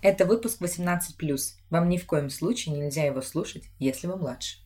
Это 0.00 0.26
выпуск 0.26 0.60
18+. 0.60 1.00
Вам 1.70 1.88
ни 1.88 1.96
в 1.96 2.06
коем 2.06 2.30
случае 2.30 2.76
нельзя 2.76 3.04
его 3.04 3.20
слушать, 3.20 3.64
если 3.78 4.06
вы 4.06 4.16
младше. 4.16 4.58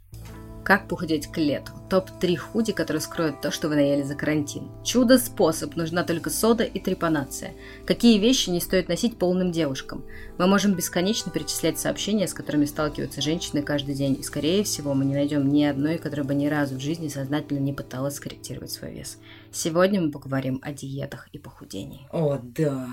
Как 0.64 0.86
похудеть 0.86 1.26
к 1.26 1.38
лету? 1.38 1.72
Топ-3 1.90 2.36
худи, 2.36 2.72
которые 2.72 3.00
скроют 3.00 3.40
то, 3.40 3.50
что 3.50 3.68
вы 3.68 3.74
наели 3.74 4.02
за 4.02 4.14
карантин. 4.14 4.70
Чудо-способ, 4.84 5.74
нужна 5.74 6.04
только 6.04 6.30
сода 6.30 6.62
и 6.62 6.78
трепанация. 6.78 7.54
Какие 7.84 8.18
вещи 8.20 8.50
не 8.50 8.60
стоит 8.60 8.88
носить 8.88 9.18
полным 9.18 9.50
девушкам? 9.50 10.04
Мы 10.38 10.46
можем 10.46 10.74
бесконечно 10.74 11.32
перечислять 11.32 11.80
сообщения, 11.80 12.28
с 12.28 12.34
которыми 12.34 12.66
сталкиваются 12.66 13.20
женщины 13.20 13.62
каждый 13.62 13.96
день, 13.96 14.16
и 14.20 14.22
скорее 14.22 14.62
всего 14.62 14.94
мы 14.94 15.04
не 15.04 15.14
найдем 15.14 15.48
ни 15.48 15.64
одной, 15.64 15.98
которая 15.98 16.26
бы 16.26 16.34
ни 16.34 16.46
разу 16.46 16.76
в 16.76 16.80
жизни 16.80 17.08
сознательно 17.08 17.58
не 17.58 17.72
пыталась 17.72 18.16
скорректировать 18.16 18.70
свой 18.70 18.92
вес. 18.92 19.18
Сегодня 19.50 20.00
мы 20.00 20.12
поговорим 20.12 20.60
о 20.62 20.72
диетах 20.72 21.28
и 21.32 21.38
похудении. 21.38 22.06
О, 22.12 22.38
да. 22.40 22.86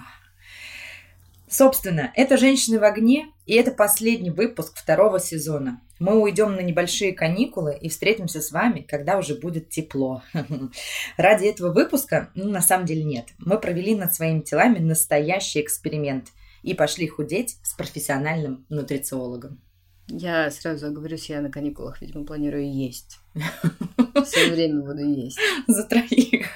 Собственно, 1.50 2.12
это 2.16 2.38
«Женщины 2.38 2.80
в 2.80 2.84
огне», 2.84 3.28
и 3.48 3.56
это 3.56 3.72
последний 3.72 4.30
выпуск 4.30 4.78
второго 4.78 5.20
сезона. 5.20 5.82
Мы 5.98 6.22
уйдем 6.22 6.56
на 6.56 6.62
небольшие 6.62 7.12
каникулы 7.12 7.76
и 7.76 7.90
встретимся 7.90 8.40
с 8.40 8.52
вами, 8.52 8.82
когда 8.82 9.18
уже 9.18 9.34
будет 9.34 9.70
тепло. 9.70 10.22
Ради 11.18 11.48
этого 11.48 11.74
выпуска, 11.74 12.30
ну, 12.36 12.50
на 12.50 12.62
самом 12.62 12.86
деле 12.86 13.04
нет. 13.04 13.26
Мы 13.40 13.60
провели 13.60 13.96
над 13.96 14.14
своими 14.14 14.42
телами 14.42 14.78
настоящий 14.78 15.62
эксперимент 15.62 16.28
и 16.62 16.76
пошли 16.76 17.08
худеть 17.08 17.58
с 17.64 17.74
профессиональным 17.74 18.66
нутрициологом. 18.70 19.60
Я 20.08 20.52
сразу 20.52 20.88
оговорюсь, 20.88 21.30
я 21.30 21.42
на 21.42 21.52
каникулах, 21.52 22.00
видимо, 22.02 22.26
планирую 22.26 22.72
есть. 22.72 23.18
Все 24.26 24.52
время 24.52 24.82
буду 24.82 25.04
есть. 25.04 25.40
За 25.68 25.84
троих. 25.84 26.48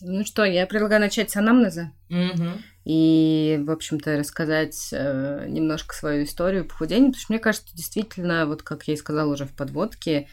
Ну 0.00 0.24
что, 0.24 0.44
я 0.44 0.66
предлагаю 0.66 1.00
начать 1.00 1.30
с 1.30 1.36
анамнеза. 1.36 1.92
Угу. 2.08 2.48
И, 2.88 3.62
в 3.66 3.70
общем-то, 3.70 4.16
рассказать 4.16 4.88
э, 4.92 5.44
немножко 5.46 5.94
свою 5.94 6.24
историю 6.24 6.64
похудения, 6.64 7.08
потому 7.08 7.20
что 7.20 7.32
мне 7.34 7.38
кажется, 7.38 7.76
действительно, 7.76 8.46
вот 8.46 8.62
как 8.62 8.88
я 8.88 8.94
и 8.94 8.96
сказала 8.96 9.30
уже 9.30 9.44
в 9.44 9.52
подводке, 9.52 10.26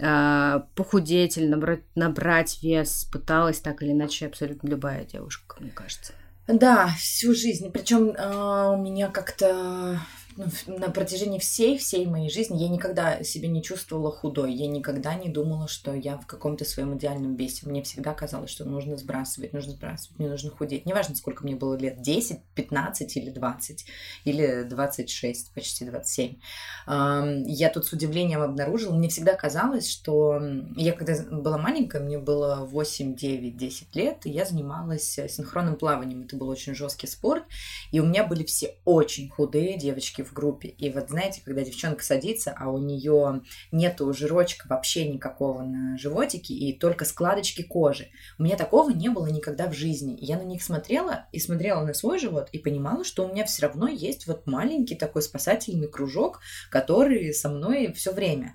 э, 0.00 0.60
похудеть 0.74 1.36
или 1.36 1.46
набрать, 1.46 1.82
набрать 1.96 2.62
вес 2.62 3.04
пыталась 3.12 3.60
так 3.60 3.82
или 3.82 3.92
иначе 3.92 4.24
абсолютно 4.24 4.68
любая 4.68 5.04
девушка, 5.04 5.56
мне 5.60 5.70
кажется. 5.70 6.14
Да, 6.48 6.88
всю 6.98 7.34
жизнь. 7.34 7.70
Причем 7.70 8.12
э, 8.16 8.74
у 8.74 8.78
меня 8.78 9.08
как-то 9.08 10.00
на 10.66 10.90
протяжении 10.90 11.38
всей, 11.38 11.78
всей 11.78 12.06
моей 12.06 12.30
жизни 12.30 12.62
я 12.62 12.68
никогда 12.68 13.22
себя 13.22 13.48
не 13.48 13.62
чувствовала 13.62 14.10
худой. 14.10 14.52
Я 14.52 14.66
никогда 14.66 15.14
не 15.14 15.28
думала, 15.28 15.68
что 15.68 15.94
я 15.94 16.16
в 16.16 16.26
каком-то 16.26 16.64
своем 16.64 16.96
идеальном 16.96 17.36
весе. 17.36 17.68
Мне 17.68 17.82
всегда 17.82 18.14
казалось, 18.14 18.50
что 18.50 18.64
нужно 18.64 18.96
сбрасывать, 18.96 19.52
нужно 19.52 19.72
сбрасывать, 19.72 20.18
мне 20.18 20.28
нужно 20.28 20.50
худеть. 20.50 20.86
Неважно, 20.86 21.14
сколько 21.14 21.44
мне 21.44 21.56
было 21.56 21.76
лет, 21.76 22.00
10, 22.02 22.40
15 22.54 23.16
или 23.16 23.30
20, 23.30 23.86
или 24.24 24.62
26, 24.62 25.54
почти 25.54 25.84
27. 25.84 26.36
Я 26.86 27.70
тут 27.70 27.86
с 27.86 27.92
удивлением 27.92 28.42
обнаружила, 28.42 28.94
мне 28.94 29.08
всегда 29.08 29.34
казалось, 29.34 29.88
что 29.88 30.40
я 30.76 30.92
когда 30.92 31.14
была 31.30 31.58
маленькая, 31.58 32.02
мне 32.02 32.18
было 32.18 32.64
8, 32.64 33.14
9, 33.14 33.56
10 33.56 33.96
лет, 33.96 34.26
и 34.26 34.30
я 34.30 34.44
занималась 34.44 35.18
синхронным 35.28 35.76
плаванием. 35.76 36.22
Это 36.22 36.36
был 36.36 36.48
очень 36.48 36.74
жесткий 36.74 37.06
спорт, 37.06 37.44
и 37.92 38.00
у 38.00 38.06
меня 38.06 38.26
были 38.26 38.44
все 38.44 38.76
очень 38.84 39.28
худые 39.28 39.78
девочки 39.78 40.22
в 40.30 40.32
группе. 40.32 40.68
И 40.68 40.90
вот 40.90 41.10
знаете, 41.10 41.42
когда 41.44 41.62
девчонка 41.62 42.02
садится, 42.02 42.54
а 42.56 42.70
у 42.70 42.78
нее 42.78 43.42
нету 43.72 44.12
жирочка 44.12 44.66
вообще 44.68 45.08
никакого 45.08 45.62
на 45.62 45.98
животике 45.98 46.54
и 46.54 46.72
только 46.72 47.04
складочки 47.04 47.62
кожи. 47.62 48.08
У 48.38 48.44
меня 48.44 48.56
такого 48.56 48.90
не 48.90 49.08
было 49.08 49.26
никогда 49.26 49.68
в 49.68 49.74
жизни. 49.74 50.16
Я 50.20 50.38
на 50.38 50.42
них 50.42 50.62
смотрела 50.62 51.26
и 51.32 51.40
смотрела 51.40 51.84
на 51.84 51.94
свой 51.94 52.18
живот 52.18 52.48
и 52.52 52.58
понимала, 52.58 53.04
что 53.04 53.26
у 53.26 53.32
меня 53.32 53.44
все 53.44 53.66
равно 53.66 53.88
есть 53.88 54.26
вот 54.26 54.46
маленький 54.46 54.94
такой 54.94 55.22
спасательный 55.22 55.88
кружок, 55.88 56.40
который 56.70 57.32
со 57.34 57.48
мной 57.48 57.92
все 57.92 58.12
время. 58.12 58.54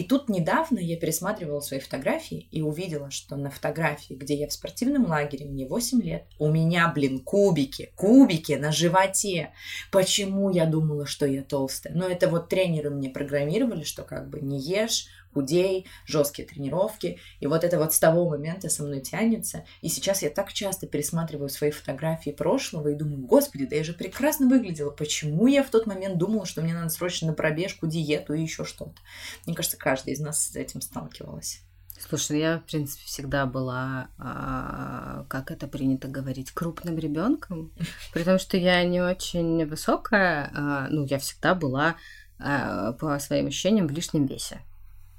И 0.00 0.02
тут 0.02 0.30
недавно 0.30 0.78
я 0.78 0.96
пересматривала 0.96 1.60
свои 1.60 1.78
фотографии 1.78 2.48
и 2.50 2.62
увидела, 2.62 3.10
что 3.10 3.36
на 3.36 3.50
фотографии, 3.50 4.14
где 4.14 4.34
я 4.34 4.48
в 4.48 4.52
спортивном 4.54 5.04
лагере, 5.04 5.44
мне 5.44 5.66
8 5.66 6.00
лет, 6.00 6.24
у 6.38 6.50
меня, 6.50 6.88
блин, 6.88 7.18
кубики, 7.18 7.92
кубики 7.96 8.52
на 8.52 8.72
животе. 8.72 9.52
Почему 9.92 10.48
я 10.48 10.64
думала, 10.64 11.04
что 11.04 11.26
я 11.26 11.42
толстая? 11.42 11.92
Но 11.92 12.08
это 12.08 12.30
вот 12.30 12.48
тренеры 12.48 12.88
мне 12.88 13.10
программировали, 13.10 13.84
что 13.84 14.02
как 14.04 14.30
бы 14.30 14.40
не 14.40 14.58
ешь, 14.58 15.04
худей, 15.32 15.86
жесткие 16.06 16.46
тренировки. 16.46 17.18
И 17.40 17.46
вот 17.46 17.64
это 17.64 17.78
вот 17.78 17.92
с 17.92 17.98
того 17.98 18.28
момента 18.28 18.68
со 18.68 18.82
мной 18.82 19.00
тянется. 19.00 19.64
И 19.80 19.88
сейчас 19.88 20.22
я 20.22 20.30
так 20.30 20.52
часто 20.52 20.86
пересматриваю 20.86 21.48
свои 21.48 21.70
фотографии 21.70 22.30
прошлого 22.30 22.88
и 22.88 22.94
думаю, 22.94 23.26
господи, 23.26 23.66
да 23.66 23.76
я 23.76 23.84
же 23.84 23.92
прекрасно 23.92 24.48
выглядела. 24.48 24.90
Почему 24.90 25.46
я 25.46 25.62
в 25.62 25.70
тот 25.70 25.86
момент 25.86 26.18
думала, 26.18 26.46
что 26.46 26.62
мне 26.62 26.74
надо 26.74 26.90
срочно 26.90 27.28
на 27.28 27.34
пробежку, 27.34 27.86
диету 27.86 28.34
и 28.34 28.42
еще 28.42 28.64
что-то? 28.64 29.00
Мне 29.46 29.54
кажется, 29.54 29.76
каждый 29.76 30.14
из 30.14 30.20
нас 30.20 30.44
с 30.44 30.56
этим 30.56 30.80
сталкивалась. 30.80 31.62
Слушай, 32.08 32.40
я, 32.40 32.58
в 32.58 32.64
принципе, 32.64 33.04
всегда 33.04 33.44
была, 33.44 34.08
а, 34.18 35.26
как 35.28 35.50
это 35.50 35.68
принято 35.68 36.08
говорить, 36.08 36.50
крупным 36.50 36.98
ребенком. 36.98 37.72
При 38.14 38.24
том, 38.24 38.38
что 38.38 38.56
я 38.56 38.82
не 38.84 39.02
очень 39.02 39.66
высокая, 39.66 40.50
а, 40.54 40.88
ну, 40.88 41.04
я 41.04 41.18
всегда 41.18 41.54
была 41.54 41.96
а, 42.38 42.92
по 42.92 43.18
своим 43.18 43.48
ощущениям 43.48 43.86
в 43.86 43.90
лишнем 43.90 44.26
весе. 44.26 44.62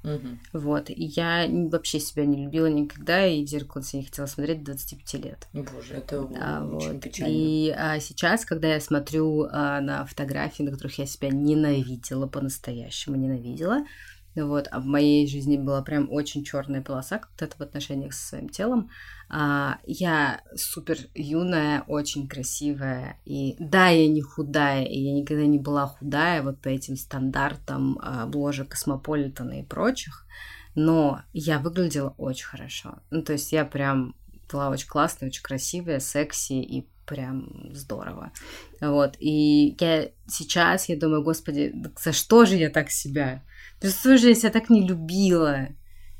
Угу. 0.03 0.61
Вот. 0.61 0.89
И 0.89 1.03
я 1.03 1.47
вообще 1.49 1.99
себя 1.99 2.25
не 2.25 2.45
любила 2.45 2.67
никогда, 2.67 3.25
и 3.25 3.45
в 3.45 3.47
зеркало 3.47 3.83
не 3.93 4.03
хотела 4.03 4.25
смотреть 4.25 4.59
до 4.59 4.73
25 4.73 5.13
лет. 5.23 5.47
Боже, 5.53 5.93
это 5.93 6.27
да, 6.27 6.65
очень 6.65 6.93
вот. 6.93 7.01
печально. 7.01 7.31
И 7.31 7.69
а, 7.77 7.99
сейчас, 7.99 8.45
когда 8.45 8.73
я 8.73 8.79
смотрю 8.79 9.47
а, 9.51 9.79
на 9.81 10.05
фотографии, 10.05 10.63
на 10.63 10.71
которых 10.71 10.97
я 10.97 11.05
себя 11.05 11.29
ненавидела, 11.29 12.27
по-настоящему 12.27 13.15
ненавидела, 13.15 13.85
вот, 14.35 14.67
а 14.71 14.79
в 14.79 14.85
моей 14.85 15.27
жизни 15.27 15.57
была 15.57 15.81
прям 15.81 16.09
очень 16.09 16.43
черная 16.43 16.81
полоса 16.81 17.19
как-то 17.19 17.49
в 17.57 17.61
отношениях 17.61 18.13
со 18.13 18.29
своим 18.29 18.49
телом. 18.49 18.89
А, 19.33 19.79
я 19.85 20.41
супер 20.55 20.97
юная, 21.15 21.83
очень 21.87 22.27
красивая. 22.27 23.17
И 23.23 23.55
да, 23.59 23.87
я 23.87 24.09
не 24.09 24.21
худая, 24.21 24.83
и 24.83 24.99
я 24.99 25.13
никогда 25.13 25.45
не 25.45 25.57
была 25.57 25.87
худая 25.87 26.43
вот 26.43 26.59
по 26.59 26.67
этим 26.67 26.97
стандартам 26.97 27.97
а, 28.01 28.25
бложек 28.25 28.69
Космополитена 28.69 29.61
и 29.61 29.63
прочих. 29.63 30.25
Но 30.75 31.21
я 31.31 31.59
выглядела 31.59 32.13
очень 32.17 32.45
хорошо. 32.45 32.99
Ну, 33.09 33.21
то 33.23 33.33
есть 33.33 33.53
я 33.53 33.63
прям 33.63 34.15
была 34.51 34.69
очень 34.69 34.87
классная, 34.87 35.29
очень 35.29 35.43
красивая, 35.43 36.01
секси 36.01 36.53
и 36.53 36.89
прям 37.05 37.71
здорово. 37.73 38.33
Вот. 38.81 39.15
И 39.19 39.77
я 39.79 40.09
сейчас, 40.27 40.89
я 40.89 40.97
думаю, 40.97 41.23
господи, 41.23 41.73
за 42.03 42.11
что 42.11 42.43
же 42.43 42.57
я 42.57 42.69
так 42.69 42.91
себя? 42.91 43.43
Что 43.81 44.17
же 44.17 44.29
я 44.29 44.35
себя 44.35 44.51
так 44.51 44.69
не 44.69 44.85
любила? 44.85 45.69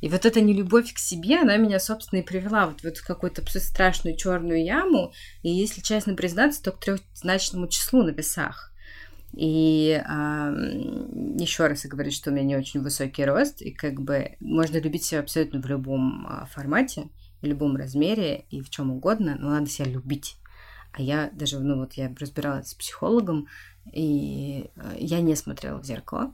И 0.02 0.10
вот 0.10 0.26
эта 0.26 0.42
нелюбовь 0.42 0.94
к 0.94 0.98
себе, 0.98 1.40
она 1.40 1.58
меня, 1.58 1.80
собственно, 1.80 2.20
и 2.20 2.26
привела 2.26 2.66
вот 2.66 2.82
в 2.82 2.86
эту 2.86 3.04
какую-то 3.06 3.44
страшную 3.60 4.18
черную 4.18 4.64
яму. 4.64 5.14
И, 5.44 5.50
если 5.50 5.82
честно 5.82 6.16
признаться, 6.16 6.64
то 6.64 6.72
к 6.72 6.80
трехзначному 6.80 7.68
числу 7.68 8.04
на 8.04 8.10
весах. 8.10 8.72
И 9.34 9.92
э, 9.92 10.08
еще 11.40 11.68
раз 11.68 11.86
я 11.86 11.90
говорю, 11.90 12.12
что 12.12 12.32
у 12.32 12.34
меня 12.34 12.44
не 12.44 12.56
очень 12.58 12.82
высокий 12.82 13.24
рост, 13.24 13.62
и 13.62 13.72
как 13.72 14.02
бы 14.02 14.36
можно 14.42 14.78
любить 14.78 15.06
себя 15.06 15.22
абсолютно 15.22 15.62
в 15.62 15.66
любом 15.68 16.28
э, 16.28 16.46
формате, 16.48 17.10
в 17.42 17.46
любом 17.46 17.78
размере 17.78 18.46
и 18.50 18.62
в 18.62 18.70
чем 18.70 18.92
угодно, 18.92 19.38
но 19.40 19.52
надо 19.52 19.70
себя 19.70 19.86
любить. 19.86 20.36
А 20.92 21.02
я 21.02 21.30
даже, 21.32 21.60
ну 21.60 21.78
вот 21.78 21.94
я 21.94 22.14
разбиралась 22.20 22.70
с 22.70 22.74
психологом, 22.74 23.48
и 23.94 24.70
э, 24.76 24.96
я 25.00 25.22
не 25.22 25.36
смотрела 25.36 25.80
в 25.80 25.86
зеркало, 25.86 26.34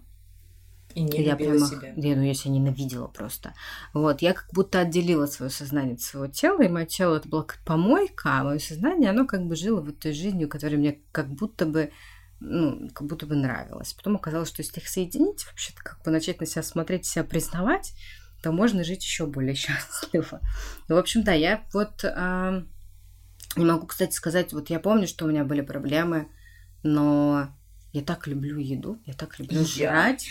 и 0.97 1.03
не 1.03 1.23
я 1.23 1.33
любила 1.33 1.51
прямо, 1.51 1.67
себя. 1.67 1.93
Я, 1.95 2.15
ну, 2.15 2.23
я 2.23 2.33
себя 2.33 2.51
ненавидела 2.53 3.07
просто. 3.07 3.53
Вот, 3.93 4.21
я 4.23 4.33
как 4.33 4.47
будто 4.51 4.79
отделила 4.79 5.27
свое 5.27 5.51
сознание 5.51 5.93
от 5.93 6.01
своего 6.01 6.27
тела, 6.27 6.63
и 6.63 6.67
мое 6.67 6.85
тело 6.85 7.17
это 7.17 7.29
была 7.29 7.43
как 7.43 7.59
помойка, 7.63 8.39
а 8.39 8.43
мое 8.43 8.57
сознание, 8.57 9.11
оно 9.11 9.27
как 9.27 9.45
бы 9.45 9.55
жило 9.55 9.81
вот 9.81 9.99
той 9.99 10.13
жизнью, 10.13 10.49
которая 10.49 10.79
мне 10.79 10.99
как 11.11 11.29
будто 11.29 11.65
бы 11.67 11.91
ну, 12.39 12.89
как 12.93 13.07
будто 13.07 13.25
бы 13.25 13.35
нравилось. 13.35 13.93
Потом 13.93 14.15
оказалось, 14.15 14.49
что 14.49 14.61
если 14.61 14.79
их 14.79 14.87
соединить, 14.87 15.45
вообще-то 15.45 15.81
как 15.83 16.03
бы 16.03 16.11
начать 16.11 16.39
на 16.39 16.45
себя 16.45 16.63
смотреть, 16.63 17.05
себя 17.05 17.23
признавать, 17.23 17.93
то 18.41 18.51
можно 18.51 18.83
жить 18.83 19.03
еще 19.03 19.27
более 19.27 19.55
счастливо. 19.55 20.41
Ну, 20.87 20.95
в 20.95 20.99
общем, 20.99 21.23
да, 21.23 21.33
я 21.33 21.63
вот 21.73 22.03
э, 22.03 22.63
не 23.55 23.65
могу, 23.65 23.85
кстати, 23.87 24.13
сказать, 24.13 24.53
вот 24.53 24.69
я 24.69 24.79
помню, 24.79 25.07
что 25.07 25.25
у 25.25 25.29
меня 25.29 25.43
были 25.43 25.61
проблемы, 25.61 26.27
но 26.83 27.49
я 27.91 28.01
так 28.01 28.27
люблю 28.27 28.57
еду, 28.59 28.99
я 29.05 29.13
так 29.13 29.39
люблю 29.39 29.61
Я. 29.61 29.65
жрать, 29.65 30.27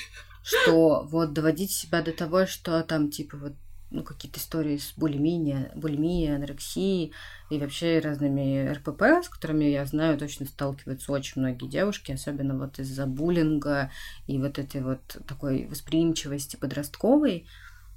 что 0.47 1.03
вот 1.11 1.33
доводить 1.33 1.73
себя 1.73 2.03
до 2.03 2.13
того, 2.13 2.47
что 2.47 2.83
там 2.85 3.11
типа 3.11 3.37
вот 3.37 3.53
ну, 3.91 4.03
какие-то 4.05 4.39
истории 4.39 4.77
с 4.77 4.93
булимией, 4.97 5.71
булимией, 5.75 6.37
анорексией 6.37 7.13
и 7.51 7.59
вообще 7.59 7.99
разными 7.99 8.69
РПП, 8.69 9.25
с 9.25 9.29
которыми 9.29 9.65
я 9.65 9.85
знаю, 9.87 10.19
точно 10.19 10.47
сталкиваются 10.47 11.13
очень 11.13 11.41
многие 11.41 11.69
девушки, 11.69 12.13
особенно 12.13 12.57
вот 12.57 12.79
из-за 12.79 13.07
буллинга 13.07 13.91
и 14.27 14.39
вот 14.39 14.59
этой 14.59 14.83
вот 14.83 15.19
такой 15.27 15.67
восприимчивости 15.67 16.57
подростковой. 16.57 17.47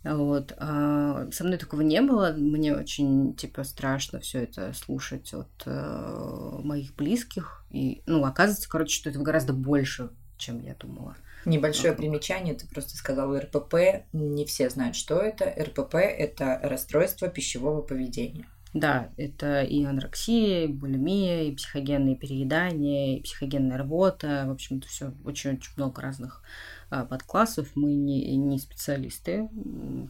Вот. 0.03 0.53
А 0.57 1.27
со 1.31 1.43
мной 1.43 1.57
такого 1.57 1.81
не 1.81 2.01
было. 2.01 2.33
Мне 2.35 2.75
очень, 2.75 3.35
типа, 3.35 3.63
страшно 3.63 4.21
все 4.21 4.43
это 4.43 4.73
слушать 4.73 5.33
от 5.33 5.49
э, 5.65 6.59
моих 6.63 6.95
близких. 6.95 7.65
И, 7.69 8.01
ну, 8.05 8.23
оказывается, 8.23 8.69
короче, 8.69 8.95
что 8.95 9.09
это 9.09 9.19
гораздо 9.19 9.51
больше, 9.51 10.09
чем 10.37 10.61
я 10.61 10.73
думала. 10.75 11.17
Небольшое 11.45 11.93
примечание, 11.93 12.53
ты 12.53 12.67
просто 12.67 12.95
сказала 12.95 13.39
РПП. 13.39 14.05
Не 14.13 14.45
все 14.45 14.69
знают, 14.69 14.95
что 14.95 15.19
это. 15.19 15.45
РПП– 15.45 15.95
это 15.95 16.59
расстройство 16.63 17.29
пищевого 17.29 17.81
поведения. 17.81 18.45
Да, 18.73 19.09
это 19.17 19.63
и 19.63 19.83
анорексия, 19.83 20.65
и 20.65 20.67
булимия, 20.67 21.43
и 21.43 21.55
психогенные 21.55 22.15
переедания, 22.15 23.17
и 23.17 23.21
психогенная 23.21 23.77
работа. 23.77 24.43
В 24.47 24.51
общем, 24.51 24.77
это 24.77 24.87
все 24.87 25.13
очень-очень 25.25 25.71
много 25.75 26.01
разных 26.01 26.43
а, 26.91 27.03
подклассов. 27.05 27.67
Мы 27.73 27.93
не, 27.93 28.35
не 28.35 28.59
специалисты. 28.59 29.49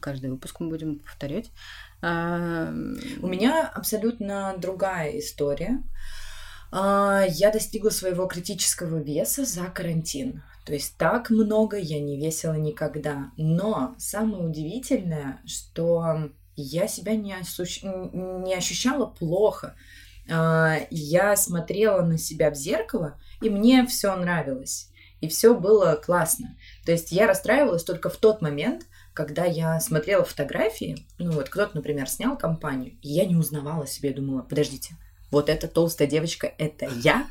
Каждый 0.01 0.31
выпуск 0.31 0.59
мы 0.59 0.69
будем 0.69 0.99
повторять. 0.99 1.51
А... 2.01 2.69
У 3.21 3.27
меня 3.27 3.65
абсолютно 3.65 4.55
другая 4.57 5.17
история. 5.19 5.81
А, 6.71 7.23
я 7.29 7.51
достигла 7.51 7.91
своего 7.91 8.25
критического 8.25 8.97
веса 8.97 9.45
за 9.45 9.65
карантин. 9.65 10.43
То 10.65 10.73
есть 10.73 10.97
так 10.97 11.29
много 11.29 11.77
я 11.77 11.99
не 11.99 12.17
весила 12.17 12.53
никогда. 12.53 13.31
Но 13.37 13.95
самое 13.97 14.43
удивительное, 14.43 15.41
что 15.45 16.29
я 16.55 16.87
себя 16.87 17.15
не, 17.15 17.33
осущ... 17.33 17.81
не 17.83 18.53
ощущала 18.53 19.05
плохо. 19.05 19.75
А, 20.29 20.77
я 20.89 21.35
смотрела 21.35 22.01
на 22.01 22.17
себя 22.17 22.51
в 22.51 22.55
зеркало, 22.55 23.19
и 23.41 23.49
мне 23.49 23.85
все 23.87 24.15
нравилось. 24.15 24.89
И 25.21 25.27
все 25.27 25.53
было 25.53 25.95
классно. 25.95 26.55
То 26.85 26.91
есть 26.91 27.11
я 27.11 27.27
расстраивалась 27.27 27.83
только 27.83 28.09
в 28.09 28.17
тот 28.17 28.41
момент, 28.41 28.85
когда 29.13 29.43
я 29.43 29.79
смотрела 29.79 30.23
фотографии, 30.23 31.05
ну 31.17 31.31
вот 31.31 31.49
кто-то, 31.49 31.75
например, 31.75 32.07
снял 32.07 32.37
компанию, 32.37 32.93
и 33.01 33.09
я 33.09 33.25
не 33.25 33.35
узнавала 33.35 33.85
себе, 33.85 34.13
думала, 34.13 34.43
подождите, 34.43 34.95
вот 35.29 35.49
эта 35.49 35.67
толстая 35.67 36.07
девочка, 36.07 36.51
это 36.57 36.89
я? 37.03 37.27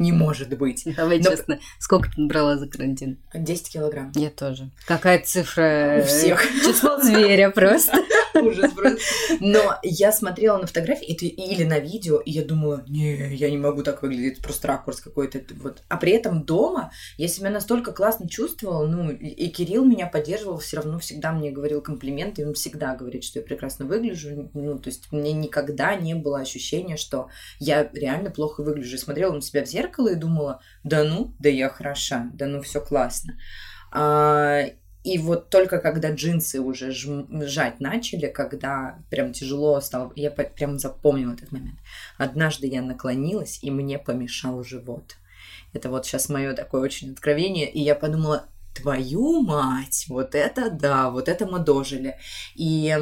Не 0.00 0.12
может 0.12 0.56
быть. 0.56 0.82
Давай 0.96 1.18
Но... 1.18 1.30
честно, 1.30 1.60
сколько 1.78 2.10
ты 2.10 2.22
набрала 2.22 2.56
за 2.56 2.66
карантин? 2.66 3.18
10 3.34 3.70
килограмм. 3.70 4.12
Я 4.14 4.30
тоже. 4.30 4.70
Какая 4.86 5.20
цифра? 5.20 6.00
У 6.02 6.06
всех. 6.06 6.42
Число 6.64 7.00
зверя 7.00 7.50
просто. 7.50 7.98
Ужас 8.42 8.72
просто. 8.72 8.98
Но 9.40 9.78
я 9.82 10.12
смотрела 10.12 10.58
на 10.58 10.66
фотографии 10.66 11.06
или 11.06 11.64
на 11.64 11.78
видео, 11.78 12.18
и 12.18 12.30
я 12.30 12.44
думала, 12.44 12.84
не, 12.86 13.34
я 13.34 13.50
не 13.50 13.58
могу 13.58 13.82
так 13.82 14.02
выглядеть, 14.02 14.42
просто 14.42 14.68
ракурс 14.68 15.00
какой-то. 15.00 15.40
Вот. 15.56 15.82
А 15.88 15.96
при 15.96 16.12
этом 16.12 16.44
дома 16.44 16.92
я 17.16 17.28
себя 17.28 17.50
настолько 17.50 17.92
классно 17.92 18.28
чувствовала, 18.28 18.86
ну, 18.86 19.10
и 19.10 19.48
Кирилл 19.48 19.84
меня 19.84 20.06
поддерживал, 20.06 20.58
все 20.58 20.76
равно 20.76 20.98
всегда 20.98 21.32
мне 21.32 21.50
говорил 21.50 21.80
комплименты, 21.82 22.46
он 22.46 22.54
всегда 22.54 22.94
говорит, 22.94 23.24
что 23.24 23.38
я 23.38 23.44
прекрасно 23.44 23.86
выгляжу. 23.86 24.50
Ну, 24.54 24.78
то 24.78 24.88
есть 24.88 25.10
мне 25.12 25.32
никогда 25.32 25.94
не 25.94 26.14
было 26.14 26.40
ощущения, 26.40 26.96
что 26.96 27.28
я 27.58 27.88
реально 27.92 28.30
плохо 28.30 28.62
выгляжу. 28.62 28.92
Я 28.92 28.98
смотрела 28.98 29.32
на 29.32 29.42
себя 29.42 29.64
в 29.64 29.68
зеркало 29.68 30.08
и 30.08 30.16
думала, 30.16 30.60
да 30.84 31.04
ну, 31.04 31.34
да 31.38 31.48
я 31.48 31.68
хороша, 31.68 32.30
да 32.34 32.46
ну, 32.46 32.62
все 32.62 32.80
классно. 32.80 33.36
А, 33.92 34.66
и 35.02 35.18
вот 35.18 35.48
только 35.48 35.78
когда 35.78 36.12
джинсы 36.12 36.60
уже 36.60 36.92
жать 36.92 37.80
начали, 37.80 38.26
когда 38.26 38.98
прям 39.10 39.32
тяжело 39.32 39.80
стало, 39.80 40.12
я 40.14 40.30
прям 40.30 40.78
запомнила 40.78 41.32
этот 41.32 41.52
момент. 41.52 41.78
Однажды 42.18 42.66
я 42.66 42.82
наклонилась, 42.82 43.60
и 43.62 43.70
мне 43.70 43.98
помешал 43.98 44.62
живот. 44.62 45.16
Это 45.72 45.88
вот 45.88 46.04
сейчас 46.04 46.28
мое 46.28 46.52
такое 46.52 46.82
очень 46.82 47.12
откровение. 47.12 47.70
И 47.70 47.80
я 47.80 47.94
подумала, 47.94 48.46
твою 48.74 49.40
мать, 49.40 50.06
вот 50.08 50.34
это 50.34 50.70
да, 50.70 51.10
вот 51.10 51.28
это 51.28 51.46
мы 51.46 51.58
дожили. 51.60 52.16
И 52.54 52.96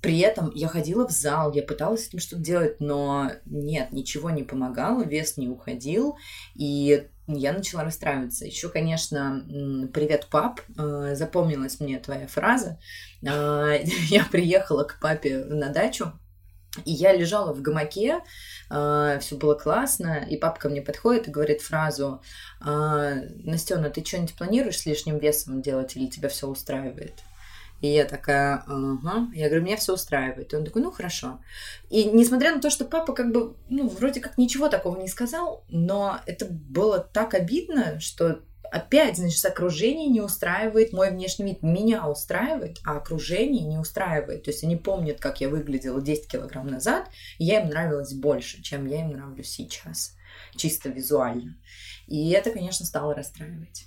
при 0.00 0.18
этом 0.20 0.50
я 0.54 0.68
ходила 0.68 1.06
в 1.06 1.12
зал, 1.12 1.52
я 1.52 1.62
пыталась 1.62 2.04
с 2.04 2.08
этим 2.08 2.18
что-то 2.18 2.42
делать, 2.42 2.80
но 2.80 3.30
нет, 3.46 3.92
ничего 3.92 4.30
не 4.30 4.42
помогало, 4.42 5.04
вес 5.04 5.36
не 5.36 5.48
уходил, 5.48 6.16
и 6.54 7.08
я 7.34 7.52
начала 7.52 7.84
расстраиваться. 7.84 8.44
Еще, 8.44 8.68
конечно, 8.68 9.44
привет, 9.92 10.28
пап, 10.30 10.60
э, 10.78 11.14
запомнилась 11.14 11.80
мне 11.80 11.98
твоя 11.98 12.26
фраза. 12.26 12.78
Э, 13.22 13.78
я 14.08 14.24
приехала 14.24 14.84
к 14.84 14.98
папе 15.00 15.44
на 15.44 15.70
дачу, 15.70 16.12
и 16.84 16.92
я 16.92 17.12
лежала 17.12 17.52
в 17.52 17.60
гамаке, 17.60 18.20
э, 18.70 19.18
все 19.20 19.36
было 19.36 19.54
классно, 19.54 20.26
и 20.28 20.36
папа 20.36 20.60
ко 20.60 20.68
мне 20.68 20.82
подходит 20.82 21.28
и 21.28 21.30
говорит 21.30 21.60
фразу, 21.60 22.22
Настена, 22.60 23.90
ты 23.90 24.04
что-нибудь 24.04 24.36
планируешь 24.36 24.78
с 24.78 24.86
лишним 24.86 25.18
весом 25.18 25.62
делать 25.62 25.96
или 25.96 26.06
тебя 26.06 26.28
все 26.28 26.46
устраивает? 26.46 27.22
И 27.82 27.88
я 27.88 28.04
такая, 28.04 28.62
ага. 28.66 29.28
Я 29.34 29.48
говорю, 29.48 29.64
меня 29.64 29.76
все 29.76 29.94
устраивает. 29.94 30.52
И 30.52 30.56
он 30.56 30.64
такой, 30.64 30.82
ну 30.82 30.92
хорошо. 30.92 31.40
И 31.90 32.04
несмотря 32.04 32.54
на 32.54 32.60
то, 32.60 32.70
что 32.70 32.84
папа 32.84 33.12
как 33.12 33.32
бы, 33.32 33.56
ну, 33.68 33.88
вроде 33.88 34.20
как 34.20 34.38
ничего 34.38 34.68
такого 34.68 34.98
не 35.00 35.08
сказал, 35.08 35.64
но 35.68 36.20
это 36.26 36.46
было 36.46 37.00
так 37.00 37.34
обидно, 37.34 37.98
что 37.98 38.40
опять, 38.70 39.16
значит, 39.16 39.44
окружение 39.44 40.08
не 40.08 40.20
устраивает 40.20 40.92
мой 40.92 41.10
внешний 41.10 41.44
вид. 41.44 41.62
Меня 41.62 42.08
устраивает, 42.08 42.78
а 42.84 42.98
окружение 42.98 43.64
не 43.64 43.78
устраивает. 43.78 44.44
То 44.44 44.50
есть 44.52 44.62
они 44.62 44.76
помнят, 44.76 45.20
как 45.20 45.40
я 45.40 45.48
выглядела 45.48 46.00
10 46.00 46.28
килограмм 46.28 46.68
назад, 46.68 47.10
и 47.38 47.44
я 47.44 47.62
им 47.62 47.68
нравилась 47.68 48.14
больше, 48.14 48.62
чем 48.62 48.86
я 48.86 49.00
им 49.00 49.10
нравлюсь 49.10 49.50
сейчас. 49.50 50.14
Чисто 50.54 50.88
визуально. 50.88 51.56
И 52.06 52.30
это, 52.30 52.52
конечно, 52.52 52.86
стало 52.86 53.12
расстраивать. 53.12 53.86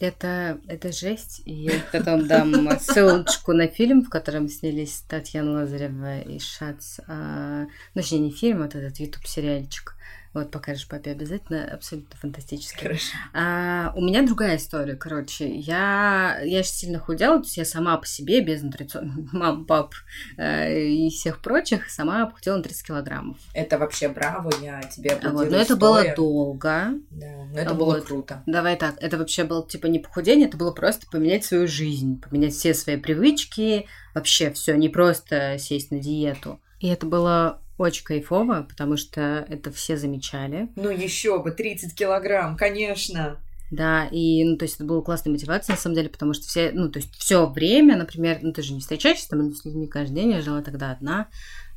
Это, 0.00 0.60
это 0.66 0.92
жесть. 0.92 1.42
И 1.44 1.52
я 1.52 1.72
потом 1.92 2.26
дам 2.26 2.78
ссылочку 2.80 3.52
на 3.52 3.68
фильм, 3.68 4.02
в 4.02 4.10
котором 4.10 4.48
снялись 4.48 5.04
Татьяна 5.08 5.52
Лазарева 5.52 6.20
и 6.20 6.38
Шац. 6.38 6.98
А, 7.06 7.66
ну, 7.94 8.02
точнее, 8.02 8.20
не 8.20 8.30
фильм, 8.30 8.62
а 8.62 8.66
этот 8.66 8.98
YouTube-сериальчик. 8.98 9.96
Вот, 10.34 10.50
покажешь 10.50 10.88
папе 10.88 11.12
обязательно, 11.12 11.64
абсолютно 11.64 12.16
фантастически. 12.16 12.82
Хорошо. 12.82 13.14
А, 13.32 13.92
у 13.94 14.00
меня 14.00 14.26
другая 14.26 14.56
история, 14.56 14.96
короче. 14.96 15.48
Я, 15.54 16.40
я 16.42 16.64
же 16.64 16.68
сильно 16.68 16.98
худела, 16.98 17.38
то 17.38 17.44
есть 17.44 17.56
я 17.56 17.64
сама 17.64 17.96
по 17.96 18.06
себе, 18.06 18.40
без 18.40 18.62
нутрицион... 18.62 19.28
мам, 19.32 19.64
пап 19.64 19.94
э, 20.36 20.86
и 20.88 21.08
всех 21.10 21.40
прочих, 21.40 21.88
сама 21.88 22.26
похудела 22.26 22.56
на 22.56 22.64
30 22.64 22.86
килограммов. 22.86 23.38
Это 23.54 23.78
вообще 23.78 24.08
браво, 24.08 24.50
я 24.60 24.82
тебе 24.82 25.10
аплодирую. 25.10 25.44
Вот, 25.44 25.50
но 25.52 25.56
это 25.56 25.76
было 25.76 26.04
долго. 26.16 26.94
Да, 27.10 27.44
но 27.52 27.58
это 27.58 27.74
вот. 27.74 27.78
было 27.78 28.00
круто. 28.00 28.42
Давай 28.46 28.76
так, 28.76 28.96
это 29.00 29.16
вообще 29.16 29.44
было 29.44 29.64
типа 29.64 29.86
не 29.86 30.00
похудение, 30.00 30.48
это 30.48 30.56
было 30.56 30.72
просто 30.72 31.06
поменять 31.06 31.44
свою 31.44 31.68
жизнь, 31.68 32.20
поменять 32.20 32.54
все 32.54 32.74
свои 32.74 32.96
привычки, 32.96 33.86
вообще 34.16 34.50
все, 34.50 34.74
не 34.74 34.88
просто 34.88 35.58
сесть 35.58 35.92
на 35.92 36.00
диету. 36.00 36.60
И 36.80 36.88
это 36.88 37.06
было 37.06 37.62
очень 37.78 38.04
кайфово, 38.04 38.66
потому 38.68 38.96
что 38.96 39.46
это 39.48 39.70
все 39.70 39.96
замечали. 39.96 40.68
Ну 40.76 40.90
еще 40.90 41.42
бы, 41.42 41.50
30 41.50 41.94
килограмм, 41.94 42.56
конечно. 42.56 43.38
Да, 43.70 44.06
и, 44.06 44.44
ну, 44.44 44.56
то 44.56 44.64
есть 44.64 44.76
это 44.76 44.84
была 44.84 45.02
классная 45.02 45.32
мотивация, 45.32 45.74
на 45.74 45.80
самом 45.80 45.96
деле, 45.96 46.08
потому 46.08 46.34
что 46.34 46.46
все, 46.46 46.70
ну, 46.72 46.90
то 46.90 46.98
есть 46.98 47.14
все 47.16 47.46
время, 47.46 47.96
например, 47.96 48.38
ну, 48.42 48.52
ты 48.52 48.62
же 48.62 48.72
не 48.72 48.80
встречаешься 48.80 49.28
там 49.28 49.52
с 49.52 49.64
людьми 49.64 49.86
каждый 49.88 50.14
день, 50.14 50.30
я 50.32 50.42
жила 50.42 50.62
тогда 50.62 50.92
одна, 50.92 51.28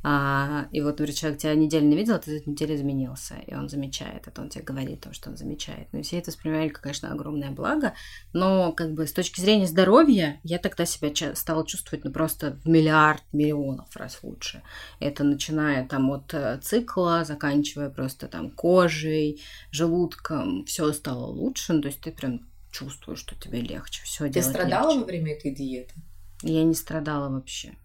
а, 0.09 0.69
и 0.71 0.79
вот, 0.79 0.99
например, 0.99 1.13
человек 1.13 1.39
тебя 1.41 1.53
неделю 1.53 1.85
не 1.85 1.97
видел, 1.97 2.15
а 2.15 2.19
ты 2.19 2.39
за 2.39 2.49
неделю 2.49 2.75
изменился, 2.75 3.35
и 3.45 3.53
он 3.53 3.67
замечает 3.67 4.25
это, 4.25 4.41
он 4.41 4.47
тебе 4.47 4.63
говорит 4.63 5.01
то, 5.01 5.11
что 5.11 5.29
он 5.29 5.35
замечает. 5.35 5.89
Ну, 5.91 5.99
и 5.99 6.01
все 6.01 6.19
это 6.19 6.31
воспринимали, 6.31 6.69
конечно, 6.69 7.11
огромное 7.11 7.51
благо, 7.51 7.93
но 8.31 8.71
как 8.71 8.93
бы 8.93 9.05
с 9.05 9.11
точки 9.11 9.41
зрения 9.41 9.67
здоровья 9.67 10.39
я 10.43 10.59
тогда 10.59 10.85
себя 10.85 11.11
стала 11.35 11.67
чувствовать, 11.67 12.05
ну, 12.05 12.13
просто 12.13 12.57
в 12.63 12.69
миллиард 12.69 13.21
миллионов 13.33 13.93
раз 13.97 14.19
лучше. 14.23 14.63
Это 15.01 15.25
начиная 15.25 15.85
там 15.85 16.09
от 16.09 16.33
э, 16.33 16.57
цикла, 16.63 17.25
заканчивая 17.25 17.89
просто 17.89 18.29
там 18.29 18.49
кожей, 18.49 19.41
желудком, 19.71 20.63
все 20.63 20.93
стало 20.93 21.25
лучше, 21.25 21.73
ну, 21.73 21.81
то 21.81 21.89
есть 21.89 21.99
ты 21.99 22.13
прям 22.13 22.47
чувствуешь, 22.71 23.19
что 23.19 23.35
тебе 23.35 23.59
легче, 23.59 24.03
все 24.05 24.29
делать 24.29 24.35
Ты 24.35 24.53
страдала 24.53 24.91
легче. 24.91 24.99
во 25.01 25.05
время 25.05 25.33
этой 25.33 25.53
диеты? 25.53 25.95
Я 26.43 26.63
не 26.63 26.75
страдала 26.75 27.29
вообще. 27.29 27.75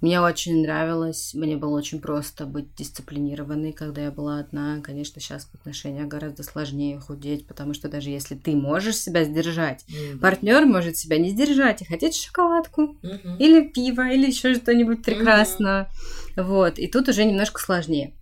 Мне 0.00 0.20
очень 0.20 0.62
нравилось, 0.62 1.32
мне 1.34 1.56
было 1.56 1.76
очень 1.76 2.00
просто 2.00 2.46
быть 2.46 2.74
дисциплинированной, 2.74 3.72
когда 3.72 4.02
я 4.02 4.10
была 4.10 4.38
одна. 4.38 4.80
Конечно, 4.80 5.20
сейчас 5.20 5.46
в 5.46 5.54
отношениях 5.54 6.08
гораздо 6.08 6.42
сложнее 6.42 7.00
худеть, 7.00 7.46
потому 7.46 7.74
что 7.74 7.88
даже 7.88 8.10
если 8.10 8.34
ты 8.34 8.54
можешь 8.54 8.96
себя 8.96 9.24
сдержать, 9.24 9.84
mm-hmm. 9.88 10.18
партнер 10.18 10.66
может 10.66 10.96
себя 10.96 11.18
не 11.18 11.30
сдержать 11.30 11.82
и 11.82 11.86
хотеть 11.86 12.16
шоколадку 12.16 12.96
mm-hmm. 13.02 13.38
или 13.38 13.68
пиво 13.68 14.08
или 14.08 14.26
еще 14.26 14.54
что-нибудь 14.54 15.02
прекрасное. 15.02 15.90
Mm-hmm. 16.36 16.42
Вот, 16.42 16.78
и 16.78 16.86
тут 16.86 17.08
уже 17.08 17.24
немножко 17.24 17.60
сложнее. 17.60 18.12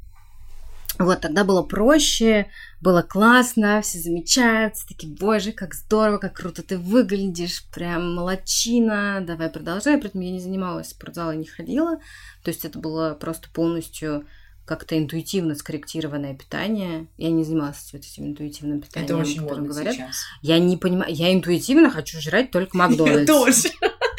Вот, 0.98 1.20
тогда 1.20 1.42
было 1.42 1.62
проще, 1.62 2.46
было 2.84 3.00
классно, 3.00 3.80
все 3.80 3.98
замечают, 3.98 4.76
все 4.76 4.86
такие, 4.86 5.12
боже, 5.12 5.52
как 5.52 5.74
здорово, 5.74 6.18
как 6.18 6.34
круто 6.34 6.62
ты 6.62 6.76
выглядишь, 6.76 7.64
прям 7.72 8.14
молочина, 8.14 9.24
давай 9.26 9.48
продолжай. 9.48 9.96
При 9.96 10.10
этом 10.10 10.20
я 10.20 10.30
не 10.30 10.38
занималась 10.38 10.90
спортзалом, 10.90 11.38
не 11.38 11.46
ходила, 11.46 11.96
то 12.42 12.50
есть 12.50 12.66
это 12.66 12.78
было 12.78 13.16
просто 13.18 13.48
полностью 13.48 14.26
как-то 14.66 14.98
интуитивно 14.98 15.54
скорректированное 15.54 16.34
питание. 16.34 17.06
Я 17.16 17.30
не 17.30 17.44
занималась 17.44 17.90
вот 17.92 18.02
этим 18.02 18.26
интуитивным 18.26 18.80
питанием. 18.80 19.04
Это 19.04 19.16
очень 19.16 19.42
модно 19.42 19.68
говорят. 19.68 19.94
сейчас. 19.94 20.16
Я 20.42 20.58
не 20.58 20.76
понимаю, 20.76 21.12
я 21.12 21.32
интуитивно 21.32 21.90
хочу 21.90 22.20
жрать 22.20 22.50
только 22.50 22.76
Макдональдс. 22.76 23.20
Я 23.20 23.26
тоже. 23.26 23.68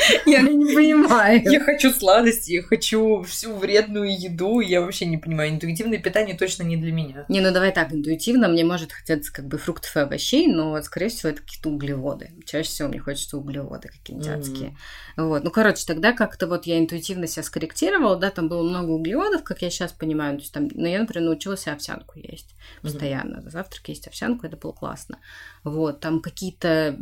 Я 0.26 0.42
не 0.42 0.74
понимаю. 0.74 1.42
Я 1.46 1.60
хочу 1.60 1.92
сладости, 1.92 2.52
я 2.52 2.64
хочу 2.64 3.24
всю 3.24 3.56
вредную 3.56 4.20
еду, 4.20 4.60
я 4.60 4.82
вообще 4.82 5.06
не 5.06 5.18
понимаю. 5.18 5.52
Интуитивное 5.52 6.00
питание 6.00 6.36
точно 6.36 6.64
не 6.64 6.78
для 6.78 6.92
меня. 6.92 7.26
Не, 7.30 7.42
ну 7.42 7.52
давай 7.52 7.72
так, 7.72 7.94
интуитивно 7.94 8.48
мне 8.48 8.64
может 8.64 8.92
хотеться 8.92 9.32
как 9.32 9.48
бы 9.48 9.58
фруктов 9.58 9.96
и 9.96 10.00
овощей, 10.00 10.48
но, 10.48 10.82
скорее 10.82 11.10
всего, 11.10 11.30
это 11.30 11.42
какие-то 11.42 11.70
углеводы. 11.70 12.32
Чаще 12.46 12.70
всего 12.70 12.90
мне 12.90 13.00
хочется 13.00 13.38
углеводы 13.38 13.90
какие-нибудь 13.90 14.30
адские. 14.30 14.78
Вот. 15.18 15.44
Ну, 15.44 15.52
короче, 15.52 15.86
тогда 15.86 16.12
как-то 16.12 16.48
вот 16.48 16.66
я 16.66 16.78
интуитивно 16.78 17.28
себя 17.28 17.44
скорректировала, 17.44 18.18
да, 18.18 18.32
там 18.32 18.48
было 18.48 18.64
много 18.64 18.92
углеводов, 18.92 19.44
как 19.44 19.62
я 19.62 19.70
сейчас 19.70 19.92
понимаю. 19.92 20.38
То 20.38 20.42
есть 20.42 20.54
там, 20.54 20.68
ну, 20.74 20.86
я, 20.86 21.00
например, 21.00 21.30
научилась 21.30 21.68
овсянку 21.68 22.20
есть 22.20 22.56
постоянно. 22.82 23.42
Завтрак 23.50 23.88
есть 23.90 24.08
овсянку, 24.08 24.46
это 24.46 24.58
было 24.58 24.72
классно. 24.72 25.20
Вот, 25.64 26.00
там 26.00 26.22
какие-то 26.22 26.98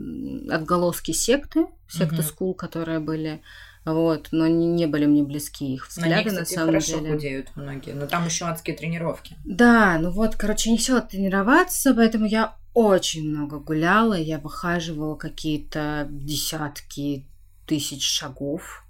отголоски 0.50 1.12
секты, 1.12 1.66
секты 1.94 2.18
mm-hmm. 2.18 2.24
скул, 2.24 2.54
которые 2.54 3.00
были. 3.00 3.42
Вот, 3.86 4.30
но 4.32 4.48
не, 4.48 4.66
не 4.66 4.86
были 4.88 5.06
мне 5.06 5.24
близки 5.24 5.74
их 5.74 5.90
взгляды, 5.90 6.10
на, 6.10 6.20
них, 6.20 6.28
кстати, 6.28 6.40
на 6.40 6.56
самом 6.56 6.68
хорошо 6.68 7.00
деле. 7.00 7.14
худеют 7.14 7.56
многие, 7.56 7.92
но 7.92 8.08
там 8.08 8.26
еще 8.26 8.46
адские 8.46 8.78
тренировки. 8.78 9.36
Да, 9.44 9.98
ну 10.00 10.10
вот, 10.10 10.38
короче, 10.38 10.72
не 10.72 10.78
все 10.78 11.02
тренироваться, 11.02 11.94
поэтому 11.94 12.26
я 12.26 12.56
очень 12.74 13.30
много 13.30 13.60
гуляла, 13.60 14.14
я 14.14 14.40
выхаживала 14.40 15.16
какие-то 15.16 16.08
десятки 16.10 17.28
тысяч 17.68 18.08
шагов. 18.08 18.86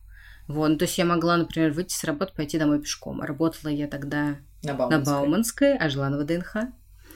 Вот, 0.48 0.70
ну, 0.70 0.78
то 0.78 0.86
есть 0.86 0.98
я 0.98 1.06
могла, 1.06 1.38
например, 1.38 1.72
выйти 1.72 1.94
с 1.94 2.04
работы, 2.04 2.34
пойти 2.36 2.60
домой 2.60 2.80
пешком. 2.80 3.22
Работала 3.22 3.72
я 3.72 3.88
тогда 3.88 4.38
на 4.62 4.74
Бауманской, 4.74 5.00
на 5.00 5.06
Бауманской 5.06 5.78
а 5.78 5.90
жила 5.90 6.10
на 6.10 6.20
ВДНХ. 6.20 6.56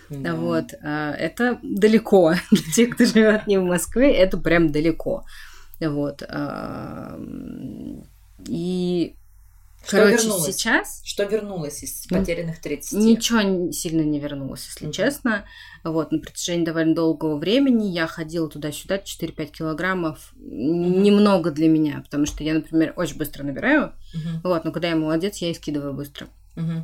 Да. 0.09 0.35
Вот, 0.35 0.73
а, 0.81 1.11
это 1.11 1.59
далеко. 1.61 2.33
Для 2.51 2.73
тех, 2.73 2.95
кто 2.95 3.05
живет 3.05 3.47
не 3.47 3.57
в 3.57 3.63
Москве, 3.63 4.13
это 4.15 4.37
прям 4.37 4.71
далеко. 4.71 5.25
Вот. 5.79 6.23
И 8.47 9.15
что 9.85 9.97
Короче, 9.97 10.17
вернулось? 10.17 10.45
сейчас... 10.55 11.01
Что 11.05 11.23
вернулось 11.23 11.83
из 11.83 12.07
потерянных 12.07 12.59
30? 12.59 12.99
Ничего 12.99 13.71
сильно 13.71 14.01
не 14.01 14.19
вернулось, 14.19 14.65
если 14.65 14.89
mm-hmm. 14.89 14.91
честно. 14.91 15.45
Вот, 15.83 16.11
на 16.11 16.19
протяжении 16.19 16.65
довольно 16.65 16.93
долгого 16.93 17.37
времени 17.37 17.85
я 17.85 18.05
ходила 18.05 18.49
туда-сюда 18.49 18.97
4-5 18.97 19.45
килограммов. 19.45 20.33
Mm-hmm. 20.35 20.99
Немного 20.99 21.51
для 21.51 21.69
меня, 21.69 22.01
потому 22.03 22.25
что 22.25 22.43
я, 22.43 22.55
например, 22.55 22.93
очень 22.97 23.17
быстро 23.17 23.43
набираю. 23.43 23.93
Mm-hmm. 24.13 24.41
Вот, 24.43 24.65
но 24.65 24.71
когда 24.73 24.89
я 24.89 24.95
молодец, 24.97 25.37
я 25.37 25.51
и 25.51 25.53
скидываю 25.53 25.93
быстро. 25.93 26.27
Mm-hmm. 26.57 26.81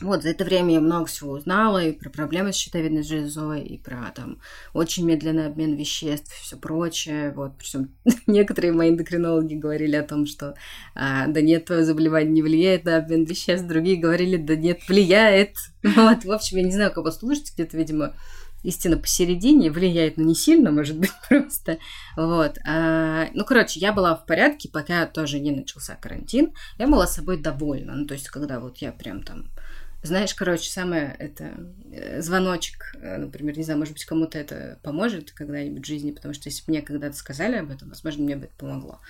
Вот, 0.00 0.22
за 0.22 0.30
это 0.30 0.44
время 0.44 0.74
я 0.74 0.80
много 0.80 1.06
всего 1.06 1.32
узнала 1.32 1.84
и 1.84 1.92
про 1.92 2.08
проблемы 2.08 2.52
с 2.52 2.56
щитовидной 2.56 3.02
железой, 3.02 3.62
и 3.62 3.76
про 3.76 4.10
там 4.14 4.38
очень 4.72 5.04
медленный 5.04 5.46
обмен 5.46 5.74
веществ 5.74 6.32
и 6.32 6.42
все 6.42 6.56
прочее. 6.56 7.32
Вот, 7.32 7.52
причем 7.58 7.90
некоторые 8.26 8.72
мои 8.72 8.90
эндокринологи 8.90 9.54
говорили 9.54 9.96
о 9.96 10.02
том, 10.02 10.24
что 10.24 10.54
а, 10.94 11.26
да 11.26 11.42
нет, 11.42 11.66
твое 11.66 11.84
заболевание 11.84 12.32
не 12.32 12.42
влияет 12.42 12.84
на 12.84 12.96
обмен 12.96 13.24
веществ, 13.24 13.66
другие 13.66 13.96
говорили, 13.96 14.36
да 14.36 14.56
нет, 14.56 14.80
влияет. 14.88 15.56
Вот, 15.82 16.24
в 16.24 16.30
общем, 16.32 16.58
я 16.58 16.64
не 16.64 16.72
знаю, 16.72 16.92
кого 16.92 17.10
слушать, 17.10 17.52
где-то, 17.54 17.76
видимо, 17.76 18.14
истина 18.62 18.96
посередине, 18.96 19.70
влияет, 19.70 20.16
но 20.16 20.24
не 20.24 20.34
сильно, 20.34 20.70
может 20.70 20.98
быть, 20.98 21.12
просто. 21.28 21.78
Вот. 22.16 22.58
А, 22.66 23.28
ну, 23.34 23.44
короче, 23.44 23.80
я 23.80 23.92
была 23.92 24.14
в 24.14 24.26
порядке, 24.26 24.68
пока 24.68 25.06
тоже 25.06 25.40
не 25.40 25.50
начался 25.50 25.96
карантин. 25.96 26.52
Я 26.78 26.86
была 26.86 27.06
собой 27.06 27.38
довольна. 27.38 27.94
Ну, 27.94 28.06
то 28.06 28.14
есть, 28.14 28.28
когда 28.28 28.60
вот 28.60 28.78
я 28.78 28.92
прям 28.92 29.22
там 29.22 29.46
знаешь, 30.02 30.34
короче, 30.34 30.70
самое 30.70 31.14
это 31.18 31.72
э, 31.92 32.22
звоночек, 32.22 32.94
э, 32.94 33.18
например, 33.18 33.56
не 33.56 33.64
знаю, 33.64 33.78
может 33.78 33.94
быть, 33.94 34.04
кому-то 34.04 34.38
это 34.38 34.78
поможет 34.82 35.32
когда-нибудь 35.32 35.84
в 35.84 35.86
жизни, 35.86 36.10
потому 36.10 36.32
что 36.32 36.48
если 36.48 36.64
бы 36.64 36.72
мне 36.72 36.82
когда-то 36.82 37.16
сказали 37.16 37.56
об 37.56 37.70
этом, 37.70 37.90
возможно, 37.90 38.24
мне 38.24 38.36
бы 38.36 38.46
это 38.46 38.54
помогло. 38.56 39.00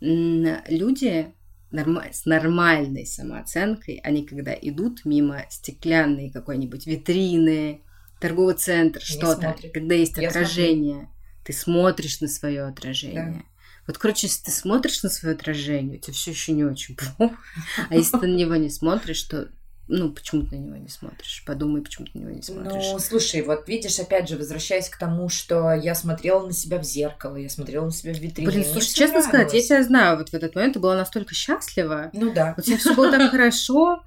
Люди 0.00 1.32
с 1.70 2.26
нормальной 2.26 3.06
самооценкой, 3.06 4.00
они 4.04 4.24
когда 4.24 4.54
идут 4.54 5.04
мимо 5.04 5.44
стеклянной 5.50 6.30
какой-нибудь 6.30 6.86
витрины, 6.86 7.82
торговый 8.20 8.54
центр, 8.54 9.00
что-то, 9.00 9.56
когда 9.74 9.94
есть 9.94 10.16
Я 10.16 10.28
отражение, 10.28 10.94
смотрю. 10.94 11.10
ты 11.44 11.52
смотришь 11.52 12.20
на 12.20 12.28
свое 12.28 12.62
отражение. 12.62 13.34
Да. 13.38 13.42
Вот, 13.86 13.98
короче, 13.98 14.26
если 14.26 14.44
ты 14.44 14.50
смотришь 14.50 15.02
на 15.02 15.10
свое 15.10 15.34
отражение, 15.34 15.98
у 15.98 16.00
тебя 16.00 16.12
все 16.12 16.30
еще 16.30 16.52
не 16.52 16.64
очень 16.64 16.96
плохо. 17.16 17.36
А 17.88 17.94
если 17.94 18.18
ты 18.18 18.26
на 18.26 18.36
него 18.36 18.56
не 18.56 18.70
смотришь, 18.70 19.22
то 19.24 19.48
ну, 19.88 20.10
почему 20.10 20.42
ты 20.42 20.56
на 20.56 20.60
него 20.60 20.76
не 20.76 20.88
смотришь? 20.88 21.44
Подумай, 21.46 21.80
почему 21.80 22.06
ты 22.06 22.18
на 22.18 22.22
него 22.22 22.32
не 22.32 22.42
смотришь. 22.42 22.84
Ну, 22.92 22.98
слушай, 22.98 23.42
вот 23.42 23.68
видишь, 23.68 23.98
опять 24.00 24.28
же, 24.28 24.36
возвращаясь 24.36 24.88
к 24.88 24.98
тому, 24.98 25.28
что 25.28 25.72
я 25.72 25.94
смотрела 25.94 26.44
на 26.44 26.52
себя 26.52 26.78
в 26.78 26.84
зеркало, 26.84 27.36
я 27.36 27.48
смотрела 27.48 27.84
на 27.84 27.92
себя 27.92 28.12
в 28.12 28.18
витрине. 28.18 28.48
Блин, 28.48 28.64
слушай, 28.64 28.88
честно 28.88 29.20
нравилось. 29.20 29.26
сказать, 29.26 29.54
я 29.54 29.62
тебя 29.62 29.84
знаю, 29.84 30.18
вот 30.18 30.30
в 30.30 30.34
этот 30.34 30.54
момент 30.56 30.74
ты 30.74 30.80
была 30.80 30.96
настолько 30.96 31.34
счастлива. 31.34 32.10
Ну 32.12 32.32
да. 32.32 32.54
У 32.58 32.62
тебя 32.62 32.78
все 32.78 32.94
было 32.94 33.10
так 33.12 33.30
хорошо. 33.30 34.02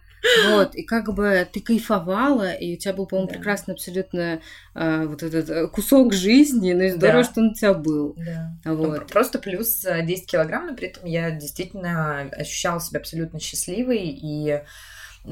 Вот, 0.50 0.75
и 0.75 0.83
как 0.83 1.13
бы 1.13 1.48
ты 1.50 1.62
кайфовала, 1.62 2.51
и 2.51 2.74
у 2.74 2.77
тебя 2.77 2.93
был, 2.93 3.05
по-моему, 3.05 3.29
да. 3.29 3.36
прекрасный 3.36 3.74
абсолютно 3.74 4.41
а, 4.74 5.05
вот 5.05 5.24
этот 5.24 5.50
э, 5.50 5.67
кусок 5.69 6.13
жизни, 6.13 6.74
ну 6.74 6.81
и 6.81 6.89
здорово, 6.89 7.24
да. 7.24 7.29
что 7.29 7.39
он 7.39 7.48
у 7.48 7.53
тебя 7.53 7.74
был. 7.74 8.15
Да. 8.17 8.51
Вот. 8.65 9.00
Ну, 9.00 9.05
просто 9.05 9.39
плюс 9.39 9.79
10 9.79 10.24
э, 10.24 10.25
килограмм, 10.25 10.67
но 10.67 10.75
при 10.75 10.89
этом 10.89 11.05
я 11.05 11.31
действительно 11.31 12.24
ощущала 12.33 12.81
себя 12.81 13.00
абсолютно 13.00 13.39
счастливой, 13.39 14.07
и 14.09 14.62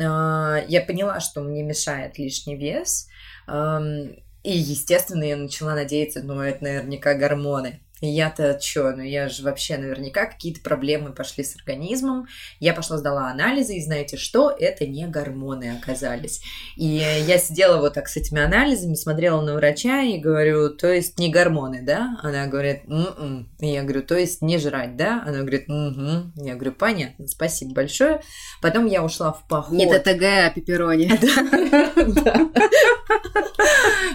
я 0.04 0.84
поняла, 0.86 1.20
что 1.20 1.42
мне 1.42 1.64
мешает 1.64 2.18
лишний 2.18 2.56
вес. 2.56 3.08
И, 3.48 4.52
естественно, 4.58 5.24
я 5.24 5.36
начала 5.36 5.74
надеяться, 5.76 6.22
ну, 6.24 6.40
это 6.40 6.64
наверняка 6.64 7.16
гормоны. 7.16 7.82
Я-то 8.02 8.60
чё, 8.62 8.96
ну 8.96 9.02
я 9.02 9.28
же 9.28 9.44
вообще 9.44 9.78
наверняка 9.78 10.26
какие-то 10.26 10.62
проблемы 10.62 11.14
пошли 11.14 11.44
с 11.44 11.56
организмом. 11.56 12.28
Я 12.60 12.74
пошла 12.74 12.98
сдала 12.98 13.32
анализы, 13.32 13.76
и 13.76 13.84
знаете 13.84 14.18
что? 14.18 14.52
Это 14.52 14.86
не 14.86 15.08
гормоны 15.08 15.78
оказались. 15.78 16.42
И 16.76 16.86
я 16.86 17.38
сидела 17.38 17.78
вот 17.78 17.96
так 17.96 18.08
с 18.08 18.18
этими 18.18 18.42
анализами, 18.42 18.96
смотрела 18.96 19.42
на 19.42 19.56
врача 19.56 20.04
и 20.04 20.18
говорю, 20.18 20.70
то 20.70 20.92
есть 20.92 21.18
не 21.18 21.32
гормоны, 21.32 21.82
да? 21.82 22.18
Она 22.22 22.48
говорит, 22.48 22.84
м-м. 22.88 23.50
И 23.60 23.68
я 23.68 23.84
говорю, 23.84 24.04
то 24.04 24.16
есть 24.16 24.42
не 24.42 24.60
жрать, 24.60 24.96
да? 24.96 25.24
Она 25.26 25.40
говорит, 25.40 25.68
угу. 25.68 26.32
Я 26.36 26.56
говорю, 26.56 26.74
понятно, 26.74 27.28
спасибо 27.28 27.74
большое. 27.74 28.22
Потом 28.62 28.86
я 28.86 29.04
ушла 29.04 29.34
в 29.34 29.48
поход. 29.48 29.78
Не 29.78 29.88
ТТГ, 29.88 30.24
а 30.24 30.50
пепперони. 30.52 31.08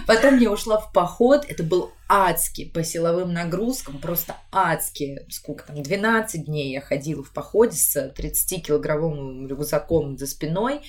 Потом 0.07 0.39
я 0.39 0.51
ушла 0.51 0.77
в 0.77 0.91
поход, 0.91 1.45
это 1.47 1.63
был 1.63 1.91
адски 2.09 2.65
по 2.65 2.83
силовым 2.83 3.33
нагрузкам, 3.33 3.72
просто 4.01 4.35
адски. 4.51 5.25
Сколько 5.29 5.67
там, 5.67 5.81
12 5.81 6.45
дней 6.45 6.71
я 6.71 6.81
ходила 6.81 7.23
в 7.23 7.31
походе 7.31 7.75
с 7.75 8.13
30-килограммовым 8.15 9.47
рюкзаком 9.47 10.17
за 10.17 10.27
спиной. 10.27 10.81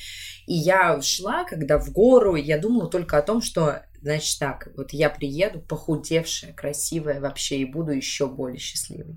И 0.46 0.54
я 0.54 1.00
шла, 1.00 1.44
когда 1.44 1.78
в 1.78 1.90
гору, 1.92 2.34
я 2.34 2.58
думала 2.58 2.88
только 2.88 3.18
о 3.18 3.22
том, 3.22 3.40
что 3.40 3.82
Значит 4.04 4.38
так, 4.38 4.68
вот 4.76 4.92
я 4.92 5.08
приеду 5.08 5.60
похудевшая, 5.60 6.52
красивая 6.52 7.22
вообще 7.22 7.60
и 7.60 7.64
буду 7.64 7.90
еще 7.90 8.26
более 8.26 8.58
счастливой. 8.58 9.16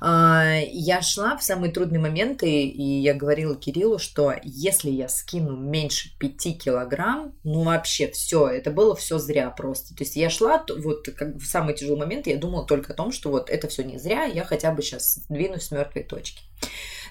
А, 0.00 0.58
я 0.72 1.02
шла 1.02 1.36
в 1.36 1.42
самые 1.42 1.70
трудные 1.70 2.00
моменты, 2.00 2.48
и 2.48 2.82
я 3.02 3.12
говорила 3.12 3.54
Кириллу, 3.54 3.98
что 3.98 4.32
если 4.42 4.88
я 4.88 5.10
скину 5.10 5.54
меньше 5.54 6.16
5 6.18 6.58
килограмм, 6.58 7.34
ну 7.44 7.64
вообще 7.64 8.10
все, 8.10 8.48
это 8.48 8.70
было 8.70 8.96
все 8.96 9.18
зря 9.18 9.50
просто. 9.50 9.94
То 9.94 10.02
есть 10.02 10.16
я 10.16 10.30
шла, 10.30 10.64
вот 10.66 11.10
как 11.14 11.36
в 11.36 11.44
самый 11.44 11.74
тяжелый 11.74 11.98
момент, 11.98 12.26
я 12.26 12.38
думала 12.38 12.66
только 12.66 12.94
о 12.94 12.96
том, 12.96 13.12
что 13.12 13.30
вот 13.30 13.50
это 13.50 13.68
все 13.68 13.84
не 13.84 13.98
зря, 13.98 14.24
я 14.24 14.44
хотя 14.44 14.72
бы 14.72 14.80
сейчас 14.80 15.26
двинусь 15.28 15.64
с 15.64 15.70
мертвой 15.70 16.04
точки. 16.04 16.42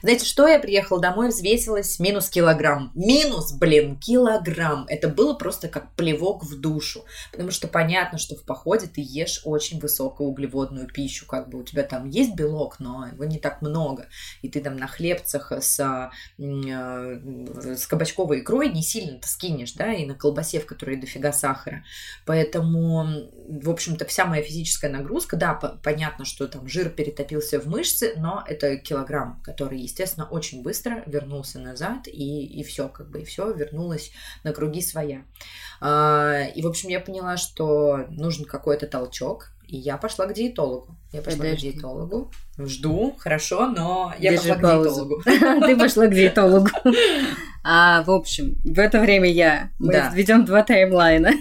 Знаете, 0.01 0.25
что 0.25 0.47
я 0.47 0.59
приехала 0.59 0.99
домой, 0.99 1.29
взвесилась, 1.29 1.99
минус 1.99 2.29
килограмм. 2.29 2.91
Минус, 2.95 3.53
блин, 3.53 3.97
килограмм. 3.97 4.85
Это 4.87 5.07
было 5.07 5.33
просто 5.33 5.67
как 5.67 5.93
плевок 5.95 6.43
в 6.43 6.59
душу. 6.59 7.05
Потому 7.31 7.51
что 7.51 7.67
понятно, 7.67 8.17
что 8.17 8.35
в 8.35 8.43
походе 8.43 8.87
ты 8.87 9.01
ешь 9.03 9.41
очень 9.45 9.79
высокоуглеводную 9.79 10.87
пищу. 10.87 11.25
Как 11.25 11.49
бы 11.49 11.59
у 11.59 11.63
тебя 11.63 11.83
там 11.83 12.09
есть 12.09 12.35
белок, 12.35 12.79
но 12.79 13.07
его 13.07 13.25
не 13.25 13.39
так 13.39 13.61
много. 13.61 14.07
И 14.41 14.49
ты 14.49 14.61
там 14.61 14.77
на 14.77 14.87
хлебцах 14.87 15.51
с, 15.51 15.79
э, 16.37 17.19
с 17.75 17.87
кабачковой 17.87 18.39
икрой 18.39 18.69
не 18.69 18.83
сильно-то 18.83 19.27
скинешь, 19.27 19.73
да, 19.73 19.93
и 19.93 20.05
на 20.05 20.15
колбасе, 20.15 20.59
в 20.59 20.65
которой 20.65 20.97
дофига 20.97 21.31
сахара. 21.31 21.83
Поэтому, 22.25 23.29
в 23.47 23.69
общем-то, 23.69 24.05
вся 24.05 24.25
моя 24.25 24.41
физическая 24.41 24.91
нагрузка, 24.91 25.37
да, 25.37 25.53
понятно, 25.53 26.25
что 26.25 26.47
там 26.47 26.67
жир 26.67 26.89
перетопился 26.89 27.59
в 27.59 27.67
мышцы, 27.67 28.13
но 28.17 28.43
это 28.47 28.77
килограмм, 28.77 29.41
который 29.43 29.84
естественно, 29.85 30.27
очень 30.29 30.61
быстро 30.61 31.03
вернулся 31.05 31.59
назад, 31.59 32.07
и, 32.07 32.45
и 32.45 32.63
все, 32.63 32.89
как 32.89 33.09
бы, 33.09 33.21
и 33.21 33.25
все 33.25 33.51
вернулось 33.51 34.11
на 34.43 34.53
круги 34.53 34.81
своя. 34.81 35.23
А, 35.81 36.43
и, 36.43 36.61
в 36.61 36.67
общем, 36.67 36.89
я 36.89 36.99
поняла, 36.99 37.37
что 37.37 38.05
нужен 38.09 38.45
какой-то 38.45 38.87
толчок, 38.87 39.51
и 39.67 39.77
я 39.77 39.97
пошла 39.97 40.27
к 40.27 40.33
диетологу. 40.33 40.95
Я 41.11 41.21
пошла 41.21 41.39
Подожди. 41.39 41.71
к 41.71 41.73
диетологу. 41.73 42.31
Жду, 42.59 43.15
хорошо, 43.17 43.67
но 43.67 44.13
я 44.19 44.31
Держи 44.31 44.49
пошла 44.49 44.61
паузу. 44.61 45.05
к 45.05 45.25
диетологу. 45.25 45.65
Ты 45.65 45.77
пошла 45.77 46.07
к 46.07 46.13
диетологу. 46.13 46.67
А, 47.67 48.03
в 48.03 48.11
общем, 48.11 48.57
в 48.63 48.77
это 48.77 48.99
время 48.99 49.27
я. 49.27 49.71
Мы 49.79 49.99
ведем 50.13 50.45
два 50.45 50.61
таймлайна. 50.61 51.31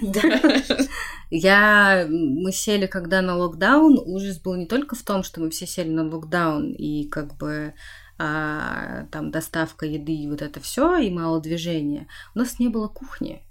Я... 1.30 2.06
Мы 2.08 2.50
сели, 2.50 2.86
когда 2.86 3.20
на 3.20 3.36
локдаун, 3.36 3.98
ужас 3.98 4.38
был 4.38 4.54
не 4.54 4.64
только 4.64 4.96
в 4.96 5.02
том, 5.02 5.22
что 5.22 5.42
мы 5.42 5.50
все 5.50 5.66
сели 5.66 5.90
на 5.90 6.08
локдаун, 6.08 6.72
и 6.72 7.08
как 7.08 7.36
бы 7.36 7.74
а, 8.18 9.06
там 9.10 9.30
доставка 9.30 9.86
еды 9.86 10.14
и 10.14 10.28
вот 10.28 10.42
это 10.42 10.60
все, 10.60 10.96
и 10.96 11.10
мало 11.10 11.40
движения. 11.40 12.06
У 12.34 12.38
нас 12.38 12.58
не 12.58 12.68
было 12.68 12.88
кухни. 12.88 13.42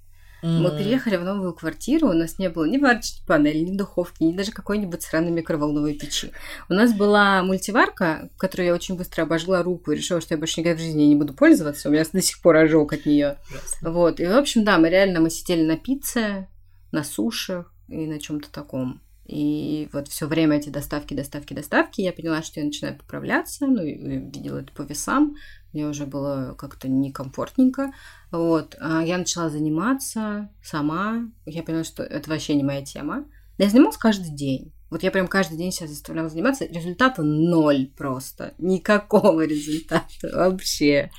Mm. 0.43 0.59
Мы 0.59 0.77
переехали 0.77 1.15
в 1.15 1.23
новую 1.23 1.53
квартиру, 1.53 2.09
у 2.09 2.13
нас 2.13 2.37
не 2.37 2.49
было 2.49 2.65
ни 2.65 2.77
варочной 2.77 3.25
панели, 3.25 3.59
ни 3.59 3.77
духовки, 3.77 4.23
ни 4.23 4.33
даже 4.33 4.51
какой-нибудь 4.51 5.01
сраной 5.01 5.31
микроволновой 5.31 5.93
печи. 5.93 6.33
У 6.67 6.73
нас 6.73 6.93
была 6.93 7.41
мультиварка, 7.43 8.29
которую 8.37 8.67
я 8.67 8.73
очень 8.73 8.97
быстро 8.97 9.23
обожгла 9.23 9.63
руку 9.63 9.91
и 9.91 9.95
решила, 9.95 10.19
что 10.19 10.33
я 10.33 10.37
больше 10.37 10.59
никогда 10.59 10.77
в 10.77 10.81
жизни 10.81 11.03
не 11.03 11.15
буду 11.15 11.33
пользоваться. 11.33 11.87
У 11.87 11.93
меня 11.93 12.03
до 12.11 12.21
сих 12.21 12.41
пор 12.41 12.57
ожог 12.57 12.91
от 12.91 13.05
нее. 13.05 13.37
Вот. 13.81 14.19
И, 14.19 14.25
в 14.25 14.35
общем, 14.35 14.65
да, 14.65 14.77
мы 14.77 14.89
реально 14.89 15.21
мы 15.21 15.29
сидели 15.29 15.63
на 15.63 15.77
пицце, 15.77 16.49
на 16.91 17.05
суше 17.05 17.63
и 17.87 18.05
на 18.05 18.19
чем-то 18.19 18.51
таком. 18.51 19.01
И 19.25 19.89
вот 19.93 20.09
все 20.09 20.27
время 20.27 20.57
эти 20.57 20.69
доставки, 20.69 21.13
доставки, 21.13 21.53
доставки, 21.53 22.01
я 22.01 22.11
поняла, 22.11 22.41
что 22.41 22.59
я 22.59 22.65
начинаю 22.65 22.97
поправляться, 22.97 23.67
ну, 23.67 23.81
и 23.81 23.95
видела 23.95 24.59
это 24.59 24.73
по 24.73 24.81
весам, 24.81 25.35
мне 25.71 25.87
уже 25.87 26.05
было 26.05 26.55
как-то 26.57 26.87
некомфортненько. 26.87 27.93
Вот. 28.31 28.75
А 28.79 29.01
я 29.01 29.17
начала 29.17 29.49
заниматься 29.49 30.49
сама. 30.61 31.29
Я 31.45 31.63
поняла, 31.63 31.83
что 31.83 32.03
это 32.03 32.29
вообще 32.29 32.53
не 32.53 32.63
моя 32.63 32.83
тема. 32.83 33.25
Я 33.57 33.69
занималась 33.69 33.97
каждый 33.97 34.31
день. 34.35 34.71
Вот 34.93 35.01
я 35.01 35.09
прям 35.09 35.27
каждый 35.27 35.57
день 35.57 35.71
себя 35.71 35.87
заставляла 35.87 36.29
заниматься. 36.29 36.65
Результата 36.65 37.23
ноль 37.23 37.87
просто. 37.97 38.53
Никакого 38.59 39.41
результата 39.45 40.05
вообще. 40.31 41.09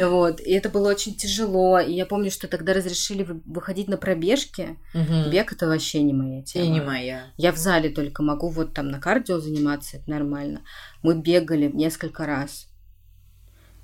Вот. 0.00 0.40
И 0.40 0.50
это 0.52 0.70
было 0.70 0.88
очень 0.88 1.14
тяжело. 1.14 1.78
И 1.78 1.92
я 1.92 2.06
помню, 2.06 2.30
что 2.30 2.48
тогда 2.48 2.72
разрешили 2.72 3.28
выходить 3.44 3.86
на 3.86 3.98
пробежки. 3.98 4.78
Угу. 4.94 5.30
Бег 5.30 5.52
это 5.52 5.66
вообще 5.66 6.02
не 6.02 6.14
моя 6.14 6.40
тема. 6.40 6.64
И 6.64 6.68
не 6.68 6.80
моя. 6.80 7.24
Я 7.36 7.52
в 7.52 7.58
зале 7.58 7.90
только 7.90 8.22
могу 8.22 8.48
вот 8.48 8.72
там 8.72 8.88
на 8.88 8.98
кардио 8.98 9.40
заниматься, 9.40 9.98
это 9.98 10.08
нормально. 10.08 10.62
Мы 11.02 11.20
бегали 11.20 11.70
несколько 11.70 12.24
раз. 12.24 12.67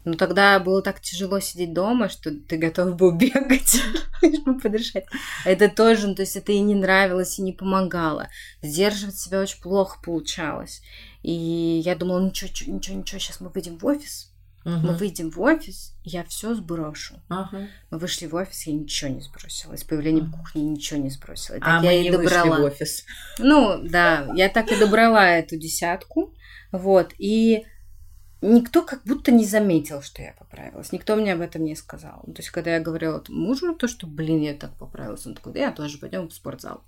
Ну, 0.05 0.15
тогда 0.15 0.59
было 0.61 0.83
так 0.83 1.01
тяжело 1.01 1.41
сидеть 1.41 1.73
дома, 1.73 2.09
что 2.09 2.31
ты 2.31 2.57
готов 2.59 2.97
был 2.97 3.13
бегать, 3.17 3.81
чтобы 4.19 4.61
подышать. 4.61 5.07
Это 5.45 5.69
тоже, 5.69 6.09
ну, 6.09 6.15
то 6.15 6.23
есть 6.23 6.37
это 6.37 6.53
и 6.53 6.61
не 6.61 6.75
нравилось, 6.75 7.39
и 7.39 7.43
не 7.43 7.53
помогало. 7.53 8.29
Сдерживать 8.63 9.19
себя 9.19 9.41
очень 9.41 9.61
плохо 9.61 9.99
получалось. 10.03 10.83
И 11.23 11.33
я 11.85 11.97
думала, 11.97 12.21
«Ну, 12.21 12.27
ничего, 12.27 12.51
ничего, 12.73 12.97
ничего, 12.99 13.19
сейчас 13.19 13.41
мы 13.41 13.49
выйдем 13.49 13.79
в 13.79 13.87
офис, 13.87 14.31
Угу. 14.65 14.77
Мы 14.77 14.93
выйдем 14.95 15.31
в 15.31 15.39
офис, 15.43 15.95
я 16.05 16.25
все 16.25 16.55
сброшу. 16.55 17.21
Ага. 17.29 17.69
Мы 17.91 17.99
вышли 17.99 18.27
в 18.27 18.35
офис, 18.35 18.67
я 18.67 18.73
ничего 18.73 19.11
не 19.11 19.21
сбросила. 19.21 19.77
С 19.77 19.85
появлением 19.85 20.31
ага. 20.33 20.39
кухни 20.39 20.63
ничего 20.63 21.01
не 21.01 21.11
сбросила. 21.11 21.59
Так 21.59 21.69
а 21.69 21.85
я 21.85 22.01
мы 22.01 22.07
и 22.07 22.11
добрала. 22.11 22.49
вышли 22.49 22.63
в 22.63 22.65
офис. 22.65 23.05
Ну, 23.39 23.81
да, 23.83 24.27
я 24.35 24.49
так 24.49 24.73
и 24.73 24.79
добрала 24.79 25.29
эту 25.29 25.57
десятку. 25.57 26.35
Вот. 26.73 27.13
И 27.19 27.67
никто 28.45 28.83
как 28.83 29.03
будто 29.05 29.33
не 29.33 29.45
заметил, 29.45 30.03
что 30.03 30.23
я 30.23 30.35
поправилась. 30.39 30.93
Никто 30.93 31.17
мне 31.17 31.33
об 31.33 31.41
этом 31.41 31.65
не 31.65 31.75
сказал. 31.75 32.23
То 32.27 32.39
есть, 32.39 32.51
когда 32.51 32.75
я 32.75 32.81
говорила 32.81 33.23
мужу 33.29 33.75
то, 33.75 33.89
что, 33.89 34.07
блин, 34.07 34.41
я 34.41 34.55
так 34.55 34.75
поправилась, 34.75 35.27
он 35.27 35.35
такой, 35.35 35.53
да, 35.55 35.61
я 35.61 35.73
тоже 35.73 35.99
пойдем 35.99 36.29
в 36.29 36.35
спортзал. 36.35 36.85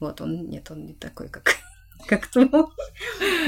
Вот, 0.00 0.20
он, 0.20 0.48
нет, 0.48 0.70
он 0.70 0.86
не 0.86 0.94
такой, 0.94 1.28
как, 1.28 1.56
как 2.06 2.26
ты. 2.26 2.48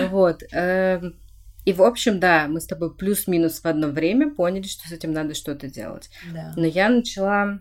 Вот. 0.08 0.42
Эм, 0.52 1.16
и, 1.64 1.72
в 1.72 1.82
общем, 1.82 2.18
да, 2.18 2.46
мы 2.48 2.60
с 2.60 2.66
тобой 2.66 2.94
плюс-минус 2.94 3.60
в 3.60 3.66
одно 3.66 3.88
время 3.88 4.34
поняли, 4.34 4.66
что 4.66 4.88
с 4.88 4.92
этим 4.92 5.12
надо 5.12 5.34
что-то 5.34 5.68
делать. 5.68 6.10
Да. 6.32 6.52
Но 6.56 6.66
я 6.66 6.88
начала... 6.88 7.60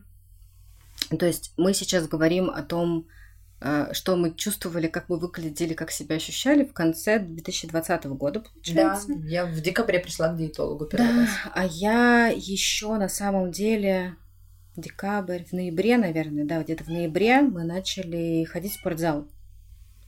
То 1.18 1.26
есть 1.26 1.54
мы 1.58 1.74
сейчас 1.74 2.08
говорим 2.08 2.50
о 2.50 2.62
том, 2.62 3.08
что 3.92 4.16
мы 4.16 4.34
чувствовали, 4.34 4.88
как 4.88 5.10
мы 5.10 5.18
выглядели, 5.18 5.74
как 5.74 5.92
себя 5.92 6.16
ощущали 6.16 6.64
в 6.64 6.74
конце 6.74 7.20
2020 7.20 8.06
года, 8.06 8.40
получается. 8.40 9.08
Да, 9.10 9.28
я 9.28 9.46
в 9.46 9.60
декабре 9.62 10.00
пришла 10.00 10.30
к 10.30 10.38
диетологу 10.38 10.86
первый 10.86 11.08
да, 11.08 11.20
раз. 11.22 11.30
А 11.54 11.66
я 11.66 12.28
еще 12.28 12.96
на 12.96 13.10
самом 13.10 13.52
деле 13.52 14.16
декабрь, 14.78 15.44
в 15.44 15.54
ноябре, 15.54 15.98
наверное, 15.98 16.46
да, 16.46 16.64
где-то 16.64 16.86
в 16.86 16.88
ноябре 16.88 17.42
мы 17.42 17.64
начали 17.64 18.46
ходить 18.46 18.74
в 18.74 18.80
спортзал. 18.80 19.28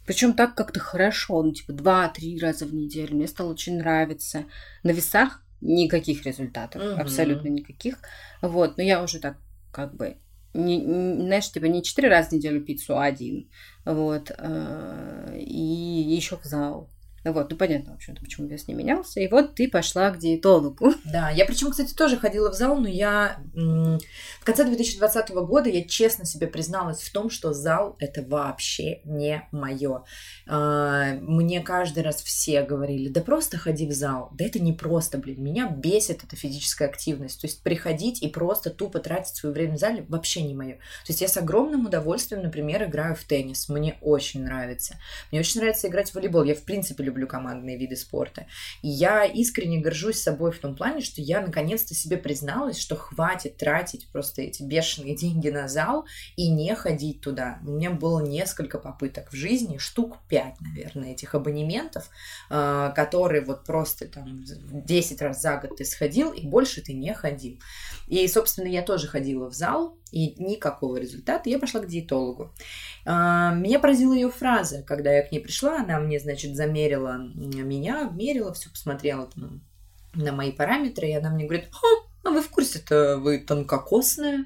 Причем 0.05 0.33
так 0.33 0.55
как-то 0.55 0.79
хорошо, 0.79 1.43
ну, 1.43 1.51
типа, 1.51 1.73
два-три 1.73 2.39
раза 2.39 2.65
в 2.65 2.73
неделю. 2.73 3.15
Мне 3.15 3.27
стало 3.27 3.51
очень 3.51 3.77
нравиться. 3.77 4.45
На 4.83 4.91
весах 4.91 5.43
никаких 5.61 6.25
результатов, 6.25 6.81
угу. 6.81 7.01
абсолютно 7.01 7.49
никаких. 7.49 7.97
Вот, 8.41 8.77
но 8.77 8.83
я 8.83 9.03
уже 9.03 9.19
так 9.19 9.37
как 9.71 9.95
бы 9.95 10.17
не, 10.53 10.83
знаешь, 10.83 11.51
типа 11.51 11.65
не 11.65 11.83
четыре 11.83 12.09
раза 12.09 12.29
в 12.29 12.31
неделю 12.33 12.63
пиццу, 12.63 12.97
а 12.97 13.05
один. 13.05 13.49
Вот. 13.85 14.31
Э, 14.37 15.37
и 15.37 15.55
еще 15.55 16.37
в 16.37 16.43
зал. 16.43 16.89
Вот, 17.23 17.51
ну 17.51 17.57
понятно, 17.57 17.93
в 17.93 17.95
общем-то, 17.95 18.21
почему 18.21 18.47
вес 18.47 18.67
не 18.67 18.73
менялся. 18.73 19.19
И 19.19 19.27
вот 19.27 19.55
ты 19.55 19.69
пошла 19.69 20.09
к 20.11 20.17
диетологу. 20.17 20.93
Да, 21.11 21.29
я 21.29 21.45
причем, 21.45 21.71
кстати, 21.71 21.93
тоже 21.93 22.15
ходила 22.15 22.51
в 22.51 22.53
зал, 22.53 22.77
но 22.77 22.87
я 22.87 23.37
в 23.53 24.45
конце 24.45 24.63
2020 24.63 25.29
года 25.31 25.69
я 25.69 25.83
честно 25.83 26.25
себе 26.25 26.47
призналась 26.47 27.01
в 27.01 27.11
том, 27.11 27.29
что 27.29 27.53
зал 27.53 27.97
это 27.99 28.23
вообще 28.23 29.01
не 29.03 29.47
мое. 29.51 30.03
А, 30.47 31.15
мне 31.15 31.59
каждый 31.61 32.03
раз 32.03 32.23
все 32.23 32.63
говорили, 32.63 33.09
да 33.09 33.21
просто 33.21 33.57
ходи 33.57 33.87
в 33.87 33.91
зал. 33.91 34.29
Да 34.33 34.45
это 34.45 34.59
не 34.59 34.71
просто, 34.71 35.17
блин, 35.17 35.43
меня 35.43 35.69
бесит 35.69 36.23
эта 36.23 36.35
физическая 36.35 36.87
активность. 36.87 37.41
То 37.41 37.47
есть 37.47 37.61
приходить 37.61 38.23
и 38.23 38.29
просто 38.29 38.69
тупо 38.69 38.99
тратить 38.99 39.35
свое 39.35 39.53
время 39.53 39.75
в 39.75 39.79
зале 39.79 40.05
вообще 40.07 40.43
не 40.43 40.53
мое. 40.53 40.75
То 40.75 41.09
есть 41.09 41.21
я 41.21 41.27
с 41.27 41.35
огромным 41.35 41.85
удовольствием, 41.87 42.43
например, 42.43 42.83
играю 42.83 43.15
в 43.15 43.23
теннис. 43.23 43.67
Мне 43.67 43.97
очень 44.01 44.43
нравится. 44.43 44.95
Мне 45.31 45.41
очень 45.41 45.59
нравится 45.59 45.87
играть 45.87 46.11
в 46.11 46.15
волейбол. 46.15 46.43
Я, 46.43 46.55
в 46.55 46.63
принципе, 46.63 47.03
люблю 47.11 47.27
командные 47.27 47.77
виды 47.77 47.95
спорта. 47.95 48.47
И 48.81 48.87
я 48.87 49.25
искренне 49.25 49.79
горжусь 49.79 50.21
собой 50.21 50.51
в 50.51 50.59
том 50.59 50.75
плане, 50.75 51.01
что 51.01 51.21
я 51.21 51.41
наконец-то 51.41 51.93
себе 51.93 52.17
призналась, 52.17 52.79
что 52.79 52.95
хватит 52.95 53.57
тратить 53.57 54.07
просто 54.11 54.41
эти 54.41 54.63
бешеные 54.63 55.15
деньги 55.21 55.49
на 55.49 55.67
зал 55.67 56.05
и 56.35 56.49
не 56.49 56.73
ходить 56.75 57.21
туда. 57.21 57.59
У 57.65 57.71
меня 57.71 57.91
было 57.91 58.21
несколько 58.21 58.79
попыток 58.79 59.31
в 59.31 59.35
жизни, 59.35 59.77
штук 59.77 60.17
5, 60.29 60.61
наверное, 60.61 61.11
этих 61.11 61.35
абонементов, 61.35 62.09
а, 62.49 62.89
которые 62.91 63.43
вот 63.43 63.65
просто 63.65 64.07
там 64.07 64.43
10 64.43 65.21
раз 65.21 65.41
за 65.41 65.57
год 65.57 65.77
ты 65.77 65.85
сходил, 65.85 66.31
и 66.31 66.47
больше 66.47 66.81
ты 66.81 66.93
не 66.93 67.13
ходил. 67.13 67.59
И, 68.07 68.27
собственно, 68.27 68.67
я 68.67 68.81
тоже 68.81 69.07
ходила 69.07 69.49
в 69.49 69.53
зал, 69.53 69.97
и 70.11 70.35
никакого 70.41 70.97
результата. 70.97 71.49
Я 71.49 71.59
пошла 71.59 71.81
к 71.81 71.87
диетологу. 71.87 72.51
А, 73.05 73.53
меня 73.53 73.79
поразила 73.79 74.13
ее 74.13 74.29
фраза, 74.29 74.83
когда 74.83 75.11
я 75.11 75.23
к 75.23 75.31
ней 75.31 75.39
пришла. 75.39 75.79
Она 75.79 75.99
мне, 75.99 76.19
значит, 76.19 76.55
замерила 76.55 77.17
меня, 77.33 78.09
мерила, 78.13 78.53
все 78.53 78.69
посмотрела 78.69 79.27
там, 79.27 79.61
на 80.13 80.31
мои 80.31 80.51
параметры, 80.51 81.07
и 81.07 81.13
она 81.13 81.29
мне 81.29 81.45
говорит, 81.45 81.69
а 82.23 82.29
вы 82.29 82.41
в 82.41 82.49
курсе-то, 82.49 83.17
вы 83.17 83.39
тонкокосная? 83.39 84.45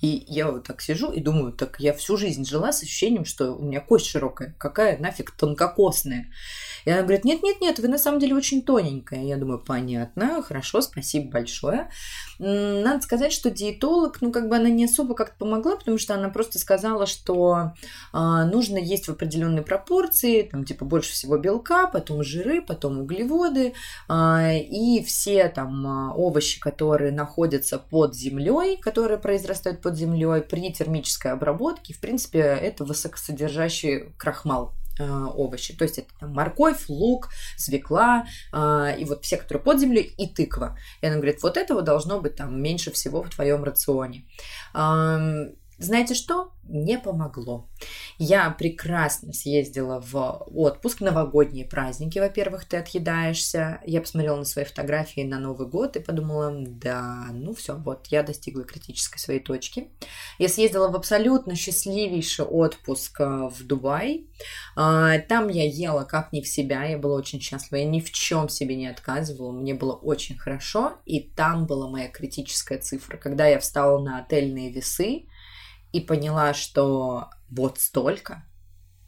И 0.00 0.24
я 0.28 0.50
вот 0.50 0.64
так 0.66 0.82
сижу 0.82 1.10
и 1.12 1.20
думаю, 1.20 1.52
так 1.52 1.76
я 1.78 1.94
всю 1.94 2.18
жизнь 2.18 2.44
жила 2.44 2.72
с 2.72 2.82
ощущением, 2.82 3.24
что 3.24 3.52
у 3.52 3.64
меня 3.64 3.80
кость 3.80 4.04
широкая. 4.04 4.54
Какая 4.58 4.98
нафиг 4.98 5.30
тонкокосная? 5.30 6.30
И 6.84 6.90
она 6.90 7.02
говорит, 7.02 7.24
нет-нет-нет, 7.24 7.78
вы 7.78 7.88
на 7.88 7.98
самом 7.98 8.20
деле 8.20 8.34
очень 8.34 8.62
тоненькая. 8.62 9.22
Я 9.22 9.36
думаю, 9.36 9.58
понятно, 9.58 10.42
хорошо, 10.42 10.80
спасибо 10.80 11.30
большое. 11.30 11.90
Надо 12.38 13.02
сказать, 13.02 13.32
что 13.32 13.50
диетолог, 13.50 14.20
ну, 14.20 14.32
как 14.32 14.48
бы 14.48 14.56
она 14.56 14.68
не 14.68 14.84
особо 14.84 15.14
как-то 15.14 15.36
помогла, 15.38 15.76
потому 15.76 15.98
что 15.98 16.14
она 16.14 16.28
просто 16.28 16.58
сказала, 16.58 17.06
что 17.06 17.72
э, 18.12 18.18
нужно 18.18 18.76
есть 18.76 19.06
в 19.06 19.12
определенной 19.12 19.62
пропорции, 19.62 20.42
там, 20.42 20.64
типа, 20.64 20.84
больше 20.84 21.12
всего 21.12 21.38
белка, 21.38 21.86
потом 21.86 22.22
жиры, 22.22 22.60
потом 22.60 23.00
углеводы, 23.00 23.74
э, 24.08 24.58
и 24.58 25.02
все 25.04 25.48
там 25.48 25.86
э, 25.86 26.14
овощи, 26.14 26.60
которые 26.60 27.12
находятся 27.12 27.78
под 27.78 28.14
землей, 28.14 28.76
которые 28.76 29.18
произрастают 29.18 29.80
под 29.80 29.96
землей 29.96 30.42
при 30.42 30.72
термической 30.72 31.32
обработке, 31.32 31.94
в 31.94 32.00
принципе, 32.00 32.40
это 32.40 32.84
высокосодержащий 32.84 34.12
крахмал. 34.16 34.74
А, 35.00 35.26
овощи. 35.26 35.74
То 35.74 35.84
есть 35.84 35.98
это 35.98 36.08
там, 36.20 36.32
морковь, 36.32 36.88
лук, 36.88 37.28
свекла 37.56 38.26
э, 38.52 38.94
и 38.98 39.04
вот 39.04 39.24
все, 39.24 39.36
которые 39.36 39.62
под 39.62 39.80
землей, 39.80 40.02
и 40.02 40.28
тыква. 40.28 40.78
И 41.00 41.06
она 41.06 41.16
говорит, 41.16 41.42
вот 41.42 41.56
этого 41.56 41.82
должно 41.82 42.20
быть 42.20 42.36
там 42.36 42.60
меньше 42.62 42.92
всего 42.92 43.22
в 43.22 43.30
твоем 43.30 43.64
рационе. 43.64 44.24
Э, 44.72 45.46
знаете 45.78 46.14
что? 46.14 46.52
Не 46.66 46.98
помогло. 46.98 47.68
Я 48.18 48.48
прекрасно 48.50 49.32
съездила 49.32 50.00
в 50.00 50.46
отпуск, 50.54 51.00
новогодние 51.00 51.66
праздники, 51.66 52.18
во-первых, 52.18 52.64
ты 52.64 52.78
отъедаешься. 52.78 53.80
Я 53.84 54.00
посмотрела 54.00 54.36
на 54.36 54.44
свои 54.44 54.64
фотографии 54.64 55.22
на 55.22 55.38
Новый 55.38 55.68
год 55.68 55.96
и 55.96 56.00
подумала, 56.00 56.54
да, 56.54 57.26
ну 57.32 57.54
все, 57.54 57.74
вот 57.76 58.06
я 58.06 58.22
достигла 58.22 58.64
критической 58.64 59.18
своей 59.18 59.40
точки. 59.40 59.88
Я 60.38 60.48
съездила 60.48 60.88
в 60.88 60.96
абсолютно 60.96 61.54
счастливейший 61.54 62.44
отпуск 62.44 63.20
э, 63.20 63.24
в 63.24 63.66
Дубай. 63.66 64.26
А, 64.76 65.18
там 65.18 65.48
я 65.48 65.68
ела 65.68 66.04
как 66.04 66.32
не 66.32 66.40
в 66.40 66.48
себя, 66.48 66.84
я 66.84 66.98
была 66.98 67.16
очень 67.16 67.40
счастлива, 67.40 67.80
я 67.80 67.86
ни 67.86 68.00
в 68.00 68.10
чем 68.10 68.48
себе 68.48 68.76
не 68.76 68.86
отказывала, 68.86 69.52
мне 69.52 69.74
было 69.74 69.92
очень 69.92 70.38
хорошо, 70.38 70.94
и 71.04 71.20
там 71.20 71.66
была 71.66 71.88
моя 71.90 72.08
критическая 72.08 72.78
цифра. 72.78 73.16
Когда 73.16 73.46
я 73.46 73.58
встала 73.58 74.02
на 74.02 74.20
отельные 74.20 74.70
весы, 74.70 75.26
и 75.94 76.00
поняла, 76.00 76.54
что 76.54 77.30
вот 77.48 77.78
столько, 77.78 78.44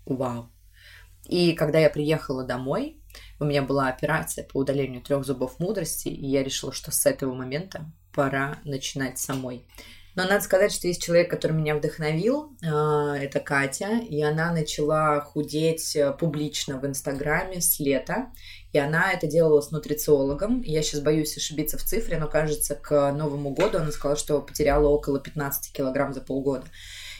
Вау. 0.07 0.49
И 1.25 1.53
когда 1.55 1.81
я 1.81 1.91
приехала 1.91 2.45
домой, 2.45 3.03
у 3.41 3.45
меня 3.45 3.63
была 3.63 3.89
операция 3.89 4.45
по 4.45 4.59
удалению 4.59 5.03
трех 5.03 5.25
зубов 5.25 5.59
мудрости, 5.59 6.09
и 6.09 6.27
я 6.27 6.45
решила, 6.45 6.73
что 6.73 6.93
с 6.93 7.05
этого 7.05 7.35
момента 7.35 7.91
пора 8.15 8.59
начинать 8.65 9.19
самой. 9.19 9.67
Но 10.17 10.25
надо 10.25 10.43
сказать, 10.43 10.73
что 10.73 10.89
есть 10.89 11.03
человек, 11.03 11.31
который 11.31 11.53
меня 11.53 11.77
вдохновил, 11.77 12.57
а, 12.65 13.17
это 13.17 13.39
Катя, 13.39 13.99
и 13.99 14.23
она 14.23 14.51
начала 14.51 15.21
худеть 15.21 15.95
э, 15.95 16.11
публично 16.13 16.79
в 16.79 16.87
Инстаграме 16.87 17.61
с 17.61 17.79
лета, 17.79 18.33
и 18.73 18.79
она 18.79 19.13
это 19.13 19.27
делала 19.27 19.61
с 19.61 19.71
нутрициологом. 19.71 20.63
Я 20.63 20.83
сейчас 20.83 21.03
боюсь 21.03 21.37
ошибиться 21.37 21.77
в 21.77 21.83
цифре, 21.83 22.19
но 22.19 22.29
кажется, 22.29 22.75
к 22.75 23.13
Новому 23.13 23.51
году 23.51 23.77
она 23.79 23.93
сказала, 23.93 24.17
что 24.17 24.41
потеряла 24.41 24.89
около 24.89 25.21
15 25.21 25.73
килограмм 25.75 26.15
за 26.15 26.23
полгода. 26.23 26.67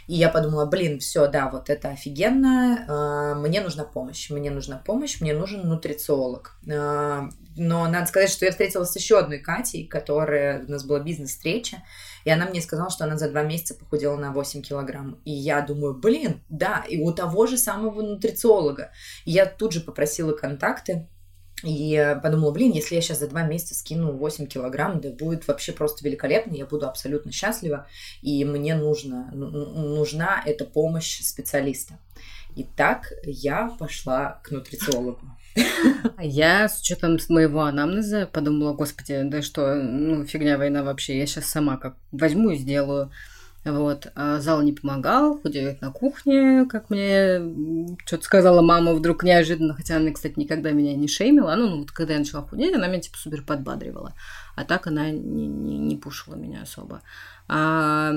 И 0.07 0.15
я 0.15 0.29
подумала, 0.29 0.67
блин, 0.67 1.01
все, 1.01 1.27
да, 1.27 1.51
вот 1.51 1.69
это 1.69 1.89
офигенно, 1.89 2.85
а, 2.89 3.35
мне 3.35 3.61
нужна 3.61 3.85
помощь, 3.85 4.31
мне 4.31 4.51
нужна 4.51 4.79
помощь, 4.79 5.21
мне 5.21 5.35
нужен 5.35 5.69
нутрициолог. 5.69 6.57
А, 6.71 7.29
но 7.57 7.89
надо 7.89 8.07
сказать, 8.07 8.31
что 8.31 8.45
я 8.45 8.53
встретилась 8.53 8.91
с 8.91 8.97
еще 8.97 9.19
одной 9.19 9.39
Катей, 9.39 9.87
которая, 9.87 10.65
у 10.65 10.71
нас 10.71 10.85
была 10.85 11.01
бизнес-встреча, 11.01 11.83
и 12.27 12.31
она 12.31 12.47
мне 12.47 12.61
сказала, 12.61 12.91
что 12.91 13.05
она 13.05 13.17
за 13.17 13.31
два 13.31 13.45
месяца 13.45 13.77
похудела 13.77 14.17
на 14.17 14.33
8 14.33 14.61
килограмм. 14.61 15.21
И 15.25 15.31
я 15.31 15.61
думаю, 15.61 15.95
блин, 15.95 16.43
да, 16.49 16.85
и 16.89 16.99
у 16.99 17.13
того 17.13 17.47
же 17.47 17.57
самого 17.57 18.03
нутрициолога. 18.03 18.91
И 19.25 19.31
я 19.31 19.47
тут 19.47 19.71
же 19.71 19.81
попросила 19.81 20.33
контакты, 20.33 21.07
и 21.63 22.17
подумала, 22.21 22.51
блин, 22.51 22.73
если 22.73 22.97
я 22.97 23.01
сейчас 23.01 23.21
за 23.21 23.29
два 23.29 23.45
месяца 23.45 23.77
скину 23.77 24.11
8 24.17 24.49
килограмм, 24.49 25.01
да 25.01 25.11
будет 25.11 25.47
вообще 25.47 25.71
просто 25.71 26.05
великолепно, 26.05 26.53
я 26.55 26.67
буду 26.67 26.89
абсолютно 26.89 27.31
счастлива, 27.31 27.87
и 28.23 28.45
мне 28.45 28.75
нужно, 28.75 29.31
нужна 29.33 30.43
эта 30.45 30.65
помощь 30.65 31.23
специалиста. 31.23 32.01
И 32.57 32.65
так 32.65 33.13
я 33.23 33.69
пошла 33.79 34.41
к 34.43 34.51
нутрициологу. 34.51 35.21
Я 36.21 36.69
с 36.69 36.81
учетом 36.81 37.19
моего 37.29 37.63
анамнеза 37.63 38.27
подумала, 38.27 38.73
господи, 38.73 39.23
да 39.25 39.43
что, 39.43 39.75
ну 39.75 40.25
фигня 40.25 40.59
война 40.59 40.83
вообще, 40.83 41.19
я 41.19 41.27
сейчас 41.27 41.47
сама 41.47 41.77
как 41.77 41.97
возьму 42.13 42.51
и 42.51 42.57
сделаю. 42.57 43.11
Вот. 43.65 44.13
А 44.15 44.39
зал 44.39 44.63
не 44.63 44.73
помогал, 44.73 45.41
худеет 45.41 45.81
на 45.81 45.91
кухне, 45.91 46.67
как 46.67 46.89
мне 46.89 47.41
что-то 48.05 48.23
сказала 48.23 48.63
мама 48.63 48.95
вдруг 48.95 49.25
неожиданно, 49.25 49.75
хотя 49.75 49.97
она, 49.97 50.13
кстати, 50.13 50.35
никогда 50.39 50.71
меня 50.71 50.95
не 50.95 51.09
шеймила. 51.09 51.55
Ну, 51.57 51.69
ну 51.69 51.79
вот 51.81 51.91
когда 51.91 52.13
я 52.13 52.21
начала 52.21 52.43
худеть, 52.43 52.75
она 52.75 52.87
меня 52.87 53.01
типа 53.01 53.19
супер 53.19 53.43
подбадривала. 53.43 54.15
А 54.55 54.65
так 54.65 54.87
она 54.87 55.11
не, 55.11 55.49
не, 55.49 55.79
не 55.79 55.97
пушила 55.97 56.37
меня 56.37 56.63
особо. 56.63 57.03
А, 57.49 58.13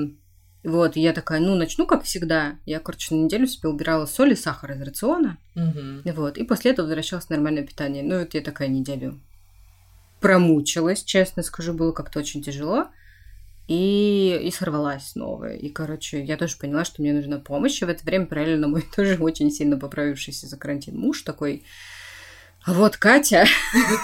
вот, 0.62 0.96
и 0.96 1.00
я 1.00 1.12
такая, 1.12 1.40
ну, 1.40 1.54
начну 1.54 1.86
как 1.86 2.04
всегда. 2.04 2.56
Я, 2.66 2.80
короче, 2.80 3.14
на 3.14 3.20
неделю 3.20 3.46
себе 3.46 3.68
убирала 3.68 4.06
соль 4.06 4.32
и 4.32 4.36
сахар 4.36 4.72
из 4.72 4.82
рациона. 4.82 5.38
Угу. 5.56 6.12
Вот, 6.12 6.36
и 6.36 6.44
после 6.44 6.72
этого 6.72 6.86
возвращалась 6.86 7.26
в 7.26 7.30
нормальное 7.30 7.66
питание. 7.66 8.02
Ну, 8.02 8.18
вот 8.18 8.34
я 8.34 8.40
такая 8.40 8.68
неделю 8.68 9.18
промучилась, 10.20 11.02
честно 11.02 11.42
скажу, 11.42 11.72
было 11.72 11.92
как-то 11.92 12.18
очень 12.18 12.42
тяжело 12.42 12.88
и, 13.68 14.38
и 14.42 14.50
сорвалась 14.50 15.12
снова. 15.12 15.54
И, 15.54 15.68
короче, 15.68 16.22
я 16.22 16.36
тоже 16.36 16.56
поняла, 16.58 16.84
что 16.84 17.00
мне 17.00 17.12
нужна 17.12 17.38
помощь. 17.38 17.80
И 17.80 17.84
в 17.84 17.88
это 17.88 18.04
время 18.04 18.26
параллельно 18.26 18.68
мой 18.68 18.82
тоже 18.96 19.16
очень 19.20 19.50
сильно 19.50 19.78
поправившийся 19.78 20.46
за 20.46 20.56
карантин 20.56 20.98
муж 20.98 21.22
такой... 21.22 21.64
А 22.66 22.74
вот 22.74 22.98
Катя, 22.98 23.46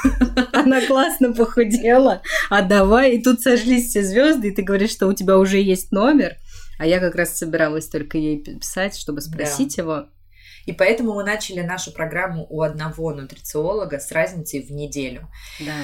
она 0.55 0.81
классно 0.87 1.35
похудела, 1.35 2.23
а 2.49 2.62
давай, 2.62 3.16
и 3.16 3.23
тут 3.23 3.42
сошлись 3.42 3.90
все 3.90 4.03
звезды, 4.03 4.49
и 4.49 4.51
ты 4.51 4.62
говоришь, 4.62 4.92
что 4.92 5.09
у 5.09 5.12
тебя 5.12 5.37
уже 5.37 5.61
есть 5.61 5.92
номер, 5.92 6.38
а 6.79 6.87
я 6.87 7.01
как 7.01 7.15
раз 7.15 7.37
собиралась 7.37 7.89
только 7.89 8.19
ей 8.19 8.43
писать, 8.43 8.97
чтобы 8.97 9.21
спросить 9.21 9.77
да. 9.77 9.83
его. 9.83 10.07
И 10.67 10.73
поэтому 10.73 11.15
мы 11.15 11.25
начали 11.25 11.61
нашу 11.61 11.93
программу 11.93 12.47
у 12.51 12.61
одного 12.62 13.15
нутрициолога 13.15 14.01
с 14.01 14.11
разницей 14.11 14.62
в 14.62 14.73
неделю. 14.73 15.29
Да. 15.61 15.75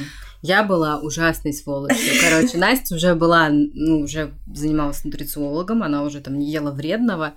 Я 0.43 0.65
была 0.65 0.99
ужасной 0.99 1.53
сволочью. 1.53 2.21
Короче, 2.21 2.59
Настя 2.59 2.97
уже 2.97 3.15
была, 3.15 3.49
ну, 3.49 4.01
уже 4.01 4.35
занималась 4.53 5.05
нутрициологом, 5.05 5.85
она 5.85 6.03
уже 6.03 6.21
там 6.21 6.37
не 6.37 6.51
ела 6.51 6.73
вредного. 6.73 7.35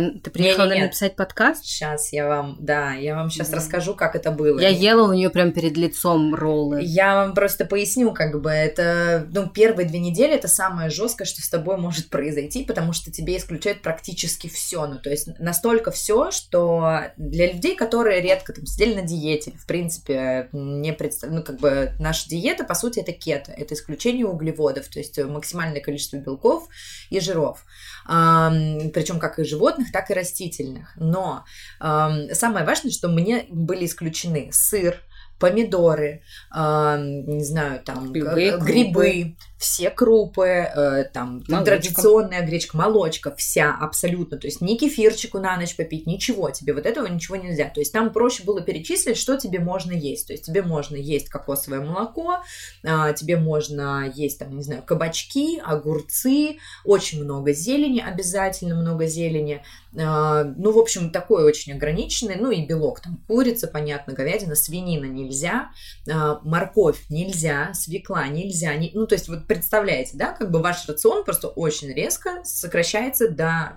Ты 0.00 0.30
приехала, 0.30 0.66
наверное, 0.66 0.90
писать 0.90 1.14
подкаст? 1.14 1.64
Сейчас 1.64 2.12
я 2.12 2.26
вам, 2.26 2.56
да, 2.58 2.94
я 2.94 3.14
вам 3.14 3.30
сейчас 3.30 3.50
да. 3.50 3.58
расскажу, 3.58 3.94
как 3.94 4.16
это 4.16 4.32
было. 4.32 4.58
Я 4.58 4.68
ела 4.68 5.08
у 5.08 5.12
нее 5.12 5.30
прям 5.30 5.52
перед 5.52 5.76
лицом 5.76 6.34
роллы. 6.34 6.80
Я 6.82 7.14
вам 7.14 7.34
просто 7.34 7.64
поясню, 7.64 8.12
как 8.12 8.40
бы 8.40 8.50
это, 8.50 9.26
ну, 9.30 9.48
первые 9.48 9.86
две 9.86 10.00
недели 10.00 10.34
это 10.34 10.48
самое 10.48 10.90
жесткое, 10.90 11.26
что 11.26 11.42
с 11.42 11.48
тобой 11.48 11.76
может 11.76 12.08
произойти, 12.08 12.64
потому 12.64 12.92
что 12.92 13.12
тебе 13.12 13.36
исключают 13.36 13.82
практически 13.82 14.48
все. 14.48 14.86
Ну, 14.86 14.98
то 14.98 15.10
есть 15.10 15.28
настолько 15.38 15.92
все, 15.92 16.32
что 16.32 17.04
для 17.16 17.52
людей, 17.52 17.76
которые 17.76 18.20
редко 18.20 18.52
там 18.52 18.66
сидели 18.66 18.94
на 18.94 19.02
диете, 19.02 19.52
в 19.52 19.66
принципе, 19.66 20.48
не 20.52 20.92
представ... 20.92 21.30
ну, 21.30 21.42
как 21.42 21.60
бы 21.60 21.92
наша 22.00 22.28
диета, 22.28 22.64
по 22.64 22.74
сути, 22.74 22.98
это 22.98 23.12
кето, 23.12 23.52
это 23.52 23.74
исключение 23.74 24.26
углеводов, 24.26 24.88
то 24.88 24.98
есть 24.98 25.22
максимальное 25.22 25.80
количество 25.80 26.16
белков 26.16 26.68
и 27.10 27.20
жиров 27.20 27.64
причем 28.04 29.18
как 29.18 29.38
и 29.38 29.44
животных, 29.44 29.83
так 29.92 30.10
и 30.10 30.14
растительных. 30.14 30.94
Но 30.96 31.44
самое 31.80 32.64
важное, 32.64 32.90
что 32.90 33.08
мне 33.08 33.46
были 33.48 33.86
исключены 33.86 34.50
сыр, 34.52 35.00
помидоры, 35.38 36.22
не 36.54 37.44
знаю, 37.44 37.82
там 37.82 38.12
грибы, 38.12 38.58
грибы 38.60 39.36
все 39.58 39.90
крупы, 39.90 40.46
э, 40.46 41.04
там, 41.12 41.42
там 41.42 41.64
традиционная 41.64 42.44
гречка, 42.44 42.76
молочка, 42.76 43.34
вся 43.36 43.74
абсолютно. 43.74 44.36
То 44.36 44.46
есть 44.46 44.60
ни 44.60 44.76
кефирчику 44.76 45.38
на 45.38 45.56
ночь 45.56 45.76
попить, 45.76 46.06
ничего. 46.06 46.50
Тебе 46.50 46.74
вот 46.74 46.86
этого 46.86 47.06
ничего 47.06 47.36
нельзя. 47.36 47.70
То 47.70 47.80
есть 47.80 47.92
там 47.92 48.12
проще 48.12 48.42
было 48.42 48.60
перечислить, 48.60 49.16
что 49.16 49.36
тебе 49.36 49.60
можно 49.60 49.92
есть. 49.92 50.26
То 50.26 50.32
есть 50.32 50.44
тебе 50.44 50.62
можно 50.62 50.96
есть 50.96 51.28
кокосовое 51.28 51.80
молоко, 51.80 52.38
э, 52.82 53.14
тебе 53.16 53.36
можно 53.36 54.12
есть, 54.14 54.38
там, 54.38 54.56
не 54.56 54.62
знаю, 54.62 54.82
кабачки, 54.82 55.60
огурцы, 55.64 56.58
очень 56.84 57.22
много 57.22 57.52
зелени, 57.52 58.00
обязательно 58.00 58.74
много 58.74 59.06
зелени. 59.06 59.62
Э, 59.96 60.44
ну, 60.56 60.72
в 60.72 60.78
общем, 60.78 61.10
такой 61.10 61.44
очень 61.44 61.72
ограниченный. 61.72 62.36
Ну 62.36 62.50
и 62.50 62.66
белок, 62.66 63.00
там, 63.00 63.22
курица, 63.28 63.68
понятно, 63.68 64.12
говядина, 64.12 64.56
свинина 64.56 65.06
нельзя, 65.06 65.70
э, 66.06 66.12
морковь 66.42 67.04
нельзя, 67.08 67.72
свекла 67.74 68.26
нельзя. 68.28 68.74
Не, 68.74 68.90
ну, 68.94 69.06
то 69.06 69.14
есть 69.14 69.28
вот 69.28 69.43
представляете, 69.46 70.12
да, 70.14 70.32
как 70.32 70.50
бы 70.50 70.60
ваш 70.60 70.88
рацион 70.88 71.24
просто 71.24 71.48
очень 71.48 71.92
резко 71.92 72.42
сокращается 72.44 73.28
до 73.28 73.76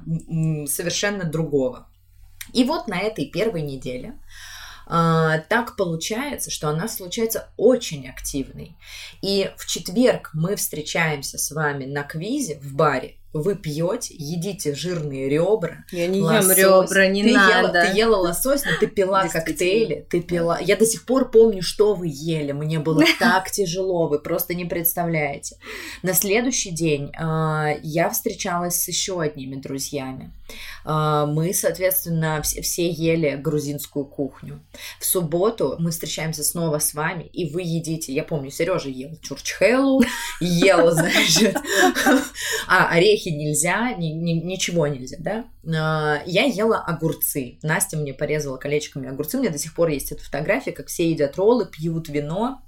совершенно 0.68 1.24
другого. 1.24 1.90
И 2.54 2.64
вот 2.64 2.88
на 2.88 3.00
этой 3.00 3.26
первой 3.26 3.62
неделе 3.62 4.20
а, 4.90 5.40
так 5.40 5.76
получается, 5.76 6.50
что 6.50 6.70
она 6.70 6.88
случается 6.88 7.50
очень 7.58 8.08
активной. 8.08 8.78
И 9.22 9.52
в 9.58 9.66
четверг 9.68 10.30
мы 10.34 10.56
встречаемся 10.56 11.38
с 11.38 11.52
вами 11.52 11.86
на 11.86 12.04
квизе 12.04 12.60
в 12.60 12.74
баре 12.74 13.18
вы 13.42 13.56
пьете, 13.56 14.16
едите 14.18 14.76
жирные 14.76 15.30
ребра. 15.30 15.86
Я 15.92 16.08
не 16.08 16.22
лосось. 16.22 16.58
ем 16.58 16.84
ребра, 16.84 17.08
не 17.08 17.24
ты 17.24 17.34
надо. 17.34 17.80
Ела, 17.80 17.92
ты 17.92 17.98
ела 17.98 18.16
лосось, 18.18 18.64
но 18.66 18.72
ты 18.80 18.88
пила 18.88 19.28
коктейли, 19.28 20.06
ты 20.10 20.22
пила. 20.22 20.60
Я 20.60 20.76
до 20.76 20.86
сих 20.86 21.06
пор 21.06 21.32
помню, 21.32 21.62
что 21.62 21.94
вы 21.94 22.08
ели. 22.10 22.52
Мне 22.52 22.80
было 22.80 23.04
так 23.20 23.52
тяжело, 23.52 24.08
вы 24.08 24.20
просто 24.20 24.54
не 24.54 24.66
представляете. 24.66 25.58
На 26.04 26.14
следующий 26.14 26.72
день 26.72 27.12
э, 27.18 27.80
я 27.84 28.10
встречалась 28.10 28.82
с 28.82 28.88
еще 28.88 29.22
одними 29.22 29.56
друзьями. 29.56 30.32
Э, 30.86 31.26
мы, 31.28 31.54
соответственно, 31.54 32.42
все, 32.42 32.90
ели 32.90 33.36
грузинскую 33.36 34.06
кухню. 34.06 34.66
В 35.00 35.06
субботу 35.06 35.76
мы 35.80 35.92
встречаемся 35.92 36.44
снова 36.44 36.80
с 36.80 36.94
вами, 36.94 37.24
и 37.24 37.52
вы 37.52 37.62
едите. 37.64 38.14
Я 38.14 38.24
помню, 38.24 38.52
Сережа 38.52 38.90
ел 38.90 39.18
чурчхелу, 39.22 40.02
ел, 40.40 40.92
знаешь, 40.92 41.38
а 42.68 42.88
орехи 42.90 43.18
орехи 43.18 43.30
нельзя, 43.30 43.94
ни, 43.94 44.08
ни, 44.08 44.34
ничего 44.34 44.88
нельзя, 44.88 45.18
да. 45.20 45.46
А, 45.66 46.22
я 46.26 46.44
ела 46.44 46.80
огурцы. 46.80 47.60
Настя 47.64 47.98
мне 47.98 48.14
порезала 48.14 48.58
колечками 48.58 49.10
огурцы. 49.10 49.38
У 49.38 49.42
меня 49.42 49.52
до 49.52 49.58
сих 49.58 49.74
пор 49.74 49.90
есть 49.90 50.12
эта 50.12 50.24
фотография, 50.24 50.72
как 50.72 50.88
все 50.88 51.10
едят 51.10 51.36
роллы, 51.38 51.66
пьют 51.66 52.10
вино. 52.10 52.62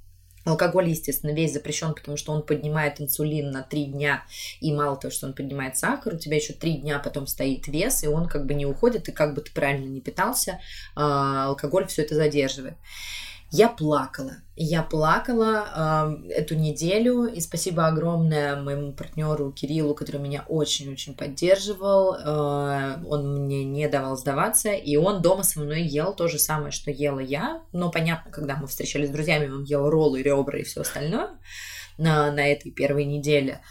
Алкоголь, 0.46 0.90
естественно, 0.90 1.32
весь 1.32 1.54
запрещен, 1.54 1.94
потому 1.94 2.18
что 2.18 2.32
он 2.32 2.44
поднимает 2.44 3.02
инсулин 3.02 3.52
на 3.52 3.62
три 3.62 3.86
дня, 3.86 4.24
и 4.62 4.74
мало 4.74 4.98
того, 4.98 5.12
что 5.12 5.28
он 5.28 5.34
поднимает 5.34 5.78
сахар, 5.78 6.14
у 6.14 6.18
тебя 6.18 6.38
еще 6.38 6.54
три 6.54 6.74
дня 6.78 7.00
потом 7.00 7.28
стоит 7.28 7.68
вес, 7.68 8.04
и 8.04 8.08
он 8.08 8.28
как 8.28 8.46
бы 8.46 8.54
не 8.54 8.66
уходит, 8.66 9.10
и 9.10 9.12
как 9.12 9.34
бы 9.34 9.42
ты 9.42 9.52
правильно 9.52 9.88
не 9.88 10.02
питался, 10.02 10.60
а, 10.96 11.48
алкоголь 11.48 11.88
все 11.88 12.04
это 12.04 12.16
задерживает. 12.16 12.76
Я 13.52 13.68
плакала. 13.68 14.34
Я 14.56 14.84
плакала 14.84 16.18
э, 16.28 16.34
эту 16.34 16.56
неделю, 16.56 17.26
и 17.26 17.40
спасибо 17.40 17.88
огромное 17.88 18.62
моему 18.62 18.94
партнеру 18.94 19.52
Кириллу, 19.52 19.96
который 19.96 20.22
меня 20.22 20.46
очень-очень 20.48 21.16
поддерживал. 21.16 22.14
Э, 22.14 23.02
он 23.06 23.46
мне 23.46 23.64
не 23.64 23.88
давал 23.88 24.18
сдаваться, 24.18 24.72
и 24.72 24.98
он 24.98 25.22
дома 25.22 25.44
со 25.44 25.62
мной 25.62 25.82
ел 25.82 26.14
то 26.14 26.28
же 26.28 26.38
самое, 26.38 26.72
что 26.72 26.92
ела 26.92 27.20
я. 27.20 27.64
Но 27.72 27.90
понятно, 27.90 28.32
когда 28.32 28.56
мы 28.58 28.68
встречались 28.68 29.10
с 29.10 29.14
друзьями, 29.14 29.50
он 29.50 29.64
ел 29.64 29.90
роллы, 29.90 30.22
ребра 30.22 30.60
и 30.60 30.64
все 30.64 30.82
остальное 30.82 31.30
на, 31.98 32.32
на 32.32 32.48
этой 32.48 32.72
первой 32.72 33.06
неделе. 33.06 33.62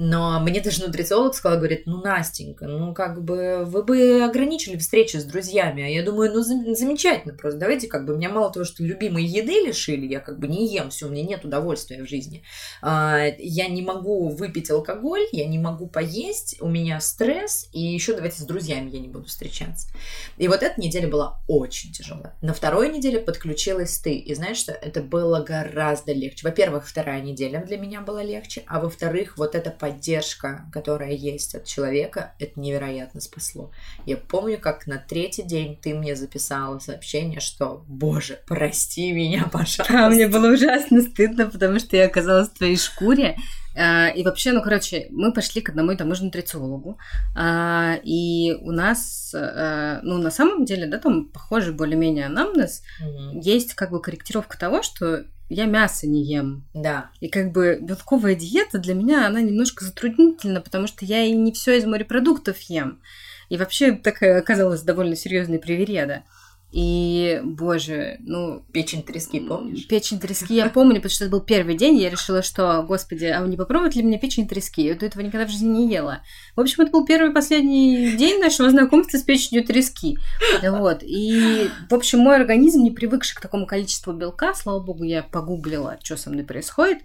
Но 0.00 0.38
мне 0.38 0.60
даже 0.60 0.86
нутрициолог 0.86 1.34
сказал, 1.34 1.58
говорит, 1.58 1.82
ну, 1.86 2.00
Настенька, 2.00 2.68
ну, 2.68 2.94
как 2.94 3.24
бы 3.24 3.64
вы 3.66 3.82
бы 3.82 4.22
ограничили 4.22 4.76
встречи 4.76 5.16
с 5.16 5.24
друзьями. 5.24 5.82
А 5.82 5.88
я 5.88 6.04
думаю, 6.04 6.32
ну, 6.32 6.40
замечательно 6.40 7.34
просто. 7.34 7.58
Давайте, 7.58 7.88
как 7.88 8.06
бы, 8.06 8.16
меня 8.16 8.28
мало 8.28 8.52
того, 8.52 8.64
что 8.64 8.84
любимой 8.84 9.24
еды 9.24 9.54
лишили, 9.66 10.06
я 10.06 10.20
как 10.20 10.38
бы 10.38 10.46
не 10.46 10.72
ем, 10.72 10.90
все, 10.90 11.08
меня 11.08 11.24
нет 11.24 11.44
удовольствия 11.44 12.04
в 12.04 12.08
жизни. 12.08 12.44
А, 12.80 13.24
я 13.38 13.66
не 13.66 13.82
могу 13.82 14.28
выпить 14.28 14.70
алкоголь, 14.70 15.26
я 15.32 15.48
не 15.48 15.58
могу 15.58 15.88
поесть, 15.88 16.58
у 16.60 16.68
меня 16.68 17.00
стресс, 17.00 17.68
и 17.72 17.80
еще 17.80 18.14
давайте 18.14 18.42
с 18.42 18.46
друзьями 18.46 18.90
я 18.90 19.00
не 19.00 19.08
буду 19.08 19.24
встречаться. 19.24 19.88
И 20.36 20.46
вот 20.46 20.62
эта 20.62 20.80
неделя 20.80 21.08
была 21.08 21.40
очень 21.48 21.90
тяжелая. 21.92 22.36
На 22.40 22.54
второй 22.54 22.92
неделе 22.92 23.18
подключилась 23.18 23.98
ты, 23.98 24.14
и 24.14 24.32
знаешь 24.36 24.58
что, 24.58 24.70
это 24.70 25.02
было 25.02 25.40
гораздо 25.42 26.12
легче. 26.12 26.46
Во-первых, 26.46 26.86
вторая 26.86 27.20
неделя 27.20 27.64
для 27.64 27.78
меня 27.78 28.00
была 28.00 28.22
легче, 28.22 28.62
а 28.68 28.78
во-вторых, 28.78 29.36
вот 29.36 29.56
эта 29.56 29.72
поддержка, 29.88 30.66
которая 30.72 31.12
есть 31.12 31.54
от 31.54 31.64
человека, 31.64 32.34
это 32.38 32.60
невероятно 32.60 33.20
спасло. 33.20 33.70
Я 34.06 34.16
помню, 34.16 34.58
как 34.58 34.86
на 34.86 34.98
третий 34.98 35.42
день 35.42 35.78
ты 35.80 35.94
мне 35.94 36.14
записала 36.14 36.78
сообщение, 36.78 37.40
что, 37.40 37.84
боже, 37.88 38.40
прости 38.46 39.12
меня, 39.12 39.48
пожалуйста. 39.52 40.06
А 40.06 40.10
мне 40.10 40.28
было 40.28 40.52
ужасно 40.52 41.00
стыдно, 41.00 41.46
потому 41.46 41.78
что 41.78 41.96
я 41.96 42.06
оказалась 42.06 42.48
в 42.48 42.58
твоей 42.58 42.76
шкуре, 42.76 43.36
и 43.78 44.24
вообще, 44.24 44.52
ну, 44.52 44.62
короче, 44.62 45.06
мы 45.10 45.32
пошли 45.32 45.62
к 45.62 45.68
одному 45.68 45.92
и 45.92 45.96
тому 45.96 46.14
же 46.14 46.24
нутрициологу. 46.24 46.98
А, 47.36 47.98
и 48.02 48.54
у 48.60 48.72
нас, 48.72 49.32
э, 49.34 50.00
ну, 50.02 50.18
на 50.18 50.30
самом 50.30 50.64
деле, 50.64 50.86
да, 50.86 50.98
там 50.98 51.26
похожий 51.26 51.72
более-менее 51.72 52.26
анамнез. 52.26 52.82
Угу. 53.00 53.40
Есть 53.40 53.74
как 53.74 53.90
бы 53.90 54.02
корректировка 54.02 54.58
того, 54.58 54.82
что 54.82 55.24
я 55.48 55.66
мясо 55.66 56.06
не 56.06 56.24
ем. 56.24 56.66
Да. 56.74 57.10
И 57.20 57.28
как 57.28 57.52
бы 57.52 57.78
белковая 57.80 58.34
диета 58.34 58.78
для 58.78 58.94
меня, 58.94 59.26
она 59.26 59.40
немножко 59.40 59.84
затруднительна, 59.84 60.60
потому 60.60 60.86
что 60.86 61.04
я 61.04 61.22
и 61.22 61.32
не 61.32 61.52
все 61.52 61.78
из 61.78 61.84
морепродуктов 61.84 62.58
ем. 62.62 63.00
И 63.48 63.56
вообще 63.56 63.92
такая 63.92 64.38
оказалась 64.38 64.82
довольно 64.82 65.16
серьезная 65.16 65.58
привереда. 65.58 66.24
И, 66.70 67.40
боже, 67.44 68.18
ну... 68.20 68.62
Печень 68.72 69.02
трески, 69.02 69.40
помнишь? 69.40 69.86
Печень 69.86 70.20
трески 70.20 70.54
я 70.54 70.68
помню, 70.68 70.96
потому 70.96 71.10
что 71.10 71.24
это 71.24 71.30
был 71.30 71.40
первый 71.40 71.74
день, 71.74 71.96
я 71.96 72.10
решила, 72.10 72.42
что, 72.42 72.84
господи, 72.86 73.24
а 73.24 73.40
не 73.46 73.56
попробовать 73.56 73.96
ли 73.96 74.02
мне 74.02 74.18
печень 74.18 74.46
трески? 74.46 74.82
Я 74.82 74.94
до 74.94 75.06
этого 75.06 75.22
никогда 75.22 75.46
в 75.46 75.50
жизни 75.50 75.68
не 75.68 75.90
ела. 75.90 76.20
В 76.56 76.60
общем, 76.60 76.82
это 76.82 76.92
был 76.92 77.06
первый 77.06 77.30
и 77.30 77.34
последний 77.34 78.12
день 78.16 78.38
нашего 78.38 78.68
знакомства 78.68 79.16
с 79.16 79.22
печенью 79.22 79.64
трески. 79.64 80.18
Вот. 80.62 81.02
И, 81.02 81.70
в 81.88 81.94
общем, 81.94 82.18
мой 82.18 82.36
организм, 82.36 82.82
не 82.82 82.90
привыкший 82.90 83.36
к 83.36 83.40
такому 83.40 83.66
количеству 83.66 84.12
белка, 84.12 84.52
слава 84.54 84.80
богу, 84.80 85.04
я 85.04 85.22
погуглила, 85.22 85.98
что 86.02 86.18
со 86.18 86.28
мной 86.28 86.44
происходит, 86.44 86.98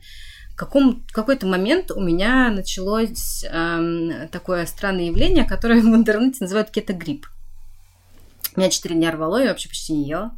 в, 0.52 0.56
каком, 0.56 1.04
в 1.08 1.14
какой-то 1.14 1.48
момент 1.48 1.90
у 1.92 2.02
меня 2.02 2.52
началось 2.52 3.44
эм, 3.50 4.28
такое 4.30 4.66
странное 4.66 5.06
явление, 5.06 5.46
которое 5.46 5.82
в 5.82 5.96
интернете 5.96 6.40
называют 6.42 6.70
кетогрипп. 6.70 7.28
Меня 8.58 8.70
четыре 8.70 8.96
дня 8.96 9.12
рвало, 9.12 9.42
я 9.42 9.50
вообще 9.50 9.70
почти 9.70 9.94
не 9.94 10.08
ела. 10.08 10.38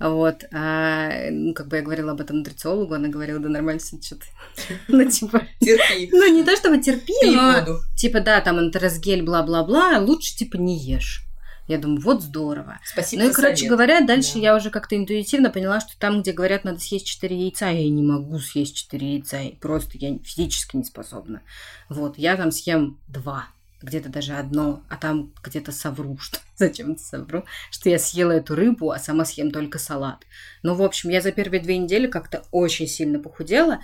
Вот, 0.00 0.44
а, 0.52 1.30
ну, 1.30 1.54
как 1.54 1.68
бы 1.68 1.76
я 1.76 1.82
говорила 1.82 2.12
об 2.12 2.20
этом 2.20 2.38
нутрициологу, 2.38 2.94
она 2.94 3.08
говорила, 3.08 3.38
да 3.38 3.48
нормально, 3.48 3.80
что 3.80 4.16
ты. 4.16 4.26
Ну, 4.88 5.08
типа... 5.08 5.46
Терпи. 5.60 6.08
Ну, 6.12 6.32
не 6.32 6.42
то 6.42 6.56
чтобы 6.56 6.78
терпи, 6.78 7.12
но... 7.24 7.64
Типа, 7.96 8.20
да, 8.20 8.40
там 8.40 8.58
антеросгель, 8.58 9.22
бла-бла-бла, 9.22 9.98
лучше, 10.00 10.36
типа, 10.36 10.56
не 10.56 10.78
ешь. 10.78 11.24
Я 11.66 11.78
думаю, 11.78 12.00
вот 12.02 12.22
здорово. 12.22 12.78
Спасибо 12.84 13.22
Ну 13.22 13.30
и, 13.30 13.32
короче 13.32 13.56
совет. 13.56 13.70
говоря, 13.70 14.00
дальше 14.02 14.34
да. 14.34 14.40
я 14.40 14.56
уже 14.56 14.68
как-то 14.68 14.96
интуитивно 14.96 15.48
поняла, 15.48 15.80
что 15.80 15.98
там, 15.98 16.20
где 16.20 16.32
говорят, 16.32 16.64
надо 16.64 16.78
съесть 16.78 17.06
4 17.06 17.34
яйца, 17.34 17.70
я 17.70 17.88
не 17.88 18.02
могу 18.02 18.38
съесть 18.38 18.76
4 18.76 19.14
яйца. 19.14 19.38
Просто 19.60 19.92
я 19.94 20.18
физически 20.22 20.76
не 20.76 20.84
способна. 20.84 21.40
Вот, 21.88 22.18
я 22.18 22.36
там 22.36 22.50
съем 22.50 22.98
2 23.08 23.46
где-то 23.84 24.08
даже 24.08 24.34
одно, 24.34 24.82
а 24.88 24.96
там 24.96 25.32
где-то 25.42 25.72
совру, 25.72 26.18
что 26.20 26.38
зачем-то 26.56 27.02
совру, 27.02 27.44
что 27.70 27.88
я 27.90 27.98
съела 27.98 28.32
эту 28.32 28.54
рыбу, 28.54 28.90
а 28.90 28.98
сама 28.98 29.24
съем 29.24 29.50
только 29.50 29.78
салат. 29.78 30.24
Ну, 30.62 30.74
в 30.74 30.82
общем, 30.82 31.10
я 31.10 31.20
за 31.20 31.32
первые 31.32 31.60
две 31.60 31.78
недели 31.78 32.06
как-то 32.06 32.44
очень 32.50 32.86
сильно 32.86 33.18
похудела, 33.18 33.80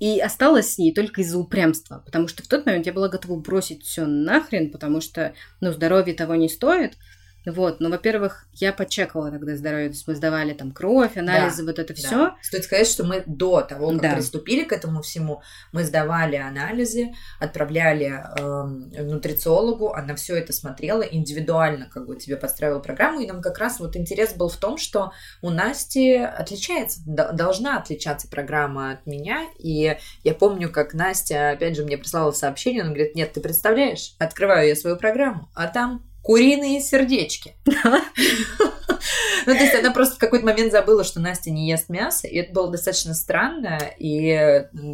и 0.00 0.18
осталась 0.18 0.74
с 0.74 0.78
ней 0.78 0.92
только 0.92 1.20
из-за 1.20 1.38
упрямства, 1.38 2.02
потому 2.04 2.26
что 2.26 2.42
в 2.42 2.48
тот 2.48 2.66
момент 2.66 2.86
я 2.86 2.92
была 2.92 3.08
готова 3.08 3.38
бросить 3.38 3.84
все 3.84 4.04
нахрен, 4.04 4.72
потому 4.72 5.00
что, 5.00 5.34
ну, 5.60 5.70
здоровье 5.72 6.14
того 6.14 6.34
не 6.34 6.48
стоит– 6.48 6.96
вот, 7.50 7.80
ну, 7.80 7.90
во-первых, 7.90 8.46
я 8.52 8.72
почекала 8.72 9.30
тогда 9.30 9.56
здоровье, 9.56 9.88
то 9.88 9.94
есть 9.94 10.06
мы 10.06 10.14
сдавали 10.14 10.52
там 10.52 10.70
кровь, 10.70 11.16
анализы, 11.16 11.62
да, 11.62 11.72
вот 11.72 11.78
это 11.78 11.94
да. 11.94 11.94
все. 11.94 12.36
Стоит 12.42 12.64
сказать, 12.64 12.86
что 12.86 13.04
мы 13.04 13.24
до 13.26 13.62
того, 13.62 13.90
как 13.92 14.02
да. 14.02 14.14
приступили 14.14 14.64
к 14.64 14.72
этому 14.72 15.02
всему, 15.02 15.42
мы 15.72 15.84
сдавали 15.84 16.36
анализы, 16.36 17.12
отправляли 17.40 18.22
э, 18.38 19.02
нутрициологу, 19.02 19.92
она 19.92 20.14
все 20.14 20.36
это 20.36 20.52
смотрела 20.52 21.02
индивидуально, 21.02 21.86
как 21.86 22.06
бы 22.06 22.16
тебе 22.16 22.36
подстраивала 22.36 22.80
программу, 22.80 23.20
и 23.20 23.26
нам 23.26 23.42
как 23.42 23.58
раз 23.58 23.80
вот 23.80 23.96
интерес 23.96 24.34
был 24.34 24.48
в 24.48 24.56
том, 24.56 24.78
что 24.78 25.12
у 25.40 25.50
Насти 25.50 26.14
отличается, 26.14 27.00
должна 27.04 27.78
отличаться 27.78 28.28
программа 28.28 28.92
от 28.92 29.06
меня, 29.06 29.46
и 29.58 29.96
я 30.22 30.34
помню, 30.34 30.70
как 30.70 30.94
Настя, 30.94 31.50
опять 31.50 31.76
же, 31.76 31.84
мне 31.84 31.98
прислала 31.98 32.30
сообщение, 32.30 32.82
она 32.82 32.90
говорит, 32.90 33.16
нет, 33.16 33.32
ты 33.32 33.40
представляешь, 33.40 34.14
открываю 34.18 34.68
я 34.68 34.76
свою 34.76 34.96
программу, 34.96 35.50
а 35.54 35.66
там 35.66 36.11
куриные 36.22 36.80
сердечки. 36.80 37.56
Ну, 39.44 39.54
то 39.54 39.60
есть 39.60 39.74
она 39.74 39.90
просто 39.90 40.14
в 40.14 40.18
какой-то 40.18 40.46
момент 40.46 40.70
забыла, 40.70 41.02
что 41.02 41.18
Настя 41.18 41.50
не 41.50 41.68
ест 41.68 41.88
мясо, 41.88 42.28
и 42.28 42.36
это 42.36 42.52
было 42.52 42.70
достаточно 42.70 43.14
странно. 43.14 43.80
И 43.98 44.26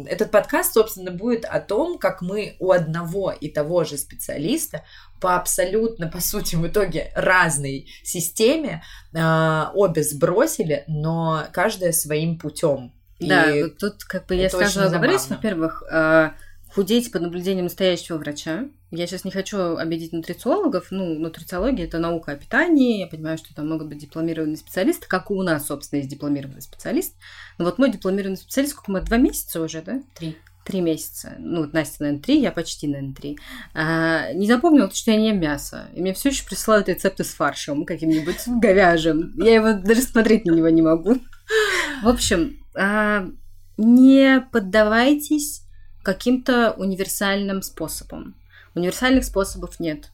этот 0.07 0.31
подкаст, 0.31 0.73
собственно, 0.73 1.11
будет 1.11 1.45
о 1.45 1.59
том, 1.59 1.99
как 1.99 2.23
мы 2.23 2.55
у 2.59 2.71
одного 2.71 3.31
и 3.31 3.49
того 3.49 3.83
же 3.83 3.97
специалиста 3.97 4.83
по 5.21 5.35
абсолютно, 5.35 6.07
по 6.07 6.21
сути, 6.21 6.55
в 6.55 6.65
итоге 6.65 7.11
разной 7.15 7.87
системе 8.03 8.81
э, 9.13 9.65
обе 9.73 10.01
сбросили, 10.01 10.83
но 10.87 11.45
каждая 11.53 11.91
своим 11.91 12.39
путем. 12.39 12.93
Да, 13.19 13.51
и 13.51 13.69
тут 13.69 14.03
как 14.05 14.27
бы 14.27 14.35
я 14.35 14.49
сразу 14.49 14.81
оговорюсь, 14.81 15.27
во-первых, 15.27 15.83
э, 15.91 16.31
худеть 16.79 17.11
под 17.11 17.23
наблюдением 17.23 17.65
настоящего 17.65 18.17
врача. 18.17 18.69
Я 18.89 19.05
сейчас 19.05 19.25
не 19.25 19.31
хочу 19.31 19.75
обидеть 19.75 20.13
нутрициологов. 20.13 20.91
Ну, 20.91 21.19
нутрициология– 21.19 21.83
это 21.87 21.99
наука 21.99 22.31
о 22.31 22.35
питании. 22.37 22.99
Я 22.99 23.07
понимаю, 23.07 23.37
что 23.37 23.53
там 23.53 23.67
могут 23.67 23.89
быть 23.89 23.97
дипломированные 23.97 24.55
специалисты, 24.55 25.05
как 25.05 25.29
и 25.29 25.33
у 25.33 25.43
нас, 25.43 25.65
собственно, 25.65 25.99
есть 25.99 26.09
дипломированный 26.09 26.61
специалист. 26.61 27.15
Но 27.57 27.65
вот 27.65 27.79
мой 27.79 27.91
дипломированный 27.91 28.37
специалист, 28.37 28.71
сколько 28.71 28.93
мы, 28.93 29.01
два 29.01 29.17
месяца 29.17 29.61
уже, 29.61 29.81
да? 29.81 30.01
Три. 30.17 30.37
Три 30.63 30.79
месяца. 30.79 31.35
Ну, 31.37 31.63
вот 31.63 31.73
Настя, 31.73 32.03
наверное, 32.03 32.23
три, 32.23 32.39
я 32.39 32.53
почти, 32.53 32.87
наверное, 32.87 33.13
три. 33.13 33.37
А, 33.73 34.31
не 34.31 34.47
запомнила, 34.47 34.89
что 34.89 35.11
я 35.11 35.17
не 35.17 35.27
ем 35.27 35.39
мясо. 35.41 35.89
И 35.93 35.99
мне 35.99 36.13
все 36.13 36.29
еще 36.29 36.45
присылают 36.45 36.87
рецепты 36.87 37.25
с 37.25 37.33
фаршем 37.33 37.83
каким-нибудь 37.83 38.37
говяжьим. 38.47 39.33
Я 39.35 39.55
его 39.55 39.73
даже 39.73 40.01
смотреть 40.01 40.45
на 40.45 40.51
него 40.51 40.69
не 40.69 40.81
могу. 40.81 41.17
В 42.03 42.07
общем, 42.07 42.57
а, 42.73 43.27
не 43.75 44.47
поддавайтесь 44.53 45.65
каким-то 46.03 46.71
универсальным 46.71 47.61
способом. 47.61 48.35
Универсальных 48.75 49.25
способов 49.25 49.79
нет. 49.79 50.09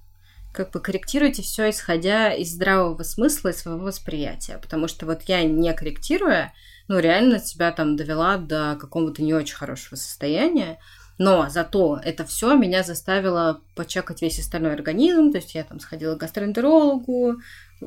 Как 0.53 0.71
бы 0.71 0.79
корректируйте 0.79 1.41
все, 1.41 1.69
исходя 1.69 2.33
из 2.33 2.53
здравого 2.53 3.03
смысла 3.03 3.49
и 3.49 3.53
своего 3.53 3.83
восприятия. 3.83 4.57
Потому 4.57 4.87
что 4.87 5.05
вот 5.05 5.23
я 5.23 5.43
не 5.43 5.73
корректируя, 5.73 6.53
ну, 6.87 6.99
реально 6.99 7.39
себя 7.39 7.71
там 7.71 7.95
довела 7.95 8.37
до 8.37 8.77
какого-то 8.79 9.21
не 9.21 9.33
очень 9.33 9.55
хорошего 9.55 9.95
состояния. 9.95 10.79
Но 11.17 11.47
зато 11.49 11.99
это 12.03 12.25
все 12.25 12.55
меня 12.55 12.83
заставило 12.83 13.61
почекать 13.75 14.21
весь 14.21 14.39
остальной 14.39 14.73
организм. 14.73 15.31
То 15.31 15.37
есть 15.37 15.55
я 15.55 15.63
там 15.63 15.79
сходила 15.79 16.15
к 16.15 16.19
гастроэнтерологу, 16.19 17.37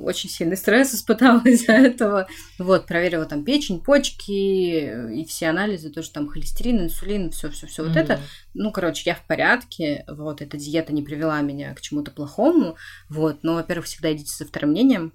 очень 0.02 0.30
сильный 0.30 0.56
стресс 0.56 0.94
испытала 0.94 1.40
из-за 1.44 1.72
этого. 1.72 2.28
Вот, 2.58 2.86
проверила 2.86 3.24
там 3.24 3.44
печень, 3.44 3.80
почки 3.80 5.12
и 5.12 5.24
все 5.26 5.48
анализы, 5.48 5.90
тоже 5.90 6.10
там 6.10 6.28
холестерин, 6.28 6.84
инсулин, 6.84 7.30
все, 7.30 7.50
все, 7.50 7.66
все 7.66 7.82
mm-hmm. 7.82 7.88
вот 7.88 7.96
это. 7.96 8.20
Ну, 8.54 8.72
короче, 8.72 9.02
я 9.06 9.14
в 9.14 9.26
порядке. 9.26 10.04
Вот, 10.08 10.42
эта 10.42 10.56
диета 10.56 10.92
не 10.92 11.02
привела 11.02 11.40
меня 11.40 11.74
к 11.74 11.80
чему-то 11.80 12.10
плохому. 12.10 12.76
Вот, 13.08 13.42
но, 13.42 13.54
во-первых, 13.54 13.86
всегда 13.86 14.12
идите 14.12 14.32
за 14.34 14.46
вторым 14.46 14.70
мнением. 14.70 15.12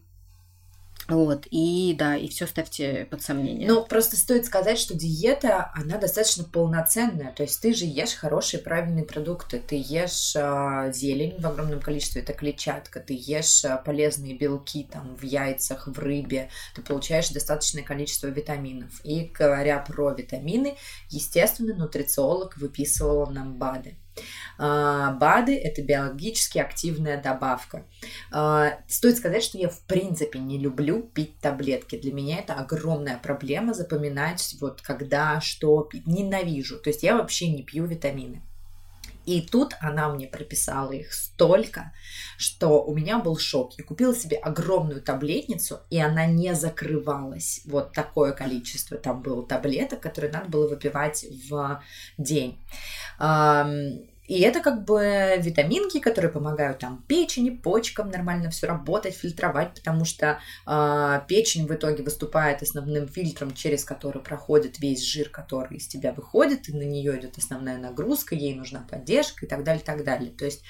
Вот, 1.08 1.48
и 1.52 1.96
да, 1.98 2.16
и 2.16 2.30
все 2.30 2.48
ставьте 2.48 3.08
под 3.10 3.22
сомнение. 3.22 3.68
Ну, 3.68 3.84
просто 3.84 4.16
стоит 4.16 4.46
сказать, 4.46 4.78
что 4.80 4.94
диета, 4.94 5.72
она 5.76 5.98
достаточно 5.98 6.44
полноценная. 6.44 7.34
То 7.34 7.44
есть 7.44 7.62
ты 7.62 7.74
же 7.74 7.86
ешь 7.86 8.14
хорошие, 8.14 8.62
правильные 8.62 9.06
продукты. 9.06 9.60
Ты 9.60 9.76
ешь 9.76 10.34
э, 10.36 10.92
зелень 10.94 11.40
в 11.40 11.46
огромном 11.46 11.82
количестве, 11.82 12.22
это 12.22 12.34
клетчатка. 12.34 13.00
Ты 13.00 13.16
ешь 13.20 13.66
э, 13.66 13.82
полезные 13.84 14.38
белки 14.38 14.88
там 14.90 15.16
в 15.18 15.24
яйцах, 15.24 15.88
в 15.88 16.00
рыбе. 16.00 16.50
Ты 16.76 16.82
получаешь 16.82 17.30
достаточное 17.30 17.84
количество 17.84 18.28
витаминов. 18.28 19.02
И 19.04 19.26
говоря 19.26 19.80
про 19.80 20.12
витамины, 20.12 20.78
естественно, 21.10 21.74
нутрициолог 21.76 22.58
выписывал 22.58 23.28
нам 23.28 23.58
БАДы. 23.58 23.98
А, 24.58 25.12
БАДы– 25.14 25.56
это 25.64 25.82
биологически 25.82 26.60
активная 26.60 27.22
добавка. 27.22 27.86
А, 28.32 28.80
стоит 28.88 29.18
сказать, 29.18 29.44
что 29.44 29.58
я 29.58 29.70
в 29.70 29.80
принципе 29.82 30.40
не 30.40 30.58
люблю 30.58 31.02
пить 31.02 31.40
таблетки. 31.40 31.98
Для 31.98 32.14
меня 32.14 32.40
это 32.40 32.54
огромная 32.54 33.18
проблема 33.18 33.74
запоминать, 33.74 34.56
вот 34.62 34.82
когда, 34.82 35.42
что 35.42 35.82
пить. 35.82 36.08
Ненавижу. 36.08 36.80
То 36.80 36.90
есть 36.90 37.04
я 37.04 37.16
вообще 37.16 37.48
не 37.48 37.64
пью 37.64 37.86
витамины. 37.86 38.42
И 39.26 39.42
тут 39.42 39.76
она 39.80 40.10
мне 40.10 40.28
прописала 40.28 40.92
их 40.92 41.14
столько, 41.14 41.94
что 42.38 42.84
у 42.84 42.96
меня 42.96 43.20
был 43.20 43.38
шок. 43.38 43.74
Я 43.78 43.84
купила 43.84 44.16
себе 44.16 44.38
огромную 44.38 45.02
таблетницу, 45.02 45.80
и 45.90 46.00
она 46.00 46.26
не 46.26 46.56
закрывалась. 46.56 47.62
Вот 47.66 47.94
такое 47.94 48.34
количество 48.34 48.98
там 48.98 49.22
было 49.22 49.46
таблеток, 49.46 50.02
которые 50.02 50.32
надо 50.32 50.50
было 50.50 50.68
выпивать 50.68 51.26
в 51.50 51.82
день. 52.18 52.60
И 54.26 54.40
это 54.40 54.62
как 54.62 54.86
бы 54.86 55.36
витаминки, 55.40 56.00
которые 56.00 56.32
помогают 56.32 56.80
там 56.80 57.04
печени, 57.08 57.50
почкам 57.50 58.10
нормально 58.10 58.50
все 58.50 58.68
работать, 58.68 59.16
фильтровать, 59.16 59.74
потому 59.74 60.06
что 60.06 60.40
э, 60.66 61.22
печень 61.28 61.68
в 61.68 61.74
итоге 61.74 62.04
выступает 62.04 62.62
основным 62.62 63.08
фильтром, 63.08 63.54
через 63.54 63.84
который 63.84 64.22
проходит 64.22 64.80
весь 64.80 65.04
жир, 65.04 65.30
который 65.30 65.78
из 65.78 65.88
тебя 65.88 66.14
выходит, 66.14 66.70
и 66.70 66.74
на 66.74 66.84
нее 66.84 67.20
идет 67.20 67.38
основная 67.38 67.78
нагрузка, 67.78 68.34
ей 68.34 68.56
нужна 68.56 68.88
поддержка 68.90 69.46
и 69.46 69.50
так 69.50 69.64
далее, 69.66 69.82
и 69.82 69.86
так 69.86 70.06
далее. 70.06 70.32
То 70.32 70.46
есть 70.46 70.64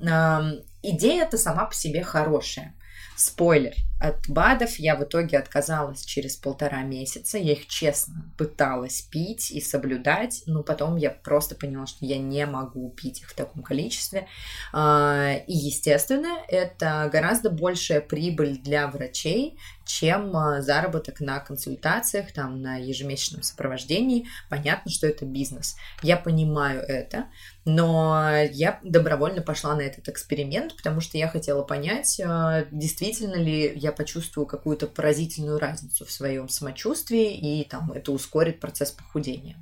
э, 0.00 0.40
идея-то 0.82 1.38
сама 1.38 1.66
по 1.66 1.74
себе 1.74 2.02
хорошая. 2.02 2.74
Спойлер, 3.16 3.72
от 3.98 4.28
БАДов 4.28 4.78
я 4.78 4.94
в 4.94 5.02
итоге 5.02 5.38
отказалась 5.38 6.04
через 6.04 6.36
полтора 6.36 6.82
месяца. 6.82 7.38
Я 7.38 7.52
их 7.52 7.66
честно 7.66 8.30
пыталась 8.36 9.00
пить 9.00 9.50
и 9.50 9.60
соблюдать, 9.62 10.42
но 10.46 10.62
потом 10.62 10.96
я 10.96 11.10
просто 11.10 11.54
поняла, 11.54 11.86
что 11.86 12.04
я 12.04 12.18
не 12.18 12.44
могу 12.44 12.90
пить 12.90 13.22
их 13.22 13.30
в 13.30 13.34
таком 13.34 13.62
количестве. 13.62 14.28
А, 14.72 15.32
и, 15.46 15.52
естественно, 15.54 16.38
это 16.48 17.08
гораздо 17.10 17.48
большая 17.48 18.02
прибыль 18.02 18.58
для 18.58 18.86
врачей, 18.86 19.58
чем 19.86 20.36
а, 20.36 20.60
заработок 20.60 21.20
на 21.20 21.38
консультациях, 21.38 22.32
там, 22.32 22.60
на 22.60 22.76
ежемесячном 22.76 23.42
сопровождении. 23.42 24.26
Понятно, 24.50 24.90
что 24.90 25.06
это 25.06 25.24
бизнес. 25.24 25.76
Я 26.02 26.16
понимаю 26.16 26.82
это, 26.82 27.26
но 27.64 28.30
я 28.50 28.80
добровольно 28.82 29.40
пошла 29.40 29.74
на 29.74 29.80
этот 29.80 30.08
эксперимент, 30.08 30.76
потому 30.76 31.00
что 31.00 31.16
я 31.16 31.28
хотела 31.28 31.62
понять, 31.62 32.20
а, 32.22 32.64
действительно 32.70 33.36
ли 33.36 33.72
я 33.76 33.92
почувствую 33.92 34.46
какую-то 34.46 34.88
поразительную 34.88 35.58
разницу 35.58 36.04
в 36.04 36.10
своем 36.10 36.48
самочувствии, 36.48 37.34
и 37.34 37.64
там 37.64 37.92
это 37.92 38.12
ускорит 38.12 38.60
процесс 38.60 38.90
похудения. 38.90 39.56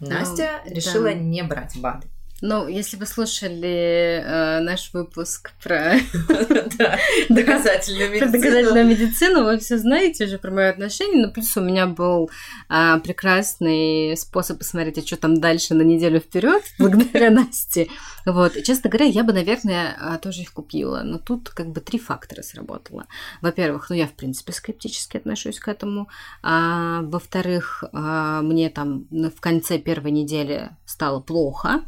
Настя 0.00 0.62
ну, 0.64 0.74
решила 0.74 1.04
да. 1.04 1.14
не 1.14 1.42
брать 1.42 1.76
БАДы. 1.78 2.08
Ну, 2.44 2.66
если 2.66 2.96
вы 2.96 3.06
слушали 3.06 4.20
э, 4.20 4.60
наш 4.62 4.92
выпуск 4.92 5.52
про 5.62 5.92
доказательную 7.28 8.10
медицину. 8.10 8.32
доказательную 8.32 8.84
медицину, 8.84 9.44
вы 9.44 9.60
все 9.60 9.78
знаете 9.78 10.24
уже 10.24 10.38
про 10.38 10.50
мои 10.50 10.64
отношения. 10.64 11.24
Но 11.24 11.32
плюс 11.32 11.56
у 11.56 11.60
меня 11.60 11.86
был 11.86 12.30
а, 12.68 12.98
прекрасный 12.98 14.16
способ 14.16 14.58
посмотреть, 14.58 14.98
а 14.98 15.06
что 15.06 15.16
там 15.16 15.40
дальше 15.40 15.74
на 15.74 15.82
неделю 15.82 16.18
вперед, 16.18 16.64
благодаря 16.80 17.30
Насте. 17.30 17.86
Вот. 18.26 18.56
И, 18.56 18.64
честно 18.64 18.90
говоря, 18.90 19.06
я 19.06 19.22
бы, 19.22 19.32
наверное, 19.32 19.96
а, 20.00 20.18
тоже 20.18 20.42
их 20.42 20.52
купила. 20.52 21.02
Но 21.04 21.18
тут 21.18 21.48
как 21.50 21.68
бы 21.68 21.80
три 21.80 22.00
фактора 22.00 22.42
сработало. 22.42 23.06
Во-первых, 23.40 23.88
ну 23.88 23.94
я, 23.94 24.08
в 24.08 24.14
принципе, 24.14 24.52
скептически 24.52 25.18
отношусь 25.18 25.60
к 25.60 25.68
этому. 25.68 26.08
А, 26.42 27.02
во-вторых, 27.02 27.84
а, 27.92 28.42
мне 28.42 28.68
там 28.68 29.06
в 29.12 29.40
конце 29.40 29.78
первой 29.78 30.10
недели 30.10 30.70
стало 30.84 31.20
плохо 31.20 31.84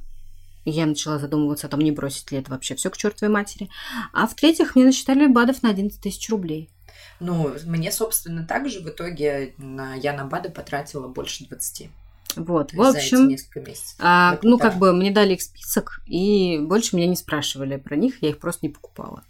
я 0.70 0.86
начала 0.86 1.18
задумываться 1.18 1.66
о 1.66 1.70
том, 1.70 1.80
не 1.80 1.92
бросить 1.92 2.30
ли 2.32 2.38
это 2.38 2.50
вообще 2.50 2.74
все 2.74 2.90
к 2.90 2.96
чертовой 2.96 3.32
матери. 3.32 3.68
А 4.12 4.26
в-третьих, 4.26 4.74
мне 4.74 4.84
насчитали 4.84 5.26
БАДов 5.26 5.62
на 5.62 5.70
11 5.70 6.00
тысяч 6.00 6.28
рублей. 6.30 6.70
Ну, 7.20 7.52
мне, 7.64 7.92
собственно, 7.92 8.44
также 8.44 8.80
в 8.80 8.88
итоге 8.88 9.54
на, 9.58 9.94
я 9.94 10.12
на 10.12 10.24
БАДы 10.24 10.50
потратила 10.50 11.08
больше 11.08 11.46
20. 11.46 11.90
Вот, 12.36 12.72
в 12.72 12.82
общем, 12.82 13.28
несколько 13.28 13.60
месяцев. 13.60 13.96
А, 14.00 14.38
ну, 14.42 14.58
как 14.58 14.76
бы 14.76 14.92
мне 14.92 15.10
дали 15.10 15.34
их 15.34 15.42
список, 15.42 16.00
и 16.06 16.58
больше 16.58 16.96
меня 16.96 17.06
не 17.06 17.16
спрашивали 17.16 17.76
про 17.76 17.96
них, 17.96 18.22
я 18.22 18.30
их 18.30 18.38
просто 18.38 18.66
не 18.66 18.72
покупала. 18.72 19.22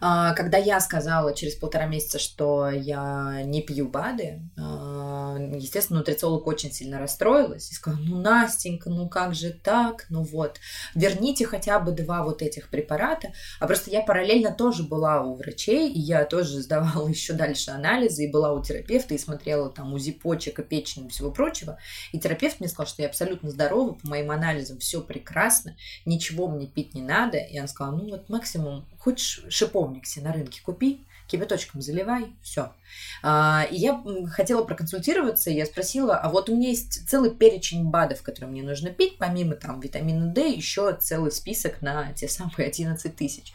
А, 0.00 0.34
когда 0.34 0.58
я 0.58 0.80
сказала 0.80 1.34
через 1.34 1.54
полтора 1.54 1.86
месяца, 1.86 2.18
что 2.18 2.68
я 2.70 3.42
не 3.44 3.62
пью 3.62 3.88
БАДы, 3.88 4.40
а, 4.58 5.36
естественно, 5.54 6.00
нутрициолог 6.00 6.46
очень 6.46 6.72
сильно 6.72 6.98
расстроилась 6.98 7.70
и 7.70 7.74
сказала, 7.74 8.00
ну, 8.00 8.20
Настенька, 8.20 8.90
ну 8.90 9.08
как 9.08 9.34
же 9.34 9.50
так, 9.50 10.06
ну 10.10 10.22
вот, 10.22 10.58
верните 10.94 11.46
хотя 11.46 11.78
бы 11.78 11.92
два 11.92 12.22
вот 12.22 12.42
этих 12.42 12.68
препарата. 12.68 13.32
А 13.60 13.66
просто 13.66 13.90
я 13.90 14.02
параллельно 14.02 14.52
тоже 14.52 14.82
была 14.82 15.22
у 15.22 15.34
врачей, 15.34 15.90
и 15.90 15.98
я 15.98 16.24
тоже 16.24 16.60
сдавала 16.60 17.08
еще 17.16 17.32
дальше 17.32 17.70
анализы, 17.70 18.24
и 18.24 18.30
была 18.30 18.52
у 18.52 18.62
терапевта, 18.62 19.14
и 19.14 19.18
смотрела 19.18 19.70
там 19.70 19.92
УЗИ 19.94 20.12
почек 20.12 20.58
и 20.58 20.62
печени 20.62 21.06
и 21.06 21.10
всего 21.10 21.30
прочего. 21.30 21.78
И 22.12 22.18
терапевт 22.18 22.60
мне 22.60 22.68
сказал, 22.68 22.86
что 22.86 23.02
я 23.02 23.08
абсолютно 23.08 23.50
здорова, 23.50 23.92
по 23.94 24.08
моим 24.08 24.30
анализам 24.30 24.78
все 24.78 25.00
прекрасно, 25.00 25.76
ничего 26.04 26.48
мне 26.48 26.66
пить 26.66 26.94
не 26.94 27.02
надо. 27.02 27.38
И 27.38 27.58
он 27.58 27.68
сказал, 27.68 27.96
ну 27.96 28.10
вот 28.10 28.28
максимум 28.28 28.86
Хочешь 29.06 29.44
шиповник 29.50 30.04
себе 30.04 30.24
на 30.24 30.32
рынке 30.32 30.60
купи, 30.64 31.06
кипяточком 31.28 31.80
заливай, 31.80 32.32
все. 32.42 32.72
А, 33.22 33.66
и 33.70 33.76
я 33.76 34.02
хотела 34.30 34.64
проконсультироваться, 34.64 35.50
я 35.50 35.66
спросила, 35.66 36.16
а 36.16 36.28
вот 36.28 36.48
у 36.48 36.54
меня 36.54 36.68
есть 36.68 37.08
целый 37.08 37.30
перечень 37.30 37.84
БАДов, 37.84 38.22
которые 38.22 38.50
мне 38.50 38.62
нужно 38.62 38.90
пить, 38.90 39.18
помимо 39.18 39.54
там 39.54 39.80
витамина 39.80 40.26
D, 40.26 40.48
еще 40.48 40.96
целый 40.96 41.32
список 41.32 41.82
на 41.82 42.12
те 42.12 42.28
самые 42.28 42.68
11 42.68 43.16
тысяч. 43.16 43.52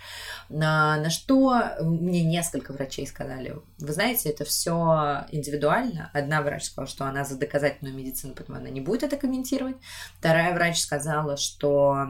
На, 0.50 0.98
на 0.98 1.10
что 1.10 1.62
мне 1.82 2.24
несколько 2.24 2.74
врачей 2.74 3.08
сказали, 3.08 3.56
вы 3.80 3.94
знаете, 3.94 4.30
это 4.30 4.46
все 4.46 5.26
индивидуально. 5.32 6.10
Одна 6.14 6.42
врач 6.42 6.66
сказала, 6.66 6.88
что 6.88 7.06
она 7.06 7.24
за 7.24 7.38
доказательную 7.38 7.96
медицину, 7.96 8.34
поэтому 8.36 8.58
она 8.58 8.70
не 8.70 8.82
будет 8.82 9.04
это 9.04 9.18
комментировать. 9.18 9.78
Вторая 10.18 10.54
врач 10.54 10.80
сказала, 10.80 11.38
что 11.38 12.08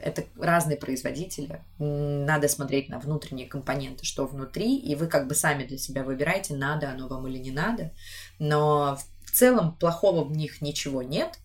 это 0.00 0.24
разные 0.38 0.76
производители, 0.76 1.60
надо 1.78 2.48
смотреть 2.48 2.88
на 2.88 2.98
внутренние 2.98 3.46
компоненты, 3.46 4.04
что 4.04 4.26
внутри, 4.26 4.76
и 4.76 4.94
вы 4.94 5.06
как 5.06 5.26
бы 5.28 5.34
сами 5.34 5.64
для 5.64 5.78
себя 5.78 5.91
выбираете, 6.00 6.54
надо 6.54 6.90
оно 6.90 7.08
вам 7.08 7.26
или 7.26 7.38
не 7.38 7.50
надо. 7.50 7.92
Но 8.38 8.98
в 9.24 9.30
целом 9.30 9.76
плохого 9.76 10.24
в 10.24 10.32
них 10.32 10.62
ничего 10.62 11.02
нет, 11.02 11.38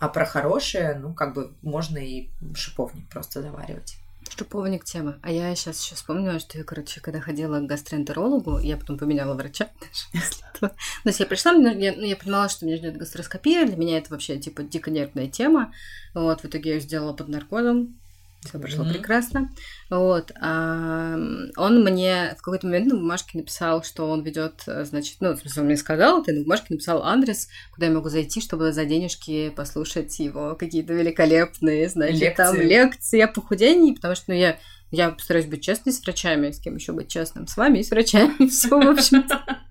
а 0.00 0.08
про 0.08 0.24
хорошее, 0.24 0.94
ну, 0.94 1.14
как 1.14 1.34
бы 1.34 1.54
можно 1.62 1.98
и 1.98 2.30
шиповник 2.54 3.08
просто 3.08 3.42
заваривать. 3.42 3.96
Шиповник 4.28 4.84
тема. 4.84 5.18
А 5.22 5.30
я 5.30 5.54
сейчас 5.54 5.82
еще 5.82 5.94
вспомнила, 5.94 6.38
что 6.38 6.56
я, 6.56 6.64
короче, 6.64 7.00
когда 7.00 7.20
ходила 7.20 7.58
к 7.58 7.66
гастроэнтерологу, 7.66 8.58
я 8.58 8.76
потом 8.76 8.96
поменяла 8.96 9.34
врача 9.34 9.68
То 10.60 10.72
есть 11.04 11.20
я 11.20 11.26
пришла, 11.26 11.52
я, 11.52 11.92
ну, 11.94 12.02
я 12.02 12.16
понимала, 12.16 12.48
что 12.48 12.64
меня 12.64 12.76
ждет 12.76 12.96
гастроскопия, 12.96 13.66
для 13.66 13.76
меня 13.76 13.98
это 13.98 14.10
вообще, 14.10 14.38
типа, 14.38 14.62
дико 14.62 14.90
нервная 14.90 15.28
тема. 15.28 15.72
Вот, 16.14 16.42
в 16.42 16.44
итоге 16.46 16.70
я 16.70 16.76
ее 16.76 16.80
сделала 16.80 17.12
под 17.12 17.28
наркозом, 17.28 17.98
все 18.42 18.58
прошло 18.58 18.84
mm-hmm. 18.84 18.92
прекрасно. 18.92 19.50
Вот. 19.90 20.32
А, 20.40 21.14
он 21.56 21.84
мне 21.84 22.34
в 22.38 22.42
какой-то 22.42 22.66
момент 22.66 22.86
на 22.86 22.96
бумажке 22.96 23.38
написал, 23.38 23.82
что 23.82 24.08
он 24.08 24.22
ведет, 24.22 24.62
значит, 24.66 25.16
ну, 25.20 25.34
в 25.34 25.40
смысле, 25.40 25.60
он 25.60 25.66
мне 25.66 25.76
сказал, 25.76 26.22
ты 26.22 26.32
на 26.32 26.42
бумажке 26.42 26.68
написал 26.70 27.02
адрес, 27.02 27.48
куда 27.72 27.86
я 27.86 27.92
могу 27.92 28.08
зайти, 28.08 28.40
чтобы 28.40 28.72
за 28.72 28.84
денежки 28.84 29.50
послушать 29.50 30.18
его 30.18 30.56
какие-то 30.56 30.94
великолепные, 30.94 31.88
значит, 31.88 32.20
лекции. 32.20 32.42
там 32.42 32.56
лекции 32.60 33.20
о 33.20 33.28
похудении, 33.28 33.94
потому 33.94 34.14
что, 34.14 34.24
ну, 34.28 34.34
я 34.34 34.58
я 34.90 35.10
постараюсь 35.10 35.46
быть 35.46 35.62
честной 35.62 35.92
с 35.92 36.02
врачами, 36.02 36.50
с 36.50 36.58
кем 36.58 36.74
еще 36.74 36.92
быть 36.92 37.08
честным, 37.08 37.46
с 37.46 37.56
вами 37.56 37.78
и 37.78 37.84
с 37.84 37.90
врачами, 37.90 38.46
все, 38.48 38.68
в 38.68 38.88
общем-то. 38.88 39.69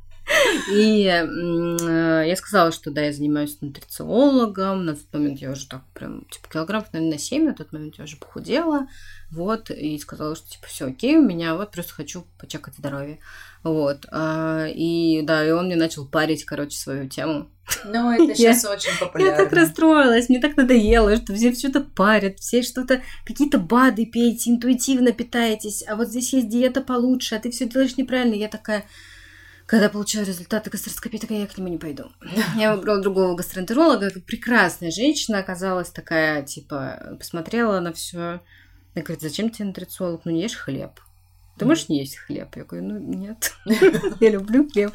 И 0.71 1.05
э, 1.05 2.23
я 2.27 2.35
сказала, 2.35 2.71
что 2.71 2.91
да, 2.91 3.01
я 3.01 3.13
занимаюсь 3.13 3.57
нутрициологом. 3.61 4.85
На 4.85 4.95
тот 4.95 5.13
момент 5.13 5.39
я 5.39 5.51
уже 5.51 5.67
так 5.67 5.81
прям, 5.93 6.25
типа, 6.25 6.47
килограммов, 6.49 6.93
наверное, 6.93 7.13
на 7.15 7.19
7, 7.19 7.45
на 7.45 7.53
тот 7.53 7.71
момент 7.71 7.95
я 7.97 8.03
уже 8.03 8.17
похудела. 8.17 8.87
Вот, 9.31 9.69
и 9.69 9.97
сказала, 9.99 10.35
что, 10.35 10.49
типа, 10.49 10.67
все 10.67 10.85
окей 10.85 11.17
у 11.17 11.21
меня, 11.21 11.55
вот, 11.55 11.71
просто 11.71 11.93
хочу 11.93 12.25
почекать 12.39 12.75
здоровье. 12.75 13.19
Вот, 13.63 14.05
а, 14.11 14.67
и 14.67 15.21
да, 15.23 15.45
и 15.45 15.51
он 15.51 15.65
мне 15.65 15.75
начал 15.75 16.07
парить, 16.07 16.45
короче, 16.45 16.77
свою 16.77 17.09
тему. 17.09 17.49
Ну, 17.85 18.11
это 18.11 18.33
сейчас 18.35 18.63
я, 18.63 18.71
очень 18.71 18.97
популярно. 18.99 19.31
Я 19.37 19.43
так 19.43 19.53
расстроилась, 19.53 20.29
мне 20.29 20.39
так 20.39 20.57
надоело, 20.57 21.15
что 21.17 21.35
все 21.35 21.53
что-то 21.53 21.81
парят, 21.81 22.39
все 22.39 22.63
что-то, 22.63 23.01
какие-то 23.25 23.59
БАДы 23.59 24.05
пейте, 24.05 24.51
интуитивно 24.51 25.11
питаетесь, 25.11 25.83
а 25.87 25.95
вот 25.95 26.07
здесь 26.07 26.33
есть 26.33 26.49
диета 26.49 26.81
получше, 26.81 27.35
а 27.35 27.39
ты 27.39 27.51
все 27.51 27.67
делаешь 27.67 27.97
неправильно. 27.97 28.33
Я 28.33 28.47
такая, 28.47 28.85
когда 29.69 29.87
получила 29.87 30.23
результаты 30.23 30.71
гастроскопии, 30.71 31.19
такая 31.19 31.41
я 31.41 31.47
к 31.47 31.55
нему 31.55 31.67
не 31.67 31.77
пойду. 31.77 32.05
Я 32.55 32.75
выбрала 32.75 33.03
другого 33.03 33.35
гастроэнтеролога. 33.35 34.09
Прекрасная 34.25 34.89
женщина 34.89 35.37
оказалась 35.37 35.91
такая, 35.91 36.41
типа, 36.41 37.15
посмотрела 37.19 37.79
на 37.79 37.93
все. 37.93 38.41
Она 38.95 39.03
говорит, 39.03 39.21
зачем 39.21 39.51
тебе 39.51 39.65
нутрициолог? 39.65 40.21
Ну, 40.25 40.31
не 40.31 40.41
ешь 40.41 40.55
хлеб. 40.55 40.99
Ты 41.59 41.65
можешь 41.65 41.87
не 41.87 41.99
есть 41.99 42.17
хлеб? 42.17 42.47
Я 42.55 42.63
говорю, 42.63 42.87
ну 42.87 42.97
нет, 42.97 43.51
я 44.19 44.29
люблю 44.31 44.67
хлеб. 44.67 44.91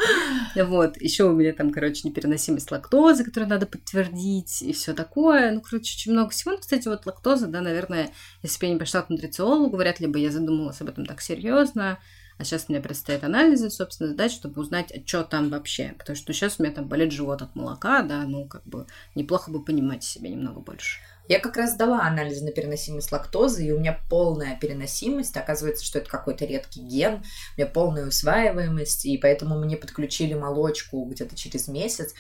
Вот, 0.57 1.01
еще 1.01 1.25
у 1.25 1.33
меня 1.33 1.53
там, 1.53 1.70
короче, 1.70 2.09
непереносимость 2.09 2.72
лактозы, 2.72 3.22
которую 3.22 3.51
надо 3.51 3.66
подтвердить, 3.66 4.61
и 4.62 4.72
все 4.72 4.93
такое. 4.93 5.53
Ну, 5.53 5.61
короче, 5.61 5.95
очень 5.95 6.12
много 6.12 6.31
всего. 6.31 6.53
Ну, 6.53 6.59
кстати, 6.59 6.89
вот 6.89 7.07
лактоза, 7.07 7.47
да, 7.47 7.61
наверное, 7.61 8.11
если 8.43 8.59
бы 8.59 8.66
я 8.66 8.72
не 8.72 8.79
пошла 8.81 9.03
к 9.03 9.11
нутрициологу, 9.11 9.77
вряд 9.77 10.01
ли 10.01 10.09
бы 10.09 10.18
я 10.18 10.33
задумалась 10.33 10.81
об 10.81 10.89
этом 10.89 11.07
так 11.07 11.20
серьезно. 11.20 11.99
А 12.39 12.45
сейчас 12.45 12.66
у 12.68 12.72
меня 12.72 12.82
предстоят 12.82 13.24
анализы, 13.24 13.70
собственно, 13.70 14.11
сдать, 14.11 14.32
чтобы 14.32 14.61
узнать, 14.61 14.93
что 15.07 15.22
там 15.22 15.51
вообще. 15.51 15.95
Потому 15.99 16.16
что 16.16 16.32
сейчас 16.32 16.57
у 16.59 16.62
меня 16.62 16.74
там 16.74 16.89
болит 16.89 17.12
живот 17.12 17.43
от 17.43 17.55
молока, 17.55 18.03
да, 18.03 18.24
ну, 18.24 18.47
как 18.47 18.64
бы 18.64 18.87
неплохо 19.14 19.51
бы 19.51 19.64
понимать 19.64 20.03
себя 20.03 20.28
немного 20.28 20.61
больше. 20.61 20.99
Я 21.26 21.41
как 21.41 21.57
раз 21.57 21.72
сдала 21.72 22.03
анализ 22.03 22.43
на 22.43 22.51
переносимость 22.51 23.11
лактозы, 23.11 23.66
и 23.66 23.72
у 23.72 23.78
меня 23.78 23.99
полная 24.11 24.59
переносимость. 24.59 25.37
Оказывается, 25.37 25.85
что 25.85 25.99
это 25.99 26.11
какой-то 26.11 26.45
редкий 26.45 26.82
ген, 26.82 27.14
у 27.14 27.61
меня 27.61 27.66
полная 27.66 28.07
усваиваемость, 28.07 29.07
и 29.07 29.16
поэтому 29.16 29.59
мне 29.59 29.76
подключили 29.76 30.35
молочку 30.35 31.03
где-то 31.07 31.35
через 31.35 31.68
месяц. 31.68 32.14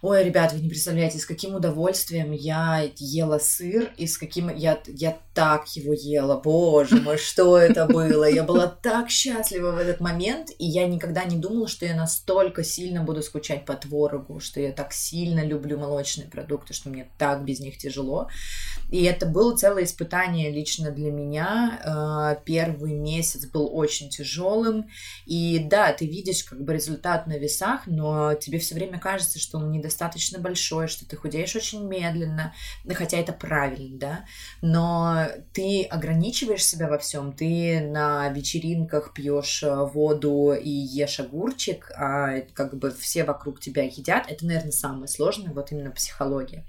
Ой, 0.00 0.22
ребят, 0.22 0.52
вы 0.52 0.60
не 0.60 0.68
представляете, 0.68 1.18
с 1.18 1.26
каким 1.26 1.56
удовольствием 1.56 2.30
я 2.30 2.88
ела 2.98 3.40
сыр, 3.40 3.90
и 3.96 4.06
с 4.06 4.16
каким 4.16 4.48
я, 4.54 4.80
я 4.86 5.18
так 5.34 5.66
его 5.74 5.92
ела. 5.92 6.40
Боже 6.40 7.00
мой, 7.00 7.18
что 7.18 7.58
это 7.58 7.86
было? 7.86 8.30
Я 8.30 8.44
была 8.44 8.68
так 8.68 9.10
счастлива 9.10 9.72
в 9.72 9.78
этот 9.78 9.98
момент, 9.98 10.50
и 10.56 10.66
я 10.66 10.86
никогда 10.86 11.24
не 11.24 11.36
думала, 11.36 11.66
что 11.66 11.84
я 11.84 11.96
настолько 11.96 12.62
сильно 12.62 13.02
буду 13.02 13.22
скучать 13.22 13.64
по 13.64 13.74
творогу, 13.74 14.38
что 14.38 14.60
я 14.60 14.70
так 14.70 14.92
сильно 14.92 15.44
люблю 15.44 15.76
молочные 15.76 16.28
продукты, 16.28 16.74
что 16.74 16.90
мне 16.90 17.10
так 17.18 17.44
без 17.44 17.58
них 17.58 17.76
тяжело. 17.76 18.28
И 18.92 19.02
это 19.02 19.26
было 19.26 19.56
целое 19.56 19.82
испытание 19.82 20.52
лично 20.52 20.92
для 20.92 21.10
меня. 21.10 21.80
А, 21.84 22.34
первый 22.36 22.94
месяц 22.94 23.46
был 23.46 23.68
очень 23.76 24.10
тяжелым. 24.10 24.88
И 25.26 25.58
да, 25.58 25.92
ты 25.92 26.06
видишь 26.06 26.44
как 26.44 26.62
бы 26.62 26.72
результат 26.72 27.26
на 27.26 27.36
весах, 27.36 27.88
но 27.88 28.34
тебе 28.34 28.60
все 28.60 28.76
время 28.76 29.00
кажется, 29.00 29.40
что 29.40 29.58
он 29.58 29.72
недостаточно 29.72 29.87
большой, 30.38 30.88
что 30.88 31.06
ты 31.06 31.16
худеешь 31.16 31.56
очень 31.56 31.86
медленно, 31.86 32.54
хотя 32.94 33.18
это 33.18 33.32
правильно, 33.32 33.98
да. 33.98 34.24
Но 34.62 35.26
ты 35.52 35.84
ограничиваешь 35.84 36.64
себя 36.64 36.88
во 36.88 36.98
всем. 36.98 37.32
Ты 37.32 37.80
на 37.80 38.28
вечеринках 38.30 39.12
пьешь 39.12 39.62
э, 39.62 39.74
воду 39.84 40.52
и 40.52 40.70
ешь 40.70 41.20
огурчик, 41.20 41.90
а 41.96 42.40
как 42.54 42.76
бы 42.76 42.90
все 42.90 43.24
вокруг 43.24 43.60
тебя 43.60 43.84
едят. 43.84 44.26
Это, 44.28 44.46
наверное, 44.46 44.72
самое 44.72 45.08
сложное, 45.08 45.52
вот 45.52 45.72
именно 45.72 45.90
психология. 45.90 46.64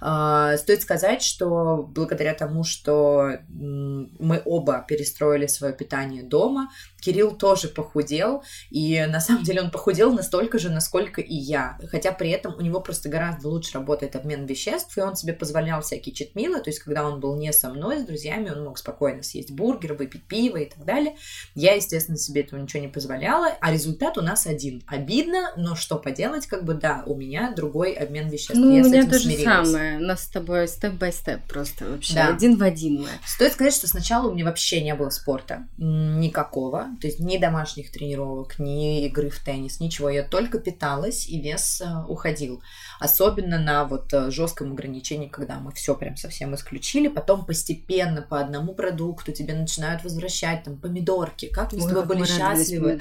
А, 0.00 0.56
стоит 0.56 0.82
сказать, 0.82 1.22
что 1.22 1.88
благодаря 1.88 2.34
тому, 2.34 2.64
что 2.64 3.38
мы 3.48 4.42
оба 4.44 4.84
перестроили 4.86 5.46
свое 5.46 5.72
питание 5.72 6.22
дома, 6.22 6.70
Кирилл 7.00 7.36
тоже 7.36 7.68
похудел, 7.68 8.42
и 8.70 9.04
на 9.08 9.20
самом 9.20 9.44
деле 9.44 9.62
он 9.62 9.70
похудел 9.70 10.12
настолько 10.12 10.58
же, 10.58 10.70
насколько 10.70 11.20
и 11.20 11.34
я. 11.34 11.78
Хотя 11.90 12.12
при 12.12 12.30
этом 12.30 12.54
у 12.56 12.60
него 12.60 12.80
просто 12.80 13.08
гораздо 13.08 13.48
лучше 13.48 13.74
работает 13.74 14.16
обмен 14.16 14.46
веществ, 14.46 14.96
и 14.98 15.00
он 15.00 15.14
себе 15.14 15.32
позволял 15.32 15.80
всякие 15.80 16.14
читмилы, 16.14 16.60
то 16.60 16.70
есть 16.70 16.80
когда 16.80 17.06
он 17.06 17.20
был 17.20 17.36
не 17.36 17.52
со 17.52 17.70
мной, 17.70 18.00
с 18.00 18.04
друзьями, 18.04 18.50
он 18.50 18.64
мог 18.64 18.78
спокойно 18.78 19.22
съесть 19.22 19.52
бургер, 19.52 19.94
выпить 19.94 20.26
пиво 20.26 20.56
и 20.56 20.68
так 20.68 20.84
далее. 20.84 21.16
Я, 21.54 21.74
естественно, 21.74 22.18
себе 22.18 22.42
этого 22.42 22.60
ничего 22.60 22.82
не 22.82 22.88
позволяла, 22.88 23.48
а 23.60 23.72
результат 23.72 24.18
у 24.18 24.22
нас 24.22 24.46
один. 24.46 24.82
Обидно, 24.86 25.52
но 25.56 25.76
что 25.76 25.96
поделать, 25.96 26.46
как 26.46 26.64
бы 26.64 26.74
да, 26.74 27.04
у 27.06 27.14
меня 27.14 27.52
другой 27.54 27.92
обмен 27.92 28.28
веществ. 28.28 28.54
Ну, 28.54 28.76
я 28.76 28.82
у 28.82 28.88
меня 28.88 29.08
то 29.08 29.18
же 29.18 29.30
самое. 29.38 29.87
У 29.96 30.00
нас 30.00 30.24
с 30.24 30.28
тобой 30.28 30.68
степ-бай-степ 30.68 31.42
просто 31.48 31.86
вообще 31.86 32.14
да. 32.14 32.28
один 32.28 32.56
в 32.56 32.62
один 32.62 33.02
мы. 33.02 33.08
Стоит 33.26 33.52
сказать, 33.52 33.74
что 33.74 33.88
сначала 33.88 34.28
у 34.28 34.34
меня 34.34 34.44
вообще 34.44 34.82
не 34.82 34.94
было 34.94 35.10
спорта. 35.10 35.66
Никакого 35.78 36.88
то 37.00 37.06
есть 37.06 37.20
ни 37.20 37.38
домашних 37.38 37.90
тренировок, 37.90 38.58
ни 38.58 39.06
игры 39.06 39.30
в 39.30 39.38
теннис, 39.38 39.80
ничего. 39.80 40.08
Я 40.08 40.22
только 40.22 40.58
питалась, 40.58 41.28
и 41.28 41.40
вес 41.40 41.80
э, 41.80 42.04
уходил. 42.08 42.62
Особенно 43.00 43.58
на 43.58 43.84
вот 43.84 44.12
э, 44.12 44.30
жестком 44.30 44.72
ограничении, 44.72 45.28
когда 45.28 45.58
мы 45.58 45.72
все 45.72 45.94
прям 45.94 46.16
совсем 46.16 46.54
исключили. 46.54 47.08
Потом 47.08 47.44
постепенно 47.44 48.22
по 48.22 48.40
одному 48.40 48.74
продукту 48.74 49.32
тебе 49.32 49.54
начинают 49.54 50.02
возвращать 50.04 50.64
там 50.64 50.76
помидорки. 50.76 51.46
Как 51.46 51.72
мы 51.72 51.78
Ой, 51.78 51.84
с 51.84 51.86
тобой 51.86 52.06
были 52.06 52.24
счастливы. 52.24 52.98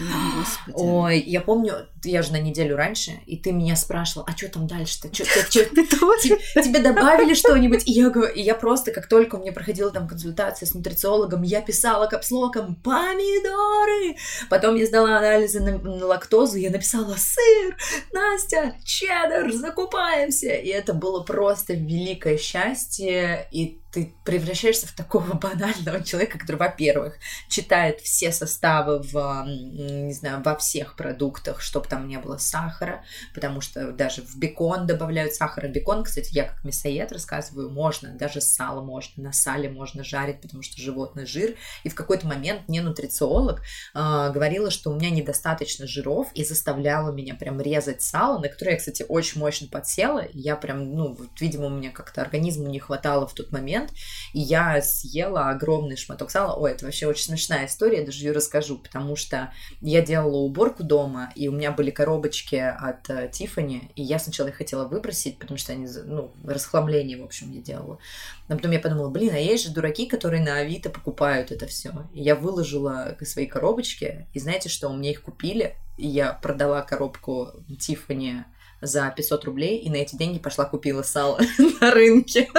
Ой, 0.73 1.19
я 1.19 1.41
помню, 1.41 1.87
я 2.03 2.21
же 2.21 2.31
на 2.31 2.39
неделю 2.39 2.75
раньше, 2.75 3.11
и 3.25 3.37
ты 3.37 3.51
меня 3.51 3.75
спрашивала, 3.75 4.27
а 4.27 4.37
что 4.37 4.49
там 4.49 4.67
дальше-то? 4.67 5.09
Чё, 5.09 5.23
тебе 6.77 6.93
добавили 6.93 7.33
что-нибудь? 7.33 7.87
И 7.87 7.91
я, 7.91 8.11
и 8.33 8.41
я 8.41 8.55
просто, 8.55 8.91
как 8.91 9.07
только 9.07 9.35
у 9.35 9.39
меня 9.39 9.51
проходила 9.51 9.91
там 9.91 10.07
консультация 10.07 10.65
с 10.65 10.73
нутрициологом, 10.73 11.41
я 11.43 11.61
писала 11.61 12.07
капслоком 12.07 12.75
помидоры. 12.75 14.17
Потом 14.49 14.75
я 14.75 14.85
сдала 14.85 15.17
анализы 15.17 15.59
на, 15.59 15.77
на 15.77 16.05
лактозу, 16.05 16.57
я 16.57 16.69
написала 16.69 17.15
сыр, 17.17 17.75
Настя, 18.13 18.75
чеддер, 18.83 19.51
закупаемся. 19.51 20.53
И 20.53 20.69
это 20.69 20.93
было 20.93 21.23
просто 21.23 21.73
великое 21.73 22.37
счастье. 22.37 23.47
И 23.51 23.81
ты 23.97 24.13
превращаешься 24.23 24.85
в 24.85 24.91
такого 24.91 25.33
банального 25.33 26.03
человека, 26.03 26.37
который, 26.37 26.57
во-первых, 26.57 27.15
читает 27.49 27.99
все 28.01 28.31
составы 28.31 28.99
в, 28.99 29.43
не 29.47 30.13
знаю, 30.13 30.43
во 30.43 30.55
всех 30.55 30.95
продуктах, 30.95 31.61
чтобы 31.61 31.87
там 31.87 32.07
не 32.07 32.19
было 32.19 32.37
сахара, 32.37 33.03
потому 33.33 33.59
что 33.59 33.91
даже 33.91 34.21
в 34.21 34.37
бекон 34.37 34.85
добавляют 34.85 35.33
сахар. 35.33 35.67
Бекон, 35.67 36.03
кстати, 36.03 36.29
я 36.31 36.43
как 36.43 36.63
мясоед 36.63 37.11
рассказываю, 37.11 37.71
можно, 37.71 38.11
даже 38.11 38.39
сало 38.39 38.81
можно, 38.81 39.23
на 39.23 39.33
сале 39.33 39.67
можно 39.67 40.03
жарить, 40.03 40.41
потому 40.41 40.61
что 40.61 40.79
животный 40.79 41.25
жир. 41.25 41.55
И 41.83 41.89
в 41.89 41.95
какой-то 41.95 42.27
момент 42.27 42.67
мне 42.67 42.83
нутрициолог 42.83 43.63
э, 43.95 44.31
говорила, 44.31 44.69
что 44.69 44.91
у 44.91 44.95
меня 44.95 45.09
недостаточно 45.09 45.87
жиров 45.87 46.27
и 46.35 46.43
заставляла 46.43 47.11
меня 47.11 47.33
прям 47.33 47.59
резать 47.59 48.03
сало, 48.03 48.37
на 48.37 48.47
которое 48.47 48.73
я, 48.73 48.77
кстати, 48.77 49.03
очень 49.09 49.39
мощно 49.39 49.67
подсела. 49.67 50.27
Я 50.33 50.55
прям, 50.55 50.93
ну, 50.93 51.17
видимо, 51.39 51.65
у 51.65 51.71
меня 51.71 51.89
как-то 51.89 52.21
организму 52.21 52.67
не 52.67 52.77
хватало 52.77 53.25
в 53.25 53.33
тот 53.33 53.51
момент, 53.51 53.86
момент, 53.87 53.93
и 54.33 54.39
я 54.39 54.81
съела 54.81 55.49
огромный 55.49 55.95
шматок 55.95 56.31
сала. 56.31 56.55
Ой, 56.55 56.71
это 56.71 56.85
вообще 56.85 57.07
очень 57.07 57.23
смешная 57.23 57.65
история, 57.65 57.99
я 57.99 58.05
даже 58.05 58.23
ее 58.23 58.31
расскажу, 58.31 58.77
потому 58.77 59.15
что 59.15 59.51
я 59.81 60.01
делала 60.01 60.37
уборку 60.37 60.83
дома, 60.83 61.31
и 61.35 61.47
у 61.47 61.51
меня 61.51 61.71
были 61.71 61.91
коробочки 61.91 62.55
от 62.55 63.09
э, 63.09 63.29
Тифани, 63.31 63.91
и 63.95 64.03
я 64.03 64.19
сначала 64.19 64.47
их 64.47 64.55
хотела 64.55 64.87
выбросить, 64.87 65.39
потому 65.39 65.57
что 65.57 65.73
они, 65.73 65.87
ну, 66.05 66.31
расхламление, 66.45 67.17
в 67.17 67.23
общем, 67.23 67.51
я 67.51 67.61
делала. 67.61 67.99
Но 68.47 68.55
потом 68.55 68.71
я 68.71 68.79
подумала, 68.79 69.09
блин, 69.09 69.33
а 69.33 69.39
есть 69.39 69.65
же 69.65 69.73
дураки, 69.73 70.05
которые 70.05 70.41
на 70.41 70.57
Авито 70.57 70.89
покупают 70.89 71.51
это 71.51 71.67
все. 71.67 71.91
И 72.13 72.21
я 72.21 72.35
выложила 72.35 73.15
свои 73.21 73.45
коробочки, 73.45 74.27
и 74.33 74.39
знаете 74.39 74.69
что, 74.69 74.89
у 74.89 74.95
меня 74.95 75.11
их 75.11 75.21
купили, 75.21 75.75
и 75.97 76.07
я 76.07 76.33
продала 76.33 76.81
коробку 76.81 77.51
Тифани 77.79 78.43
за 78.81 79.11
500 79.15 79.45
рублей, 79.45 79.79
и 79.79 79.89
на 79.89 79.95
эти 79.95 80.15
деньги 80.15 80.39
пошла 80.39 80.65
купила 80.65 81.01
сало 81.01 81.39
на 81.81 81.91
рынке. 81.91 82.49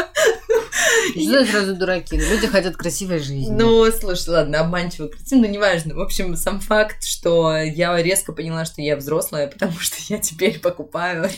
Что 1.13 1.45
сразу 1.45 1.75
дураки? 1.75 2.17
Люди 2.17 2.47
хотят 2.47 2.77
красивой 2.77 3.19
жизни. 3.19 3.51
Ну, 3.51 3.91
слушай, 3.93 4.29
ладно, 4.31 4.61
обманчиво 4.61 5.09
красиво, 5.09 5.41
но 5.41 5.47
неважно. 5.47 5.95
В 5.95 6.01
общем, 6.01 6.37
сам 6.37 6.61
факт, 6.61 7.05
что 7.05 7.57
я 7.57 8.01
резко 8.03 8.33
поняла, 8.33 8.65
что 8.65 8.83
я 8.83 8.97
взрослая, 8.97 9.47
потому 9.49 9.79
что 9.79 9.97
я 10.09 10.19
теперь 10.19 10.61
покупаю 10.61 11.31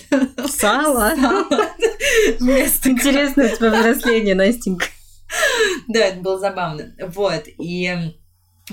сало. 0.48 1.12
Интересное 2.40 3.52
у 3.52 3.56
тебя 3.56 3.70
взросление, 3.70 4.34
Настенька. 4.34 4.86
Да, 5.88 6.00
это 6.00 6.20
было 6.20 6.38
забавно. 6.38 6.94
Вот, 7.08 7.44
и 7.46 8.12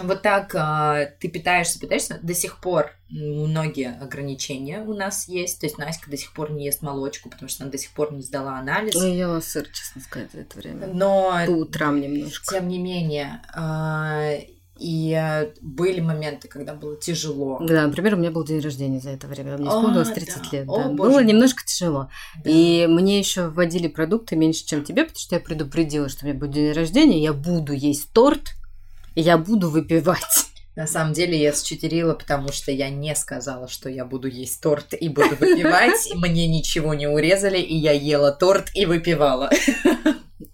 вот 0.04 0.22
так 0.22 0.54
э, 0.56 1.16
ты 1.20 1.28
питаешься, 1.28 1.80
питаешься. 1.80 2.20
До 2.22 2.34
сих 2.34 2.60
пор 2.60 2.92
многие 3.10 3.98
ограничения 4.00 4.82
у 4.82 4.94
нас 4.94 5.28
есть. 5.28 5.60
То 5.60 5.66
есть 5.66 5.78
Настя 5.78 6.10
до 6.10 6.18
сих 6.18 6.34
пор 6.34 6.52
не 6.52 6.66
ест 6.66 6.82
молочку, 6.82 7.30
потому 7.30 7.50
что 7.50 7.64
она 7.64 7.72
до 7.72 7.78
сих 7.78 7.92
пор 7.92 8.14
не 8.14 8.22
сдала 8.22 8.58
анализ. 8.60 8.94
Ну, 8.96 9.08
ела 9.08 9.40
сыр, 9.40 9.68
честно 9.72 10.02
сказать, 10.02 10.32
за 10.32 10.42
это 10.42 10.58
время. 10.58 10.88
Но... 10.88 11.40
По 11.46 11.52
утрам 11.52 12.00
немножко. 12.00 12.56
Тем 12.56 12.68
не 12.68 12.80
менее, 12.80 13.42
э, 13.56 14.42
и 14.80 15.50
были 15.62 16.00
моменты, 16.02 16.48
когда 16.48 16.74
было 16.74 16.96
тяжело. 16.98 17.60
Да, 17.62 17.88
например, 17.88 18.16
у 18.16 18.18
меня 18.18 18.32
был 18.32 18.44
день 18.44 18.60
рождения 18.60 19.00
за 19.00 19.12
это 19.12 19.28
время. 19.28 19.58
Мне 19.58 19.68
исполнилось 19.68 20.10
30 20.10 20.36
да. 20.36 20.50
лет. 20.52 20.70
О, 20.70 20.84
да. 20.84 20.90
Было 20.90 21.24
немножко 21.24 21.64
тяжело. 21.66 22.10
Да. 22.44 22.50
И 22.50 22.88
мне 22.88 23.20
еще 23.20 23.48
вводили 23.48 23.88
продукты 23.88 24.36
меньше, 24.36 24.66
чем 24.66 24.84
тебе, 24.84 25.04
потому 25.04 25.20
что 25.20 25.36
я 25.36 25.42
предупредила, 25.42 26.10
что 26.10 26.26
у 26.26 26.30
меня 26.30 26.38
будет 26.38 26.52
день 26.52 26.72
рождения, 26.74 27.22
я 27.22 27.34
буду 27.34 27.74
есть 27.74 28.12
торт, 28.12 28.54
я 29.22 29.38
буду 29.38 29.70
выпивать. 29.70 30.48
На 30.76 30.86
самом 30.86 31.14
деле 31.14 31.42
я 31.42 31.54
счетерила, 31.54 32.14
потому 32.14 32.52
что 32.52 32.72
я 32.72 32.92
не 32.92 33.16
сказала, 33.16 33.68
что 33.68 33.90
я 33.90 34.06
буду 34.06 34.28
есть 34.28 34.62
торт 34.62 34.94
и 34.94 35.10
буду 35.10 35.36
выпивать. 35.36 36.10
Мне 36.16 36.48
ничего 36.48 36.94
не 36.94 37.08
урезали, 37.08 37.58
и 37.58 37.76
я 37.76 37.94
ела 37.94 38.32
торт 38.32 38.70
и 38.76 38.86
выпивала. 38.86 39.50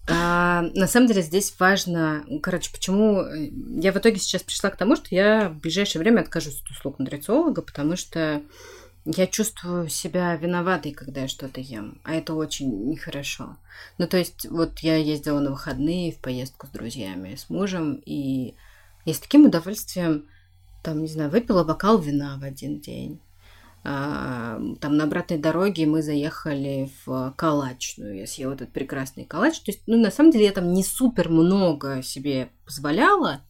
А, 0.09 0.61
на 0.76 0.88
самом 0.88 1.07
деле 1.07 1.22
здесь 1.22 1.53
важно, 1.59 2.26
короче, 2.41 2.72
почему 2.72 3.26
я 3.82 3.91
в 3.91 3.97
итоге 3.97 4.18
сейчас 4.18 4.43
пришла 4.43 4.70
к 4.70 4.78
тому, 4.78 4.95
что 4.95 5.07
я 5.11 5.49
в 5.49 5.59
ближайшее 5.59 5.99
время 5.99 6.22
откажусь 6.22 6.61
от 6.61 6.72
услуг 6.72 6.99
нутрициолога, 6.99 7.61
потому 7.61 7.97
что 7.97 8.41
я 9.06 9.28
чувствую 9.28 9.89
себя 9.89 10.36
виноватой, 10.36 10.93
когда 10.93 11.22
я 11.22 11.28
что-то 11.28 11.60
ем, 11.60 11.99
а 12.04 12.14
это 12.14 12.34
очень 12.34 12.89
нехорошо. 12.89 13.58
Ну, 13.97 14.08
то 14.08 14.18
есть, 14.18 14.45
вот 14.49 14.80
я 14.80 14.95
ездила 14.95 15.39
на 15.39 15.51
выходные 15.51 16.14
в 16.14 16.20
поездку 16.20 16.68
с 16.68 16.70
друзьями, 16.70 17.36
с 17.36 17.49
мужем, 17.49 18.01
и 18.06 18.56
я 19.06 19.14
с 19.14 19.20
таким 19.20 19.45
удовольствием, 19.45 20.26
там, 20.84 21.01
не 21.01 21.08
знаю, 21.08 21.30
выпила 21.30 21.64
бокал 21.64 21.99
вина 21.99 22.38
в 22.39 22.43
один 22.43 22.80
день. 22.80 23.20
А, 23.86 24.62
там 24.80 24.95
на 24.95 25.04
обратной 25.04 25.38
дороге 25.38 25.86
мы 25.86 26.01
заехали 26.01 26.89
в 27.06 27.34
калачную. 27.36 28.16
Я 28.16 28.28
съела 28.28 28.54
этот 28.54 28.72
прекрасный 28.72 29.26
калач. 29.26 29.60
То 29.60 29.72
есть, 29.72 29.82
ну, 29.88 29.97
на 29.97 30.12
самом 30.12 30.32
деле, 30.32 30.45
я 30.45 30.51
там 30.54 30.72
не 30.72 30.84
супер 30.84 31.28
много 31.28 32.01
себе 32.01 32.49
позволяла, 32.66 33.41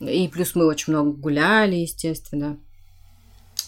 И 0.00 0.28
плюс 0.28 0.54
мы 0.54 0.66
очень 0.66 0.92
много 0.92 1.12
гуляли, 1.12 1.76
естественно. 1.76 2.58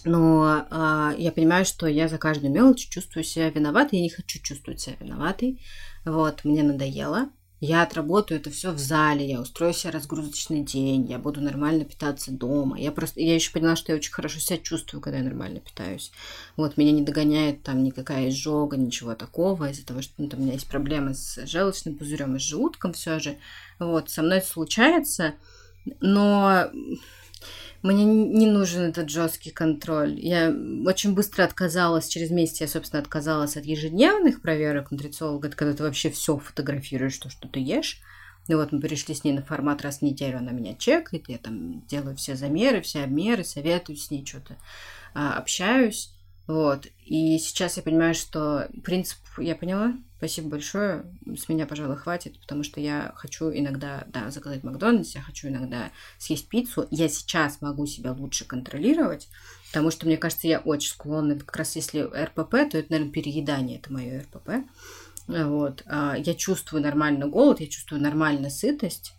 Но 0.04 0.66
а, 0.70 1.14
я 1.18 1.32
понимаю, 1.32 1.64
что 1.64 1.86
я 1.86 2.08
за 2.08 2.18
каждую 2.18 2.52
мелочь 2.52 2.88
чувствую 2.88 3.24
себя 3.24 3.50
виноватой. 3.50 3.98
Я 3.98 4.04
не 4.04 4.10
хочу 4.10 4.38
чувствовать 4.40 4.80
себя 4.80 4.96
виноватой. 4.98 5.60
Вот, 6.04 6.44
мне 6.44 6.62
надоело. 6.62 7.28
Я 7.62 7.82
отработаю 7.82 8.40
это 8.40 8.48
все 8.48 8.72
в 8.72 8.78
зале, 8.78 9.28
я 9.28 9.38
устрою 9.38 9.74
себе 9.74 9.92
разгрузочный 9.92 10.62
день, 10.62 11.04
я 11.10 11.18
буду 11.18 11.42
нормально 11.42 11.84
питаться 11.84 12.32
дома. 12.32 12.80
Я 12.80 12.90
просто, 12.90 13.20
я 13.20 13.34
еще 13.34 13.52
поняла, 13.52 13.76
что 13.76 13.92
я 13.92 13.96
очень 13.96 14.12
хорошо 14.12 14.40
себя 14.40 14.56
чувствую, 14.56 15.02
когда 15.02 15.18
я 15.18 15.24
нормально 15.24 15.60
питаюсь. 15.60 16.10
Вот, 16.56 16.78
меня 16.78 16.92
не 16.92 17.02
догоняет 17.02 17.62
там 17.62 17.84
никакая 17.84 18.30
изжога, 18.30 18.78
ничего 18.78 19.14
такого, 19.14 19.68
из-за 19.70 19.84
того, 19.84 20.00
что 20.00 20.14
ну, 20.16 20.30
там, 20.30 20.40
у 20.40 20.42
меня 20.44 20.54
есть 20.54 20.68
проблемы 20.68 21.12
с 21.12 21.44
желчным 21.46 21.96
пузырем 21.96 22.34
и 22.34 22.38
с 22.38 22.42
желудком 22.42 22.94
все 22.94 23.18
же. 23.18 23.36
Вот, 23.78 24.08
со 24.08 24.22
мной 24.22 24.38
это 24.38 24.46
случается, 24.46 25.34
но 26.00 26.70
мне 27.82 28.04
не 28.04 28.46
нужен 28.46 28.82
этот 28.82 29.08
жесткий 29.08 29.50
контроль. 29.50 30.18
Я 30.18 30.54
очень 30.86 31.14
быстро 31.14 31.44
отказалась, 31.44 32.08
через 32.08 32.30
месяц 32.30 32.60
я, 32.60 32.68
собственно, 32.68 33.00
отказалась 33.00 33.56
от 33.56 33.64
ежедневных 33.64 34.42
проверок 34.42 34.90
нутрициолога, 34.90 35.48
это 35.48 35.56
когда 35.56 35.74
ты 35.74 35.82
вообще 35.82 36.10
все 36.10 36.36
фотографируешь, 36.36 37.16
то, 37.16 37.30
что 37.30 37.48
ты 37.48 37.60
ешь. 37.60 38.00
И 38.48 38.54
вот 38.54 38.72
мы 38.72 38.80
перешли 38.80 39.14
с 39.14 39.24
ней 39.24 39.32
на 39.32 39.42
формат 39.42 39.82
раз 39.82 39.98
в 39.98 40.02
неделю, 40.02 40.38
она 40.38 40.50
меня 40.50 40.74
чекает, 40.74 41.28
я 41.28 41.38
там 41.38 41.86
делаю 41.86 42.16
все 42.16 42.34
замеры, 42.34 42.80
все 42.80 43.04
обмеры, 43.04 43.44
советую 43.44 43.96
с 43.96 44.10
ней 44.10 44.26
что-то, 44.26 44.56
а, 45.14 45.34
общаюсь. 45.34 46.12
Вот. 46.46 46.86
И 47.04 47.38
сейчас 47.38 47.76
я 47.76 47.82
понимаю, 47.82 48.14
что 48.14 48.68
принцип 48.82 49.18
я 49.38 49.54
поняла. 49.54 49.94
Спасибо 50.20 50.50
большое. 50.50 51.06
С 51.34 51.48
меня, 51.48 51.66
пожалуй, 51.66 51.96
хватит, 51.96 52.38
потому 52.42 52.62
что 52.62 52.78
я 52.78 53.12
хочу 53.16 53.50
иногда, 53.50 54.04
да, 54.08 54.30
заказать 54.30 54.62
Макдональдс, 54.62 55.14
я 55.14 55.22
хочу 55.22 55.48
иногда 55.48 55.92
съесть 56.18 56.46
пиццу. 56.50 56.86
Я 56.90 57.08
сейчас 57.08 57.62
могу 57.62 57.86
себя 57.86 58.12
лучше 58.12 58.44
контролировать, 58.44 59.30
потому 59.68 59.90
что, 59.90 60.04
мне 60.04 60.18
кажется, 60.18 60.46
я 60.46 60.58
очень 60.58 60.90
склонна, 60.90 61.38
как 61.38 61.56
раз 61.56 61.74
если 61.74 62.02
РПП, 62.02 62.50
то 62.70 62.76
это, 62.76 62.90
наверное, 62.90 63.14
переедание, 63.14 63.78
это 63.78 63.90
мое 63.94 64.20
РПП. 64.20 64.50
Вот. 65.26 65.84
А 65.86 66.16
я 66.18 66.34
чувствую 66.34 66.82
нормально 66.82 67.26
голод, 67.26 67.60
я 67.60 67.66
чувствую 67.66 68.02
нормально 68.02 68.50
сытость, 68.50 69.14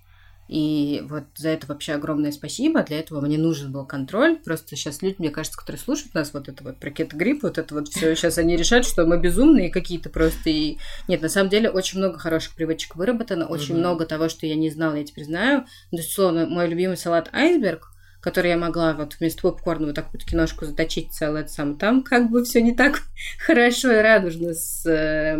и 0.52 1.02
вот 1.06 1.24
за 1.38 1.48
это 1.48 1.66
вообще 1.66 1.94
огромное 1.94 2.34
спасибо. 2.34 2.84
Для 2.84 3.00
этого 3.00 3.22
мне 3.22 3.38
нужен 3.38 3.72
был 3.72 3.86
контроль. 3.86 4.36
Просто 4.36 4.76
сейчас 4.76 5.02
люди, 5.02 5.16
мне 5.18 5.30
кажется, 5.30 5.58
которые 5.58 5.80
слушают 5.80 6.14
нас, 6.14 6.34
вот 6.34 6.50
это 6.50 6.62
вот 6.62 6.78
про 6.78 6.92
кетогрипп, 6.92 7.44
вот 7.44 7.58
это 7.58 7.74
вот 7.74 7.88
все, 7.88 8.14
сейчас 8.18 8.38
они 8.38 8.58
решают, 8.58 8.86
что 8.86 9.06
мы 9.06 9.18
безумные 9.18 9.70
какие-то 9.70 10.10
просто. 10.10 10.50
И 10.50 10.78
нет, 11.08 11.22
на 11.22 11.30
самом 11.30 11.50
деле 11.50 11.70
очень 11.70 12.00
много 12.00 12.20
хороших 12.20 12.54
привычек 12.56 12.98
выработано, 12.98 13.48
очень 13.48 13.78
много 13.78 14.06
того, 14.06 14.28
что 14.28 14.46
я 14.46 14.56
не 14.56 14.70
знала, 14.70 14.96
я 14.96 15.06
теперь 15.06 15.24
знаю. 15.24 15.60
Ну, 15.90 15.98
то 15.98 16.02
есть, 16.04 16.10
условно, 16.10 16.46
мой 16.46 16.68
любимый 16.68 16.98
салат 16.98 17.30
айсберг, 17.32 17.88
который 18.22 18.52
я 18.52 18.58
могла 18.58 18.94
вот 18.94 19.16
вместо 19.20 19.42
попкорна 19.42 19.88
вот 19.88 19.96
так 19.96 20.14
вот 20.14 20.24
киношку 20.24 20.66
заточить 20.66 21.12
целый 21.12 21.48
сам. 21.48 21.78
Там 21.78 22.04
как 22.04 22.30
бы 22.30 22.44
все 22.44 22.62
не 22.62 22.74
так 22.74 23.02
хорошо 23.40 23.92
и 23.92 24.02
радужно 24.02 24.54
с 24.54 24.86
э, 24.86 25.36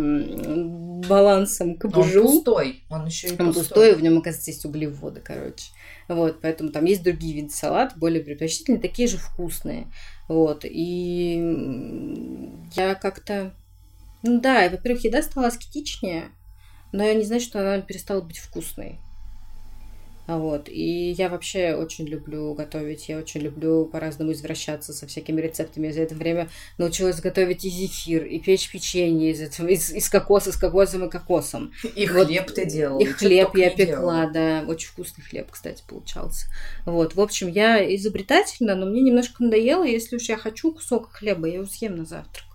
балансом 1.08 1.76
кабужу. 1.76 2.20
Он 2.20 2.26
пустой, 2.26 2.84
он 2.90 3.06
еще 3.06 3.28
и 3.28 3.30
он 3.30 3.36
пустой. 3.36 3.54
пустой, 3.54 3.94
в 3.94 4.02
нем, 4.02 4.18
оказывается, 4.18 4.50
есть 4.50 4.64
углеводы, 4.64 5.20
короче. 5.20 5.66
Вот, 6.08 6.40
поэтому 6.42 6.70
там 6.70 6.84
есть 6.84 7.04
другие 7.04 7.34
виды 7.34 7.50
салата, 7.50 7.96
более 7.96 8.22
предпочтительные, 8.22 8.80
такие 8.80 9.06
же 9.08 9.16
вкусные. 9.16 9.86
Вот, 10.28 10.64
и 10.64 11.34
я 12.74 12.94
как-то... 12.96 13.54
Ну 14.24 14.40
да, 14.40 14.68
во-первых, 14.68 15.04
еда 15.04 15.22
стала 15.22 15.48
аскетичнее, 15.48 16.30
но 16.92 17.04
я 17.04 17.14
не 17.14 17.24
знаю, 17.24 17.40
что 17.40 17.60
она 17.60 17.80
перестала 17.80 18.20
быть 18.20 18.38
вкусной. 18.38 18.98
Вот. 20.26 20.68
И 20.68 21.10
я 21.10 21.28
вообще 21.28 21.74
очень 21.74 22.06
люблю 22.06 22.54
готовить. 22.54 23.08
Я 23.08 23.18
очень 23.18 23.40
люблю 23.40 23.86
по-разному 23.86 24.32
извращаться 24.32 24.92
со 24.92 25.06
всякими 25.06 25.40
рецептами. 25.40 25.88
Я 25.88 25.92
за 25.92 26.00
это 26.02 26.14
время 26.14 26.48
научилась 26.78 27.20
готовить 27.20 27.64
и 27.64 27.70
зефир, 27.70 28.24
и 28.24 28.38
печь 28.38 28.70
печенье 28.70 29.32
из, 29.32 29.40
этого, 29.40 29.68
из, 29.68 29.90
из 29.90 30.08
кокоса, 30.08 30.52
с 30.52 30.56
кокосом 30.56 31.06
и 31.06 31.10
кокосом. 31.10 31.72
И 31.96 32.06
вот. 32.06 32.28
хлеб 32.28 32.50
ты 32.52 32.66
делала. 32.66 33.00
И 33.00 33.04
хлеб 33.04 33.56
я 33.56 33.70
пекла, 33.70 34.26
да. 34.26 34.64
Очень 34.66 34.88
вкусный 34.88 35.24
хлеб, 35.24 35.50
кстати, 35.50 35.82
получался. 35.86 36.46
Вот. 36.86 37.14
В 37.14 37.20
общем, 37.20 37.48
я 37.48 37.94
изобретательна, 37.96 38.74
но 38.74 38.86
мне 38.86 39.02
немножко 39.02 39.42
надоело. 39.42 39.84
Если 39.84 40.16
уж 40.16 40.28
я 40.28 40.36
хочу 40.36 40.72
кусок 40.72 41.12
хлеба, 41.12 41.48
я 41.48 41.54
его 41.54 41.66
съем 41.66 41.96
на 41.96 42.04
завтрак. 42.04 42.51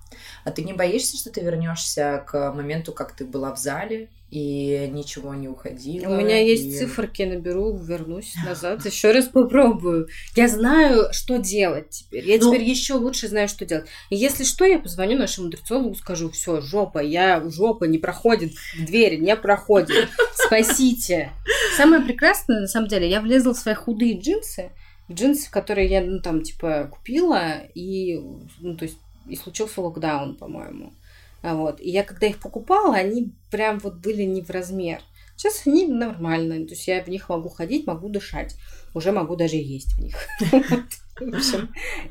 А 0.47 0.51
ты 0.51 0.63
не 0.63 0.71
боишься, 0.71 1.17
что 1.17 1.29
ты 1.29 1.41
вернешься 1.41 2.23
к 2.25 2.53
моменту, 2.53 2.93
как 2.93 3.11
ты 3.11 3.25
была 3.25 3.53
в 3.53 3.59
зале, 3.59 4.07
и 4.31 4.89
ничего 4.93 5.33
не 5.33 5.49
уходило. 5.49 6.09
У 6.09 6.15
меня 6.15 6.41
есть 6.41 6.67
и... 6.67 6.77
циферки, 6.77 7.23
наберу, 7.23 7.75
вернусь 7.75 8.33
назад, 8.45 8.85
еще 8.85 9.11
раз 9.11 9.25
попробую. 9.25 10.07
Я 10.37 10.47
знаю, 10.47 11.09
что 11.11 11.35
делать 11.35 11.89
теперь. 11.89 12.25
Я 12.25 12.37
ну... 12.39 12.49
теперь 12.49 12.63
еще 12.63 12.93
лучше 12.93 13.27
знаю, 13.27 13.49
что 13.49 13.65
делать. 13.65 13.89
И 14.09 14.15
если 14.15 14.45
что, 14.45 14.63
я 14.63 14.79
позвоню 14.79 15.17
нашему 15.17 15.47
нутрициологу, 15.47 15.95
скажу, 15.95 16.29
все, 16.29 16.61
жопа, 16.61 16.99
я 16.99 17.43
жопа 17.49 17.83
не 17.83 17.97
проходит 17.97 18.53
в 18.53 18.85
двери, 18.85 19.17
не 19.17 19.35
проходит. 19.35 20.07
Спасите. 20.33 21.31
Самое 21.75 22.01
прекрасное, 22.01 22.61
на 22.61 22.67
самом 22.67 22.87
деле, 22.87 23.09
я 23.09 23.19
влезла 23.19 23.53
в 23.53 23.57
свои 23.57 23.75
худые 23.75 24.17
джинсы, 24.17 24.71
джинсы, 25.11 25.51
которые 25.51 25.89
я, 25.89 25.99
ну, 25.99 26.21
там, 26.21 26.41
типа, 26.41 26.89
купила, 26.89 27.63
и, 27.75 28.17
ну, 28.61 28.77
то 28.77 28.85
есть, 28.85 28.97
и 29.29 29.35
случился 29.35 29.81
локдаун, 29.81 30.35
по-моему. 30.35 30.93
А 31.41 31.55
вот. 31.55 31.79
И 31.79 31.89
я 31.89 32.03
когда 32.03 32.27
их 32.27 32.39
покупала, 32.39 32.95
они 32.95 33.33
прям 33.51 33.79
вот 33.79 33.95
были 33.95 34.23
не 34.23 34.41
в 34.41 34.49
размер. 34.49 35.01
Сейчас 35.35 35.67
они 35.67 35.85
нормальные, 35.85 36.65
то 36.65 36.73
есть 36.73 36.87
я 36.87 37.03
в 37.03 37.07
них 37.07 37.29
могу 37.29 37.49
ходить, 37.49 37.85
могу 37.85 38.09
дышать, 38.09 38.55
уже 38.95 39.11
могу 39.11 39.35
даже 39.35 39.55
есть 39.55 39.93
в 39.93 39.99
них. 39.99 40.15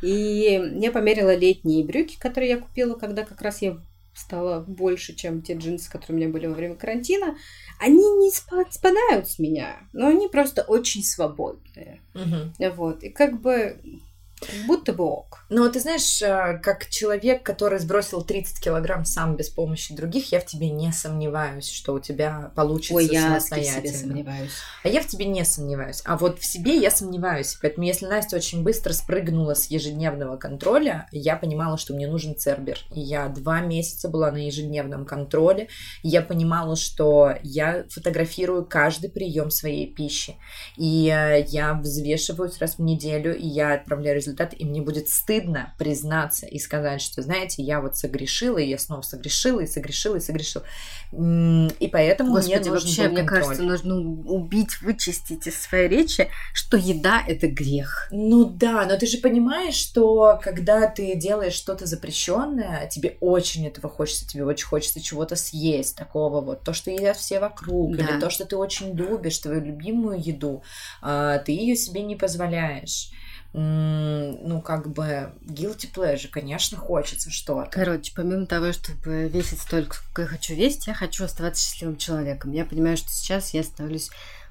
И 0.03 0.61
я 0.77 0.93
померила 0.93 1.35
летние 1.35 1.85
брюки, 1.85 2.17
которые 2.19 2.51
я 2.51 2.59
купила, 2.59 2.95
когда 2.95 3.25
как 3.25 3.43
раз 3.43 3.63
я 3.63 3.79
стала 4.15 4.61
больше, 4.61 5.15
чем 5.15 5.43
те 5.43 5.55
джинсы, 5.55 5.91
которые 5.91 6.17
у 6.17 6.21
меня 6.21 6.33
были 6.33 6.47
во 6.47 6.55
время 6.55 6.77
карантина. 6.77 7.37
Они 7.79 7.99
не 7.99 8.31
спадают 8.31 9.29
с 9.29 9.39
меня, 9.39 9.77
но 9.93 10.09
они 10.09 10.29
просто 10.29 10.63
очень 10.63 11.03
свободные. 11.03 12.01
Вот. 12.77 13.03
И 13.03 13.11
как 13.11 13.41
бы 13.41 13.79
Будто 14.67 14.93
бы 14.93 15.05
ок. 15.05 15.45
Ну, 15.49 15.71
ты 15.71 15.81
знаешь, 15.81 16.21
э, 16.21 16.61
как 16.63 16.89
человек, 16.91 17.43
который 17.43 17.79
сбросил 17.79 18.23
30 18.23 18.61
килограмм 18.61 19.05
сам 19.05 19.35
без 19.35 19.49
помощи 19.49 19.95
других, 19.95 20.31
я 20.31 20.41
в 20.41 20.47
тебе 20.47 20.69
не 20.69 20.93
сомневаюсь, 20.93 21.69
что 21.71 21.95
у 21.95 22.01
тебя 22.01 22.53
получится 22.55 22.95
Ой, 22.95 23.07
я 23.07 23.23
самостоятельно. 23.23 23.81
в 23.81 23.87
себе 23.87 23.99
сомневаюсь. 23.99 24.51
А 24.83 24.89
я 24.89 25.01
в 25.01 25.07
тебе 25.07 25.25
не 25.25 25.45
сомневаюсь. 25.45 26.03
А 26.05 26.19
вот 26.19 26.39
в 26.39 26.45
себе 26.45 26.77
я 26.77 26.91
сомневаюсь. 26.91 27.57
Поэтому 27.63 27.87
если 27.87 28.07
Настя 28.07 28.37
очень 28.37 28.63
быстро 28.63 28.93
спрыгнула 28.93 29.55
с 29.55 29.67
ежедневного 29.67 30.37
контроля, 30.37 31.09
я 31.13 31.37
понимала, 31.37 31.79
что 31.79 31.95
мне 31.95 32.07
нужен 32.07 32.37
Цербер. 32.37 32.79
И 32.95 33.01
я 33.01 33.29
два 33.29 33.61
месяца 33.61 34.09
была 34.09 34.31
на 34.31 34.47
ежедневном 34.47 35.07
контроле. 35.07 35.69
И 36.03 36.09
я 36.09 36.21
понимала, 36.21 36.77
что 36.77 37.35
я 37.43 37.87
фотографирую 37.89 38.67
каждый 38.67 39.09
прием 39.09 39.51
своей 39.51 39.87
пищи. 39.87 40.37
И 40.77 41.09
э, 41.09 41.45
я 41.49 41.73
взвешиваюсь 41.73 42.59
раз 42.59 42.77
в 42.77 42.83
неделю, 42.83 43.35
и 43.35 43.47
я 43.47 43.75
отправляю 43.75 44.26
результат, 44.27 44.55
и 44.59 44.65
мне 44.65 44.83
будет 44.83 45.09
стыдно 45.09 45.75
признаться 45.79 46.47
и 46.47 46.59
сказать, 46.59 47.01
что, 47.01 47.23
знаете, 47.23 47.63
я 47.63 47.81
вот 47.81 47.97
согрешила, 47.97 48.59
и 48.59 48.69
я 48.69 48.79
снова 48.79 49.03
согрешила, 49.03 49.61
и 49.61 49.67
согрешила, 49.67 50.17
и 50.17 50.21
согрешила. 50.21 50.65
И 51.13 51.89
поэтому 51.93 52.33
Господи, 52.33 52.55
мне 52.55 52.71
нужен 52.71 52.73
вообще, 52.73 53.09
был 53.09 53.13
мне 53.13 53.23
кажется, 53.25 53.63
нужно 53.63 53.97
убить, 53.97 54.83
вычистить 54.83 55.47
из 55.47 55.61
своей 55.61 55.89
речи, 55.89 56.29
что 56.53 56.77
еда— 56.77 57.23
это 57.27 57.47
грех. 57.47 58.09
Ну 58.11 58.45
да, 58.45 58.85
но 58.87 58.97
ты 58.97 59.07
же 59.07 59.19
понимаешь, 59.19 59.75
что 59.75 60.39
когда 60.43 60.89
ты 60.89 61.15
делаешь 61.15 61.55
что-то 61.55 61.87
запрещенное, 61.87 62.89
тебе 62.89 63.17
очень 63.21 63.67
этого 63.67 63.89
хочется, 63.89 64.27
тебе 64.27 64.45
очень 64.45 64.67
хочется 64.67 65.01
чего-то 65.01 65.37
съесть, 65.37 65.97
такого 65.97 66.41
вот, 66.41 66.63
то, 66.63 66.73
что 66.73 66.91
едят 66.91 67.17
все 67.17 67.41
вокруг, 67.41 67.97
да. 67.97 68.05
или 68.05 68.21
то, 68.21 68.31
что 68.31 68.45
ты 68.45 68.57
очень 68.57 68.95
любишь, 68.95 69.39
твою 69.39 69.61
любимую 69.61 70.21
еду, 70.21 70.63
а, 71.01 71.39
ты 71.39 71.53
ее 71.53 71.77
себе 71.77 72.03
не 72.03 72.17
позволяешь 72.17 73.11
ну, 73.59 74.61
как 74.61 74.93
бы, 74.93 75.33
guilty 75.47 75.91
pleasure, 75.91 76.29
конечно, 76.29 76.77
хочется 76.77 77.31
что-то. 77.31 77.71
Короче, 77.71 78.13
помимо 78.15 78.45
того, 78.45 78.73
чтобы 78.73 79.29
весить 79.29 79.61
столько, 79.61 79.97
сколько 79.97 80.23
я 80.23 80.29
хочу 80.29 80.55
весить, 80.55 80.87
я 80.87 80.93
хочу 80.93 81.25
оставаться 81.25 81.65
счастливым 81.65 81.97
человеком. 81.97 82.53
Я 82.53 82.67
понимаю, 82.67 82.99
что 82.99 83.09
сейчас 83.09 83.55
я 83.55 83.63
становлюсь 83.63 84.11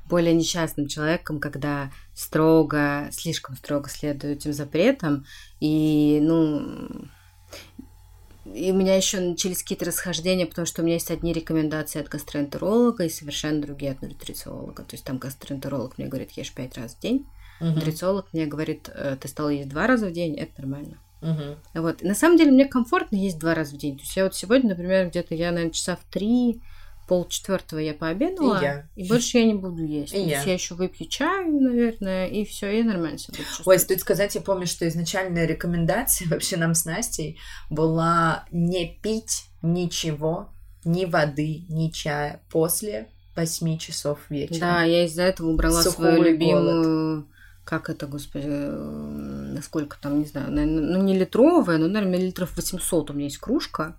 более 0.10 0.34
несчастным 0.34 0.88
человеком, 0.88 1.40
когда 1.40 1.92
строго, 2.16 3.08
слишком 3.12 3.56
строго 3.58 3.90
следую 3.90 4.34
этим 4.34 4.54
запретам. 4.54 5.28
И, 5.60 6.20
ну, 6.24 7.08
и 8.46 8.72
у 8.72 8.76
меня 8.76 8.96
еще 8.96 9.20
начались 9.20 9.62
какие-то 9.62 9.86
расхождения, 9.86 10.48
потому 10.48 10.66
что 10.66 10.82
у 10.82 10.86
меня 10.86 10.96
есть 10.96 11.12
одни 11.12 11.32
рекомендации 11.32 12.00
от 12.02 12.10
гастроэнтеролога 12.10 13.04
и 13.06 13.10
совершенно 13.10 13.62
другие 13.62 13.92
от 13.92 14.02
нутрициолога. 14.02 14.82
То 14.82 14.96
есть 14.96 15.06
там 15.06 15.20
гастроэнтеролог 15.20 16.00
мне 16.00 16.08
говорит, 16.08 16.32
ешь 16.32 16.54
пять 16.54 16.76
раз 16.76 16.96
в 16.96 17.00
день, 17.00 17.28
Угу. 17.60 17.70
Нутрициолог 17.70 18.28
мне 18.34 18.46
говорит, 18.46 18.90
«Э, 18.94 19.18
ты 19.20 19.28
стала 19.28 19.50
есть 19.50 19.70
два 19.70 19.88
раза 19.88 20.08
в 20.08 20.12
день, 20.12 20.36
это 20.36 20.62
нормально. 20.62 20.98
Угу. 21.22 21.82
Вот. 21.82 22.02
И 22.02 22.08
на 22.08 22.16
самом 22.16 22.38
деле 22.38 22.52
мне 22.52 22.66
комфортно 22.66 23.16
есть 23.16 23.40
два 23.40 23.56
раза 23.56 23.76
в 23.76 23.78
день. 23.78 23.98
То 23.98 24.04
есть 24.04 24.16
я 24.16 24.24
вот 24.24 24.36
сегодня, 24.36 24.70
например, 24.70 25.08
где-то 25.08 25.34
я, 25.36 25.52
наверное, 25.52 25.74
часа 25.74 25.96
в 25.96 26.04
три 26.12 26.62
пол 27.08 27.28
четвертого 27.28 27.80
я 27.80 27.94
пообедала, 27.94 28.58
И 28.60 28.64
я. 28.64 28.90
и 28.96 29.08
больше 29.08 29.38
я 29.38 29.46
не 29.46 29.54
буду 29.54 29.84
есть. 29.84 30.14
И 30.14 30.18
То 30.18 30.30
я. 30.30 30.42
я 30.42 30.54
еще 30.54 30.76
выпью 30.76 31.08
чаю, 31.08 31.52
наверное, 31.62 32.28
и 32.28 32.46
все, 32.46 32.80
и 32.80 32.84
нормально 32.84 33.18
себя 33.18 33.38
буду 33.38 33.70
Ой, 33.70 33.80
стоит 33.80 34.02
сказать, 34.02 34.34
я 34.36 34.42
помню, 34.42 34.66
что 34.66 34.88
изначальная 34.88 35.46
рекомендация 35.46 36.28
вообще 36.30 36.58
нам 36.58 36.74
с 36.74 36.86
Настей 36.86 37.40
была 37.70 38.46
не 38.52 38.98
пить 39.02 39.46
ничего, 39.62 40.50
ни 40.84 41.06
воды, 41.06 41.66
ни 41.70 41.90
чая 41.90 42.42
после 42.50 43.08
8 43.36 43.78
часов 43.78 44.20
вечера. 44.30 44.60
Да, 44.60 44.84
я 44.84 45.06
из-за 45.06 45.24
этого 45.24 45.50
убрала 45.50 45.82
Сухой 45.82 45.94
свою 45.94 46.24
любимую... 46.24 47.28
Как 47.66 47.90
это, 47.90 48.06
господи, 48.06 48.46
э, 48.48 49.52
насколько 49.56 49.98
там, 50.00 50.20
не 50.20 50.26
знаю, 50.26 50.52
ну 50.52 51.02
не 51.02 51.18
литровая, 51.18 51.78
но, 51.78 51.88
наверное, 51.88 52.20
миллилитров 52.20 52.56
800 52.56 53.10
у 53.10 53.14
меня 53.14 53.26
есть 53.26 53.40
кружка. 53.40 53.98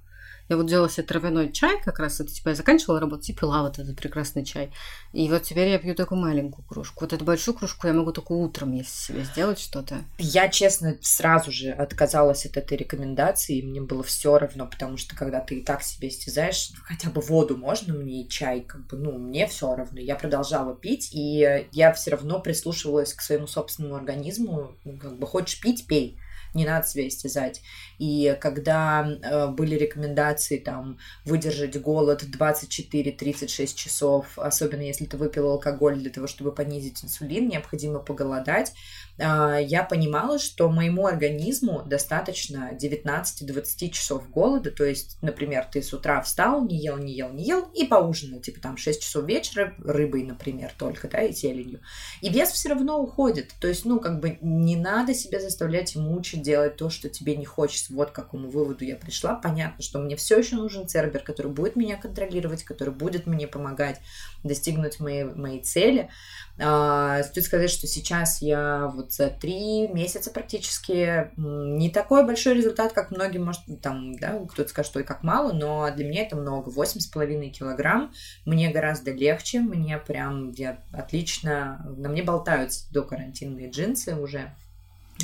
Я 0.49 0.57
вот 0.57 0.67
делала 0.67 0.89
себе 0.89 1.07
травяной 1.07 1.53
чай 1.53 1.81
как 1.83 1.99
раз, 1.99 2.21
это 2.21 2.33
типа 2.33 2.51
я 2.51 2.55
заканчивала 2.55 3.01
работать 3.01 3.29
и 3.31 3.35
пила 3.35 3.63
вот 3.63 3.79
этот 3.79 3.97
прекрасный 3.97 4.45
чай. 4.45 4.73
И 5.13 5.29
вот 5.29 5.43
теперь 5.43 5.69
я 5.69 5.79
пью 5.79 5.95
такую 5.95 6.21
маленькую 6.21 6.65
кружку. 6.65 7.05
Вот 7.05 7.13
эту 7.13 7.25
большую 7.25 7.57
кружку 7.57 7.87
я 7.87 7.93
могу 7.93 8.13
только 8.13 8.33
утром, 8.33 8.73
если 8.73 8.91
себе 8.91 9.25
сделать 9.25 9.59
что-то. 9.59 10.05
Я, 10.19 10.49
честно, 10.49 10.97
сразу 11.01 11.51
же 11.51 11.71
отказалась 11.71 12.47
от 12.47 12.57
этой 12.57 12.77
рекомендации, 12.77 13.59
и 13.59 13.67
мне 13.67 13.81
было 13.81 14.03
все 14.03 14.39
равно, 14.39 14.67
потому 14.67 14.97
что 14.97 15.17
когда 15.17 15.41
ты 15.41 15.57
и 15.57 15.65
так 15.65 15.83
себе 15.83 16.09
истязаешь, 16.09 16.73
хотя 16.85 17.11
бы 17.11 17.21
воду 17.21 17.57
можно 17.57 17.95
мне 17.95 18.23
и 18.23 18.29
чай, 18.29 18.61
как 18.61 18.87
бы, 18.87 18.97
ну, 18.97 19.19
мне 19.19 19.47
все 19.49 19.75
равно. 19.75 20.01
Я 20.01 20.15
продолжала 20.15 20.75
пить, 20.77 21.11
и 21.13 21.67
я 21.73 21.93
все 21.93 22.13
равно 22.13 22.41
прислушивалась 22.41 23.15
к 23.15 23.21
своему 23.21 23.47
собственному 23.47 23.97
организму, 23.97 24.77
ну, 24.85 24.99
как 24.99 25.19
бы, 25.19 25.27
хочешь 25.27 25.61
пить, 25.61 25.87
пей 25.87 26.19
не 26.55 26.65
надо 26.65 26.87
себя 26.87 27.09
истязать. 27.09 27.63
И 27.99 28.37
когда 28.41 29.07
э, 29.07 29.49
были 29.49 29.77
рекомендации 29.77 30.59
там 30.59 30.99
выдержать 31.25 31.81
голод 31.81 32.23
24-36 32.23 33.75
часов, 33.75 34.39
особенно 34.39 34.83
если 34.83 35.07
ты 35.07 35.17
выпил 35.17 35.51
алкоголь 35.51 35.97
для 35.97 36.11
того, 36.11 36.27
чтобы 36.27 36.53
понизить 36.53 37.05
инсулин, 37.05 37.49
необходимо 37.49 37.99
поголодать, 38.01 38.73
я 39.19 39.87
понимала, 39.89 40.39
что 40.39 40.69
моему 40.69 41.07
организму 41.07 41.83
достаточно 41.85 42.73
19-20 42.81 43.91
часов 43.91 44.31
голода, 44.31 44.71
то 44.71 44.85
есть, 44.85 45.19
например, 45.23 45.67
ты 45.73 45.83
с 45.83 45.93
утра 45.93 46.21
встал, 46.23 46.67
не 46.67 46.79
ел, 46.79 46.99
не 46.99 47.14
ел, 47.14 47.31
не 47.33 47.45
ел, 47.45 47.71
и 47.75 47.87
поужинал, 47.87 48.41
типа 48.41 48.61
там 48.61 48.77
6 48.77 49.03
часов 49.03 49.25
вечера, 49.25 49.75
рыбой, 49.79 50.23
например, 50.23 50.73
только, 50.77 51.09
да, 51.09 51.23
и 51.23 51.33
зеленью. 51.33 51.81
И 52.21 52.29
вес 52.29 52.51
все 52.51 52.69
равно 52.71 53.01
уходит, 53.01 53.53
то 53.61 53.69
есть, 53.69 53.85
ну, 53.85 54.01
как 54.01 54.21
бы 54.21 54.39
не 54.41 54.77
надо 54.77 55.14
себя 55.14 55.41
заставлять 55.41 55.95
и 55.95 55.99
мучить 55.99 56.43
делать 56.43 56.77
то, 56.77 56.91
что 56.91 57.09
тебе 57.09 57.37
не 57.37 57.45
хочется. 57.45 57.93
Вот 57.93 58.11
к 58.11 58.14
какому 58.14 58.51
выводу 58.51 58.85
я 58.85 58.97
пришла. 58.97 59.35
Понятно, 59.35 59.83
что 59.83 59.99
мне 59.99 60.17
все 60.17 60.39
еще 60.39 60.57
нужен 60.57 60.89
Цербер, 60.89 61.23
который 61.23 61.51
будет 61.51 61.77
меня 61.77 61.97
контролировать, 61.97 62.64
который 62.64 62.93
будет 62.93 63.27
мне 63.27 63.47
помогать 63.47 64.01
достигнуть 64.45 65.01
моей, 65.01 65.25
моей 65.25 65.62
цели. 65.62 66.11
А, 66.59 67.23
стоит 67.23 67.45
сказать, 67.45 67.71
что 67.71 67.87
сейчас 67.87 68.41
я 68.41 68.87
вот 68.95 69.13
за 69.13 69.29
три 69.29 69.89
месяца 69.89 70.31
практически 70.31 71.31
не 71.37 71.91
такой 71.91 72.25
большой 72.25 72.55
результат, 72.55 72.93
как 72.95 73.11
многие, 73.11 73.39
может, 73.39 73.63
там, 73.83 74.17
да, 74.17 74.39
кто-то 74.49 74.69
скажет, 74.71 74.91
что 74.91 75.01
и 75.01 75.05
как 75.05 75.23
мало, 75.23 75.53
но 75.53 75.91
для 75.95 76.07
меня 76.07 76.23
это 76.23 76.37
много. 76.37 76.71
Восемь 76.71 77.01
с 77.01 77.07
половиной 77.07 77.51
килограмм. 77.51 78.13
Мне 78.47 78.71
гораздо 78.71 79.13
легче, 79.13 79.61
мне 79.61 79.99
прям, 79.99 80.51
я 80.53 80.83
отлично, 80.93 81.85
на 81.99 82.09
мне 82.09 82.23
болтаются 82.23 82.91
до 82.93 83.03
карантинные 83.03 83.71
джинсы 83.71 84.17
уже. 84.17 84.55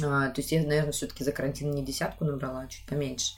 А, 0.03 0.28
то 0.28 0.41
есть 0.41 0.53
я, 0.53 0.62
наверное, 0.62 0.93
все-таки 0.93 1.24
за 1.24 1.33
карантин 1.33 1.70
не 1.70 1.85
десятку 1.85 2.24
набрала, 2.24 2.62
а 2.62 2.68
чуть 2.68 2.87
поменьше. 2.87 3.33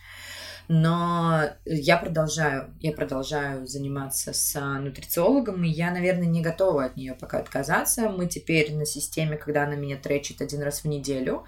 Но 0.68 1.42
я 1.66 1.98
продолжаю, 1.98 2.74
я 2.80 2.92
продолжаю 2.92 3.66
заниматься 3.66 4.32
с 4.32 4.58
нутрициологом, 4.78 5.62
и 5.64 5.68
я, 5.68 5.90
наверное, 5.90 6.26
не 6.26 6.40
готова 6.40 6.84
от 6.84 6.96
нее 6.96 7.14
пока 7.14 7.38
отказаться. 7.38 8.08
Мы 8.08 8.26
теперь 8.26 8.74
на 8.74 8.86
системе, 8.86 9.36
когда 9.36 9.64
она 9.64 9.74
меня 9.74 9.96
тречит 9.96 10.40
один 10.40 10.62
раз 10.62 10.80
в 10.80 10.86
неделю, 10.86 11.44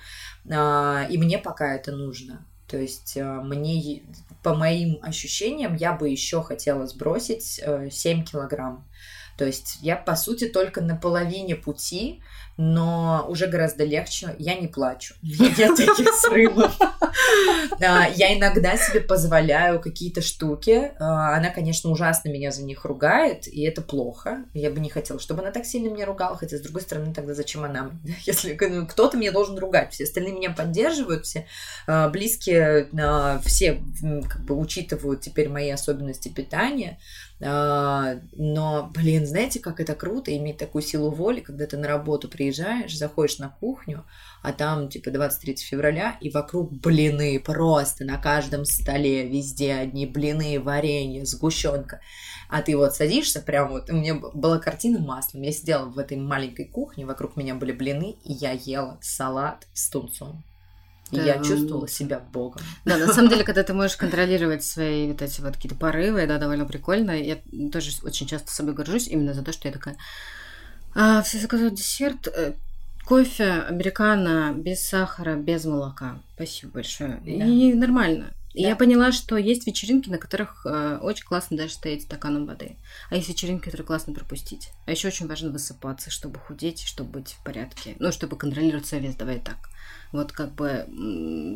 а, 0.50 1.06
и 1.08 1.16
мне 1.16 1.38
пока 1.38 1.74
это 1.74 1.92
нужно. 1.92 2.46
То 2.68 2.76
есть 2.76 3.16
а, 3.16 3.40
мне, 3.40 4.02
по 4.42 4.54
моим 4.54 4.98
ощущениям, 5.02 5.74
я 5.76 5.92
бы 5.94 6.10
еще 6.10 6.42
хотела 6.42 6.86
сбросить 6.86 7.60
7 7.90 8.24
килограмм. 8.24 8.86
То 9.38 9.44
есть 9.44 9.78
я, 9.82 9.96
по 9.96 10.16
сути, 10.16 10.48
только 10.48 10.80
на 10.80 10.96
половине 10.96 11.56
пути, 11.56 12.22
но 12.56 13.26
уже 13.28 13.46
гораздо 13.46 13.84
легче. 13.84 14.34
Я 14.38 14.54
не 14.54 14.66
плачу. 14.66 15.14
Нет 15.22 15.76
таких 15.76 16.14
срывов. 16.14 16.76
Я 17.78 18.36
иногда 18.36 18.76
себе 18.76 19.00
позволяю 19.00 19.80
какие-то 19.80 20.22
штуки. 20.22 20.92
Она, 20.98 21.50
конечно, 21.50 21.90
ужасно 21.90 22.30
меня 22.30 22.50
за 22.50 22.62
них 22.62 22.84
ругает, 22.84 23.46
и 23.46 23.62
это 23.62 23.82
плохо. 23.82 24.44
Я 24.54 24.70
бы 24.70 24.80
не 24.80 24.88
хотела, 24.88 25.20
чтобы 25.20 25.42
она 25.42 25.50
так 25.50 25.66
сильно 25.66 25.92
меня 25.92 26.06
ругала, 26.06 26.36
хотя, 26.36 26.56
с 26.56 26.60
другой 26.60 26.82
стороны, 26.82 27.12
тогда 27.12 27.34
зачем 27.34 27.64
она? 27.64 27.90
Если 28.24 28.56
ну, 28.68 28.86
кто-то 28.86 29.16
меня 29.16 29.32
должен 29.32 29.58
ругать, 29.58 29.92
все 29.92 30.04
остальные 30.04 30.34
меня 30.34 30.50
поддерживают, 30.50 31.26
все 31.26 31.46
близкие, 31.86 32.88
все 33.44 33.82
как 34.28 34.44
бы 34.44 34.58
учитывают 34.58 35.20
теперь 35.20 35.48
мои 35.48 35.70
особенности 35.70 36.28
питания. 36.28 36.98
А, 37.42 38.16
но, 38.32 38.90
блин, 38.94 39.26
знаете, 39.26 39.60
как 39.60 39.80
это 39.80 39.94
круто 39.94 40.34
иметь 40.36 40.56
такую 40.56 40.82
силу 40.82 41.10
воли, 41.10 41.40
когда 41.40 41.66
ты 41.66 41.76
на 41.76 41.86
работу 41.86 42.28
приезжаешь, 42.28 42.45
заходишь 42.52 43.38
на 43.38 43.48
кухню, 43.48 44.04
а 44.42 44.52
там, 44.52 44.88
типа, 44.88 45.10
23 45.10 45.56
февраля, 45.56 46.16
и 46.20 46.30
вокруг 46.30 46.72
блины 46.72 47.40
просто 47.40 48.04
на 48.04 48.18
каждом 48.18 48.64
столе, 48.64 49.28
везде 49.28 49.74
одни 49.74 50.06
блины, 50.06 50.60
варенье, 50.60 51.24
сгущенка. 51.24 52.00
А 52.48 52.62
ты 52.62 52.76
вот 52.76 52.94
садишься, 52.94 53.40
прям 53.40 53.70
вот, 53.70 53.90
у 53.90 53.94
меня 53.94 54.14
была 54.14 54.58
картина 54.58 55.00
маслом, 55.00 55.42
я 55.42 55.52
сидела 55.52 55.86
в 55.86 55.98
этой 55.98 56.16
маленькой 56.16 56.66
кухне, 56.66 57.04
вокруг 57.04 57.36
меня 57.36 57.54
были 57.54 57.72
блины, 57.72 58.16
и 58.22 58.32
я 58.32 58.52
ела 58.52 58.98
салат 59.00 59.66
с 59.72 59.88
тунцом. 59.88 60.44
И 61.12 61.16
я 61.16 61.42
чувствовала 61.42 61.86
себя 61.86 62.18
богом. 62.18 62.62
Да, 62.84 62.96
на 62.96 63.12
самом 63.12 63.30
деле, 63.30 63.44
когда 63.44 63.62
ты 63.62 63.72
можешь 63.72 63.96
контролировать 63.96 64.64
свои 64.64 65.08
вот 65.08 65.22
эти 65.22 65.40
вот 65.40 65.54
какие-то 65.54 65.76
порывы, 65.76 66.26
да, 66.26 66.38
довольно 66.38 66.64
прикольно. 66.64 67.12
Я 67.12 67.38
тоже 67.72 67.92
очень 68.02 68.26
часто 68.26 68.50
собой 68.50 68.74
горжусь 68.74 69.06
именно 69.06 69.32
за 69.32 69.42
то, 69.42 69.52
что 69.52 69.68
я 69.68 69.72
такая... 69.72 69.96
А, 70.98 71.20
все 71.20 71.38
заказывают 71.38 71.74
десерт, 71.74 72.26
э, 72.26 72.54
кофе, 73.04 73.52
американо, 73.68 74.54
без 74.56 74.80
сахара, 74.80 75.36
без 75.36 75.66
молока. 75.66 76.22
Спасибо 76.34 76.72
большое. 76.72 77.20
Да. 77.22 77.44
И 77.44 77.74
нормально. 77.74 78.32
Да. 78.54 78.62
я 78.62 78.76
поняла, 78.76 79.12
что 79.12 79.36
есть 79.36 79.66
вечеринки, 79.66 80.08
на 80.08 80.16
которых 80.16 80.64
э, 80.64 80.98
очень 81.02 81.26
классно 81.26 81.58
даже 81.58 81.74
стоять 81.74 82.04
стаканом 82.04 82.46
воды. 82.46 82.76
А 83.10 83.16
есть 83.16 83.28
вечеринки, 83.28 83.64
которые 83.64 83.86
классно 83.86 84.14
пропустить. 84.14 84.70
А 84.86 84.92
еще 84.92 85.08
очень 85.08 85.26
важно 85.26 85.50
высыпаться, 85.50 86.10
чтобы 86.10 86.38
худеть, 86.38 86.80
чтобы 86.80 87.20
быть 87.20 87.32
в 87.32 87.44
порядке. 87.44 87.96
Ну, 87.98 88.10
чтобы 88.10 88.38
контролировать 88.38 88.86
свой 88.86 89.02
вес, 89.02 89.14
давай 89.16 89.38
так. 89.40 89.68
Вот 90.12 90.32
как 90.32 90.54
бы 90.54 90.86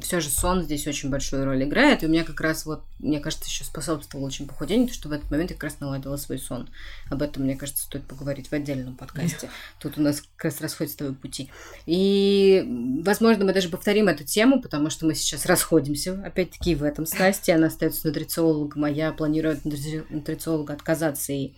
все 0.03 0.21
же 0.21 0.29
сон 0.29 0.63
здесь 0.63 0.87
очень 0.87 1.11
большую 1.11 1.45
роль 1.45 1.63
играет. 1.65 2.03
И 2.03 2.07
у 2.07 2.09
меня 2.09 2.25
как 2.25 2.41
раз 2.41 2.67
вот, 2.67 2.83
мне 2.99 3.21
кажется, 3.21 3.47
еще 3.47 3.65
способствовал 3.65 4.25
очень 4.25 4.47
похудению, 4.47 4.87
потому 4.87 4.99
что 4.99 5.09
в 5.09 5.13
этот 5.13 5.31
момент 5.31 5.51
я 5.51 5.57
как 5.57 5.65
раз 5.65 5.81
наладила 5.81 6.17
свой 6.17 6.39
сон. 6.39 6.69
Об 7.11 7.23
этом, 7.23 7.45
мне 7.45 7.57
кажется, 7.57 7.85
стоит 7.85 8.07
поговорить 8.07 8.49
в 8.49 8.53
отдельном 8.53 8.97
подкасте. 8.97 9.51
Тут 9.79 9.99
у 9.99 10.03
нас 10.03 10.23
как 10.37 10.45
раз 10.45 10.61
расходятся 10.61 11.13
пути. 11.13 11.51
И, 11.87 12.65
возможно, 13.03 13.45
мы 13.45 13.53
даже 13.53 13.69
повторим 13.69 14.09
эту 14.09 14.25
тему, 14.25 14.61
потому 14.61 14.91
что 14.91 15.07
мы 15.07 15.15
сейчас 15.15 15.47
расходимся, 15.47 16.21
опять-таки, 16.25 16.75
в 16.75 16.83
этом 16.83 17.07
с 17.07 17.19
Настей. 17.19 17.55
Она 17.55 17.69
остается 17.69 18.07
нутрициологом, 18.07 18.85
а 18.85 18.91
я 18.91 19.13
планирую 19.13 19.55
от 19.55 19.65
нутрициолога 19.65 20.75
отказаться 20.75 21.33
и 21.33 21.53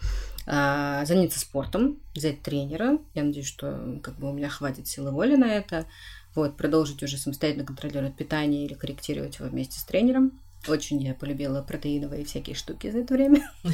а, 0.46 1.04
заняться 1.04 1.38
спортом, 1.38 1.98
взять 2.14 2.42
тренера. 2.42 2.98
Я 3.14 3.22
надеюсь, 3.22 3.46
что 3.46 4.00
как 4.02 4.18
бы 4.18 4.30
у 4.30 4.32
меня 4.32 4.48
хватит 4.48 4.88
силы 4.88 5.10
воли 5.12 5.36
на 5.36 5.46
это. 5.46 5.86
Вот, 6.34 6.56
продолжить 6.56 7.02
уже 7.02 7.18
самостоятельно 7.18 7.66
контролировать 7.66 8.16
питание 8.16 8.64
или 8.64 8.74
корректировать 8.74 9.38
его 9.38 9.48
вместе 9.48 9.78
с 9.78 9.84
тренером. 9.84 10.40
Очень 10.68 11.02
я 11.02 11.14
полюбила 11.14 11.62
протеиновые 11.62 12.24
всякие 12.24 12.54
штуки 12.54 12.90
за 12.90 12.98
это 12.98 13.14
время. 13.14 13.50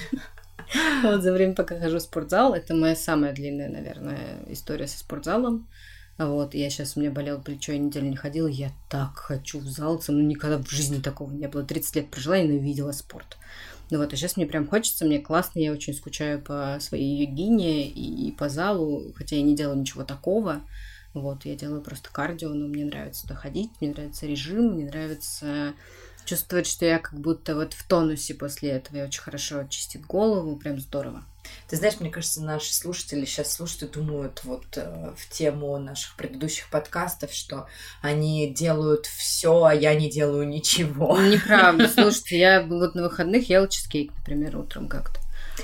Вот 1.03 1.23
за 1.23 1.33
время, 1.33 1.55
пока 1.55 1.79
хожу 1.79 1.97
в 1.97 2.03
спортзал, 2.03 2.53
это 2.53 2.75
моя 2.75 2.95
самая 2.95 3.33
длинная, 3.33 3.71
наверное, 3.71 4.41
история 4.49 4.87
со 4.87 4.99
спортзалом. 4.99 5.67
Вот, 6.19 6.53
я 6.53 6.69
сейчас, 6.69 6.97
у 6.97 7.01
меня 7.01 7.13
болело 7.13 7.39
плечо, 7.39 7.73
я 7.73 7.79
неделю 7.79 8.09
не 8.09 8.17
ходила, 8.17 8.49
я 8.49 8.73
так 8.91 9.17
хочу 9.17 9.61
в 9.61 9.67
зал, 9.67 10.03
ну 10.09 10.21
никогда 10.21 10.59
в 10.59 10.69
жизни 10.69 11.01
такого 11.01 11.33
не 11.33 11.47
было. 11.47 11.63
30 11.63 11.97
лет 11.97 12.11
прожила 12.11 12.37
и 12.37 12.47
ненавидела 12.47 12.91
спорт. 12.93 13.39
Ну 13.91 13.99
вот, 13.99 14.13
а 14.13 14.17
сейчас 14.17 14.37
мне 14.37 14.45
прям 14.45 14.67
хочется, 14.67 15.07
мне 15.07 15.21
классно, 15.21 15.61
я 15.61 15.73
очень 15.73 15.95
скучаю 15.95 16.43
по 16.43 16.77
своей 16.81 17.25
йогине 17.25 17.89
и 17.89 18.33
по 18.33 18.49
залу, 18.49 19.13
хотя 19.17 19.37
я 19.37 19.43
не 19.43 19.55
делаю 19.55 19.79
ничего 19.79 20.05
такого. 20.05 20.63
Вот, 21.15 21.45
я 21.45 21.57
делаю 21.57 21.81
просто 21.81 22.11
кардио, 22.13 22.51
но 22.51 22.67
мне 22.67 22.85
нравится 22.85 23.23
туда 23.23 23.35
ходить, 23.35 23.71
мне 23.81 23.91
нравится 23.91 24.27
режим, 24.27 24.75
мне 24.75 24.87
нравится 24.87 25.75
чувствовать, 26.25 26.67
что 26.67 26.85
я 26.85 26.99
как 26.99 27.19
будто 27.19 27.55
вот 27.55 27.73
в 27.73 27.87
тонусе 27.89 28.35
после 28.35 28.71
этого. 28.71 28.99
Я 28.99 29.05
очень 29.05 29.23
хорошо 29.23 29.65
чистит 29.69 30.05
голову, 30.05 30.57
прям 30.57 30.79
здорово. 30.79 31.25
Ты 31.69 31.77
знаешь, 31.77 31.99
мне 32.01 32.11
кажется, 32.11 32.43
наши 32.43 32.75
слушатели 32.75 33.25
сейчас 33.25 33.53
слушают 33.53 33.85
и 33.85 33.99
думают 33.99 34.43
вот 34.45 34.67
э, 34.77 35.15
в 35.17 35.29
тему 35.31 35.79
наших 35.79 36.15
предыдущих 36.17 36.69
подкастов, 36.69 37.33
что 37.33 37.67
они 38.03 38.53
делают 38.53 39.07
все, 39.07 39.65
а 39.65 39.75
я 39.75 39.95
не 39.95 40.11
делаю 40.11 40.47
ничего. 40.47 41.19
Неправда. 41.19 41.89
Слушайте, 41.95 42.39
я 42.39 42.63
вот 42.63 42.95
на 42.95 43.05
выходных 43.05 43.49
ела 43.49 43.67
чизкейк, 43.67 44.13
например, 44.19 44.59
утром 44.59 44.89
как-то. 44.89 45.21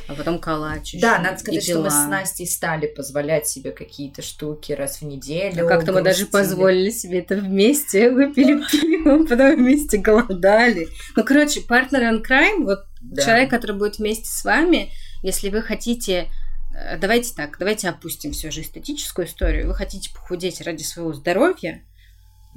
А 0.08 0.14
потом 0.14 0.38
калач. 0.38 0.94
Да, 1.00 1.18
надо 1.18 1.38
сказать, 1.38 1.64
что 1.64 1.80
мы 1.80 1.90
с 1.90 2.06
Настей 2.06 2.46
стали 2.46 2.86
позволять 2.86 3.48
себе 3.48 3.72
какие-то 3.72 4.22
штуки 4.22 4.72
раз 4.72 5.00
в 5.00 5.02
неделю. 5.02 5.66
А 5.66 5.68
как-то 5.68 5.92
мы 5.92 6.02
даже 6.02 6.26
позволили 6.26 6.90
себе 6.90 7.20
это 7.20 7.36
вместе, 7.36 8.10
выпили 8.12 8.62
пиво, 8.70 9.26
потом 9.26 9.56
вместе 9.56 9.98
голодали. 9.98 10.88
Ну, 11.16 11.24
короче, 11.24 11.60
партнер 11.60 12.02
in 12.02 12.22
crime, 12.22 12.64
вот 12.64 12.80
да. 13.00 13.22
человек, 13.22 13.50
который 13.50 13.76
будет 13.76 13.98
вместе 13.98 14.28
с 14.28 14.44
вами, 14.44 14.90
если 15.22 15.48
вы 15.48 15.62
хотите 15.62 16.28
э, 16.74 16.98
Давайте 16.98 17.34
так, 17.34 17.56
давайте 17.58 17.88
опустим 17.88 18.32
все 18.32 18.50
же 18.50 18.62
эстетическую 18.62 19.26
историю. 19.26 19.68
Вы 19.68 19.74
хотите 19.74 20.10
похудеть 20.12 20.60
ради 20.60 20.82
своего 20.82 21.12
здоровья, 21.12 21.82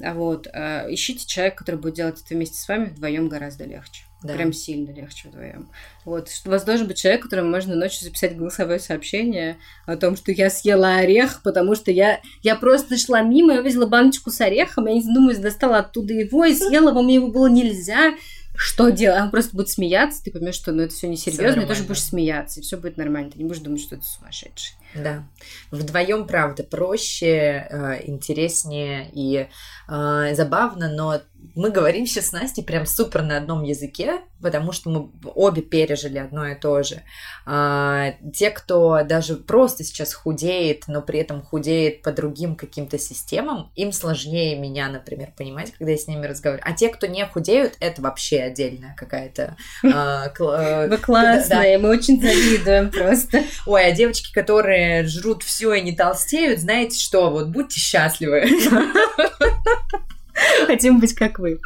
а 0.04 0.14
вот, 0.14 0.48
э, 0.48 0.88
ищите 0.94 1.26
человека, 1.26 1.58
который 1.58 1.80
будет 1.80 1.96
делать 1.96 2.22
это 2.24 2.36
вместе 2.36 2.60
с 2.60 2.68
вами, 2.68 2.86
вдвоем 2.86 3.30
гораздо 3.30 3.66
легче. 3.66 4.07
Да. 4.24 4.34
Прям 4.34 4.52
сильно 4.52 4.92
легче 4.92 5.30
вдвоем. 5.30 5.70
Вот. 6.04 6.30
У 6.46 6.50
вас 6.50 6.64
должен 6.64 6.88
быть 6.88 6.98
человек, 6.98 7.22
которому 7.22 7.50
можно 7.50 7.76
ночью 7.76 8.04
записать 8.04 8.36
голосовое 8.36 8.80
сообщение 8.80 9.58
о 9.86 9.96
том, 9.96 10.16
что 10.16 10.32
я 10.32 10.50
съела 10.50 10.96
орех, 10.96 11.42
потому 11.44 11.76
что 11.76 11.92
я, 11.92 12.20
я 12.42 12.56
просто 12.56 12.98
шла 12.98 13.22
мимо, 13.22 13.54
я 13.54 13.60
увидела 13.62 13.86
баночку 13.86 14.32
с 14.32 14.42
орехом, 14.42 14.88
я 14.88 14.94
не 14.94 15.04
задумываясь, 15.04 15.38
достала 15.38 15.78
оттуда 15.78 16.14
его 16.14 16.46
и 16.46 16.56
съела, 16.56 16.92
мне 17.02 17.16
его 17.16 17.28
было 17.28 17.48
нельзя 17.48 18.16
что 18.60 18.90
делать? 18.90 19.22
Он 19.22 19.30
просто 19.30 19.56
будет 19.56 19.70
смеяться, 19.70 20.24
ты 20.24 20.32
поймешь, 20.32 20.56
что 20.56 20.72
ну, 20.72 20.82
это 20.82 20.94
все 20.94 21.08
несерьезно, 21.08 21.62
и 21.62 21.68
тоже 21.68 21.84
будешь 21.84 22.02
смеяться, 22.02 22.60
и 22.60 22.64
все 22.64 22.76
будет 22.78 22.98
нормально. 22.98 23.30
Ты 23.30 23.38
не 23.38 23.46
будешь 23.46 23.60
думать, 23.60 23.80
что 23.80 23.96
это 23.96 24.04
сумасшедший. 24.04 24.76
Да. 24.96 25.28
Вдвоем, 25.70 26.26
правда, 26.26 26.64
проще, 26.64 27.68
э, 27.70 28.08
интереснее 28.08 29.12
и 29.14 29.48
э, 29.88 30.36
забавно, 30.36 30.92
но 30.92 31.22
мы 31.58 31.72
говорим 31.72 32.06
сейчас 32.06 32.28
с 32.28 32.32
Настей 32.34 32.64
прям 32.64 32.86
супер 32.86 33.24
на 33.24 33.38
одном 33.38 33.64
языке, 33.64 34.22
потому 34.42 34.72
что 34.72 34.92
мы 34.92 35.10
обе 35.34 35.64
пережили 35.64 36.20
одно 36.20 36.48
и 36.48 36.54
то 36.54 36.84
же. 36.84 37.02
А, 37.48 38.14
те, 38.32 38.52
кто 38.52 39.04
даже 39.04 39.38
просто 39.38 39.84
сейчас 39.84 40.14
худеет, 40.14 40.84
но 40.88 41.02
при 41.02 41.20
этом 41.20 41.42
худеет 41.42 42.04
по 42.04 42.12
другим 42.12 42.56
каким-то 42.56 43.00
системам, 43.00 43.72
им 43.76 43.92
сложнее 43.92 44.56
меня, 44.56 44.88
например, 44.88 45.30
понимать, 45.36 45.72
когда 45.72 45.94
я 45.94 45.98
с 45.98 46.08
ними 46.08 46.28
разговариваю. 46.28 46.70
А 46.70 46.76
те, 46.76 46.90
кто 46.90 47.08
не 47.08 47.26
худеют, 47.26 47.74
это 47.80 48.04
вообще 48.04 48.42
отдельная 48.42 48.96
какая-то... 48.96 49.58
А, 49.84 50.28
э, 50.40 50.88
Вы 50.88 50.98
классные, 50.98 51.80
мы 51.80 51.90
очень 51.90 52.22
завидуем 52.22 52.92
просто. 52.92 53.44
Ой, 53.66 53.88
а 53.88 53.92
девочки, 53.94 54.32
которые 54.32 55.08
жрут 55.08 55.42
все 55.42 55.74
и 55.74 55.82
не 55.82 55.96
толстеют, 55.96 56.60
знаете 56.60 57.00
что, 57.00 57.32
вот 57.32 57.48
будьте 57.48 57.80
счастливы. 57.80 58.46
Хотим 60.66 61.00
быть 61.00 61.14
как 61.14 61.40
вы. 61.40 61.60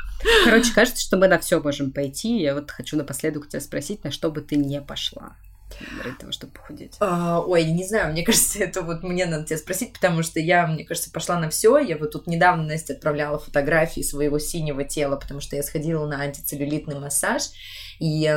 Короче, 0.45 0.73
кажется, 0.73 1.01
что 1.01 1.17
мы 1.17 1.27
на 1.27 1.39
все 1.39 1.59
можем 1.61 1.91
пойти. 1.91 2.39
Я 2.39 2.53
вот 2.53 2.71
хочу 2.71 2.97
напоследок 2.97 3.47
тебя 3.47 3.59
спросить, 3.59 4.03
на 4.03 4.11
что 4.11 4.31
бы 4.31 4.41
ты 4.41 4.55
не 4.55 4.81
пошла 4.81 5.35
ради 6.03 6.17
того, 6.17 6.31
чтобы 6.31 6.53
похудеть? 6.53 6.95
А, 6.99 7.39
ой, 7.39 7.65
не 7.65 7.85
знаю, 7.85 8.11
мне 8.11 8.23
кажется, 8.25 8.59
это 8.59 8.81
вот 8.81 9.03
мне 9.03 9.25
надо 9.25 9.45
тебя 9.45 9.57
спросить, 9.57 9.93
потому 9.93 10.23
что 10.23 10.39
я, 10.39 10.67
мне 10.67 10.85
кажется, 10.85 11.11
пошла 11.11 11.39
на 11.39 11.49
все. 11.49 11.77
Я 11.77 11.97
вот 11.97 12.11
тут 12.11 12.27
недавно 12.27 12.63
Настя 12.63 12.93
отправляла 12.93 13.39
фотографии 13.39 14.01
своего 14.01 14.39
синего 14.39 14.83
тела, 14.83 15.15
потому 15.15 15.39
что 15.39 15.55
я 15.55 15.63
сходила 15.63 16.05
на 16.07 16.21
антицеллюлитный 16.21 16.99
массаж, 16.99 17.43
и 18.01 18.27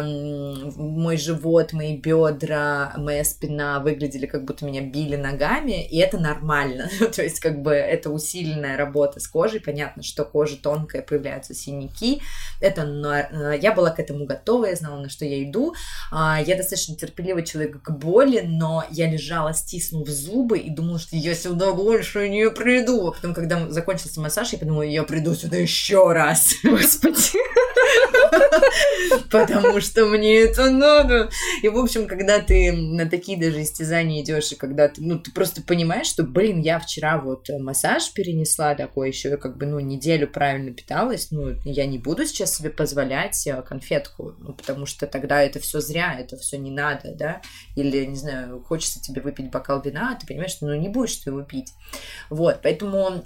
мой 0.77 1.17
живот, 1.17 1.73
мои 1.73 1.97
бедра, 1.97 2.93
моя 2.99 3.25
спина 3.25 3.81
выглядели 3.81 4.27
как 4.27 4.45
будто 4.45 4.67
меня 4.67 4.83
били 4.83 5.17
ногами, 5.17 5.87
и 5.87 5.97
это 5.97 6.19
нормально. 6.19 6.91
То 7.17 7.23
есть 7.23 7.41
как 7.41 7.63
бы 7.63 7.73
это 7.73 8.11
усиленная 8.11 8.77
работа 8.77 9.21
с 9.21 9.27
кожей, 9.27 9.61
понятно, 9.61 10.03
что 10.03 10.27
кожа 10.27 10.59
тонкая, 10.59 11.01
появляются 11.01 11.55
синяки, 11.55 12.21
это 12.61 12.83
э, 12.83 13.59
я 13.59 13.73
была 13.73 13.89
к 13.89 14.01
этому 14.01 14.27
готова, 14.27 14.67
я 14.67 14.77
знала, 14.77 15.01
на 15.01 15.09
что 15.09 15.25
я 15.25 15.43
иду, 15.43 15.75
а, 16.13 16.43
я 16.43 16.59
достаточно 16.59 16.95
терпеливый 16.95 17.43
человек 17.43 17.81
к 17.81 17.91
боли, 17.91 18.43
но 18.45 18.85
я 18.91 19.11
лежала, 19.11 19.55
стиснув 19.55 20.07
зубы 20.09 20.59
и 20.59 20.69
думала, 20.69 20.99
что 20.99 21.17
я 21.17 21.35
сюда 21.35 21.73
больше 21.73 22.29
не 22.29 22.51
приду. 22.51 23.09
А 23.09 23.13
потом, 23.13 23.33
когда 23.33 23.71
закончился 23.71 24.21
массаж, 24.21 24.53
я 24.53 24.59
подумала, 24.59 24.83
я 24.83 25.05
приду 25.05 25.35
сюда 25.35 25.57
еще 25.57 26.13
раз. 26.13 26.53
Господи. 26.63 27.39
Потому 29.55 29.81
что 29.81 30.07
мне 30.07 30.41
это 30.41 30.71
надо. 30.71 31.31
И, 31.63 31.69
в 31.69 31.79
общем, 31.79 32.07
когда 32.07 32.41
ты 32.41 32.73
на 32.73 33.09
такие 33.09 33.39
даже 33.39 33.63
истязания 33.63 34.23
идешь, 34.23 34.53
и 34.53 34.57
когда 34.57 34.89
ты, 34.89 35.03
ну, 35.03 35.19
ты 35.19 35.33
просто 35.33 35.63
понимаешь, 35.63 36.07
что, 36.07 36.25
блин, 36.25 36.61
я 36.61 36.79
вчера 36.79 37.19
вот 37.19 37.49
массаж 37.59 38.13
перенесла 38.13 38.75
такой 38.75 39.09
еще, 39.09 39.37
как 39.37 39.57
бы, 39.57 39.67
ну, 39.67 39.81
неделю 39.81 40.29
правильно 40.29 40.73
питалась, 40.73 41.31
ну, 41.31 41.55
я 41.65 41.87
не 41.87 41.99
буду 41.99 42.27
сейчас 42.27 42.57
себе 42.57 42.71
позволять 42.71 43.47
э, 43.47 43.63
конфетку, 43.63 44.35
ну, 44.39 44.53
потому 44.53 44.87
что 44.87 45.07
тогда 45.07 45.43
это 45.43 45.61
все 45.61 45.81
зря, 45.81 46.17
это 46.19 46.37
все 46.37 46.59
не 46.59 46.71
надо, 46.71 47.15
да, 47.15 47.43
или, 47.77 48.05
не 48.05 48.17
знаю, 48.17 48.63
хочется 48.63 49.01
тебе 49.01 49.21
выпить 49.21 49.51
бокал 49.51 49.81
вина, 49.83 50.13
а 50.13 50.21
ты 50.21 50.27
понимаешь, 50.27 50.53
что, 50.53 50.67
ну, 50.67 50.75
не 50.75 50.89
будешь 50.89 51.17
ты 51.17 51.31
его 51.31 51.43
пить. 51.43 51.73
Вот, 52.31 52.61
поэтому 52.63 53.25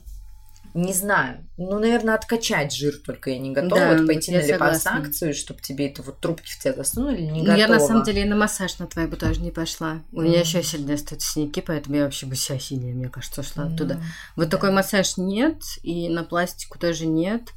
не 0.75 0.93
знаю. 0.93 1.47
Ну, 1.57 1.79
наверное, 1.79 2.14
откачать 2.14 2.73
жир 2.75 2.95
только 3.05 3.31
я 3.31 3.39
не 3.39 3.53
готова. 3.53 3.81
Да, 3.81 3.97
вот 3.97 4.07
пойти 4.07 4.33
на 4.33 4.41
липосакцию, 4.41 5.35
чтобы 5.35 5.61
тебе 5.61 5.89
это 5.89 6.03
вот 6.03 6.21
трубки 6.21 6.51
в 6.51 6.59
тебя 6.59 6.73
засунули, 6.75 7.23
не 7.23 7.41
готова. 7.41 7.57
Я 7.57 7.69
на 7.69 7.81
самом 7.81 8.05
деле 8.05 8.25
на 8.25 8.37
массаж 8.37 8.79
на 8.79 8.87
твой 8.87 9.07
бы 9.07 9.16
тоже 9.16 9.41
не 9.41 9.51
пошла. 9.51 10.03
У 10.12 10.23
меня 10.23 10.41
еще 10.41 10.62
сильно 10.62 10.97
стоят 10.97 11.23
синяки, 11.23 11.61
поэтому 11.61 11.97
я 11.97 12.05
вообще 12.05 12.27
бы 12.27 12.35
вся 12.35 12.59
синяя, 12.59 12.95
мне 12.95 13.09
кажется, 13.09 13.43
шла 13.43 13.64
mm. 13.64 13.75
оттуда. 13.75 14.01
Вот 14.37 14.45
да. 14.45 14.51
такой 14.51 14.71
массаж 14.71 15.16
нет, 15.16 15.62
и 15.83 16.09
на 16.09 16.25
пластику 16.25 16.79
тоже 16.79 17.07
нет. 17.07 17.53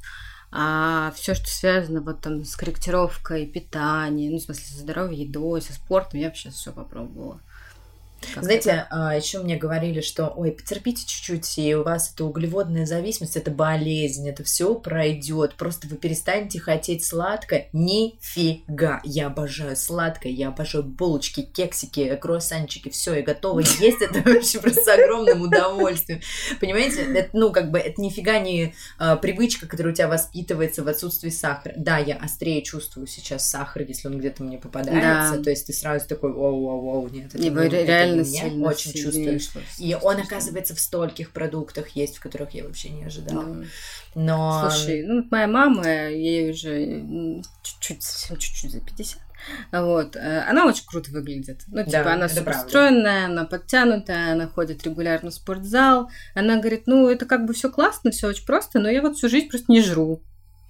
А 0.54 1.12
все, 1.16 1.34
что 1.34 1.48
связано 1.48 2.02
вот 2.02 2.20
там 2.20 2.44
с 2.44 2.56
корректировкой 2.56 3.46
питания, 3.46 4.30
ну, 4.30 4.36
в 4.36 4.42
смысле, 4.42 4.64
со 4.64 4.78
здоровой 4.80 5.16
едой, 5.16 5.62
со 5.62 5.72
спортом, 5.72 6.20
я 6.20 6.26
вообще 6.26 6.50
все 6.50 6.72
попробовала. 6.72 7.40
Как 8.34 8.44
Знаете, 8.44 8.70
это? 8.70 8.88
А, 8.90 9.16
еще 9.16 9.40
мне 9.40 9.56
говорили, 9.56 10.00
что, 10.00 10.28
ой, 10.28 10.52
потерпите 10.52 11.06
чуть-чуть, 11.06 11.58
и 11.58 11.74
у 11.74 11.82
вас 11.82 12.12
это 12.12 12.24
углеводная 12.24 12.86
зависимость, 12.86 13.36
это 13.36 13.50
болезнь, 13.50 14.28
это 14.28 14.44
все 14.44 14.74
пройдет, 14.74 15.54
просто 15.54 15.86
вы 15.88 15.96
перестанете 15.96 16.60
хотеть 16.60 17.04
сладкое. 17.04 17.68
Нифига, 17.72 19.00
я 19.04 19.28
обожаю 19.28 19.76
сладкое, 19.76 20.32
я 20.32 20.48
обожаю 20.48 20.84
булочки, 20.84 21.42
кексики, 21.42 22.16
круассанчики, 22.16 22.88
все, 22.88 23.14
я 23.14 23.22
готова 23.22 23.60
есть 23.80 24.02
это 24.02 24.20
вообще 24.28 24.60
просто 24.60 24.82
с 24.82 24.88
огромным 24.88 25.42
удовольствием. 25.42 26.20
Понимаете, 26.60 27.02
это, 27.14 27.30
ну, 27.32 27.52
как 27.52 27.70
бы, 27.70 27.78
это 27.78 28.00
нифига 28.00 28.38
не 28.38 28.74
а, 28.98 29.16
привычка, 29.16 29.66
которая 29.66 29.92
у 29.92 29.96
тебя 29.96 30.08
воспитывается 30.08 30.82
в 30.82 30.88
отсутствии 30.88 31.30
сахара. 31.30 31.74
Да, 31.76 31.98
я 31.98 32.16
острее 32.16 32.62
чувствую 32.62 33.06
сейчас 33.06 33.48
сахар, 33.48 33.82
если 33.82 34.08
он 34.08 34.18
где-то 34.18 34.42
мне 34.42 34.58
попадается, 34.58 35.38
да. 35.38 35.42
то 35.42 35.50
есть 35.50 35.66
ты 35.66 35.72
сразу 35.72 36.06
такой, 36.06 36.30
оу-оу-оу, 36.30 37.08
нет, 37.08 37.34
это, 37.34 37.38
не, 37.38 37.48
реально 37.48 38.11
реально 38.11 38.11
сильно, 38.24 38.68
очень 38.68 38.92
чувствую. 38.92 39.40
И 39.78 39.96
он, 40.00 40.16
оказывается, 40.20 40.74
в 40.74 40.80
стольких 40.80 41.32
продуктах 41.32 41.88
есть, 41.90 42.16
в 42.16 42.20
которых 42.20 42.50
я 42.52 42.64
вообще 42.64 42.90
не 42.90 43.04
ожидала. 43.04 43.44
Да. 43.44 43.64
Но... 44.14 44.70
Слушай, 44.70 45.02
ну, 45.04 45.26
моя 45.30 45.46
мама, 45.46 45.86
ей 45.86 46.50
уже 46.50 47.42
чуть-чуть, 47.62 48.02
совсем 48.02 48.36
чуть-чуть 48.36 48.72
за 48.72 48.80
50, 48.80 49.20
вот. 49.72 50.16
Э, 50.16 50.44
она 50.48 50.66
очень 50.66 50.84
круто 50.86 51.10
выглядит. 51.10 51.62
Ну, 51.68 51.84
типа, 51.84 52.04
да, 52.04 52.12
она 52.14 52.28
суперстройная, 52.28 53.26
она 53.26 53.44
подтянутая, 53.44 54.32
она 54.32 54.46
ходит 54.46 54.84
регулярно 54.84 55.30
в 55.30 55.34
спортзал. 55.34 56.10
Она 56.34 56.58
говорит, 56.58 56.82
ну, 56.86 57.08
это 57.08 57.26
как 57.26 57.46
бы 57.46 57.54
все 57.54 57.70
классно, 57.70 58.10
все 58.10 58.28
очень 58.28 58.46
просто, 58.46 58.78
но 58.78 58.88
я 58.88 59.02
вот 59.02 59.16
всю 59.16 59.28
жизнь 59.28 59.48
просто 59.48 59.72
не 59.72 59.82
жру. 59.82 60.22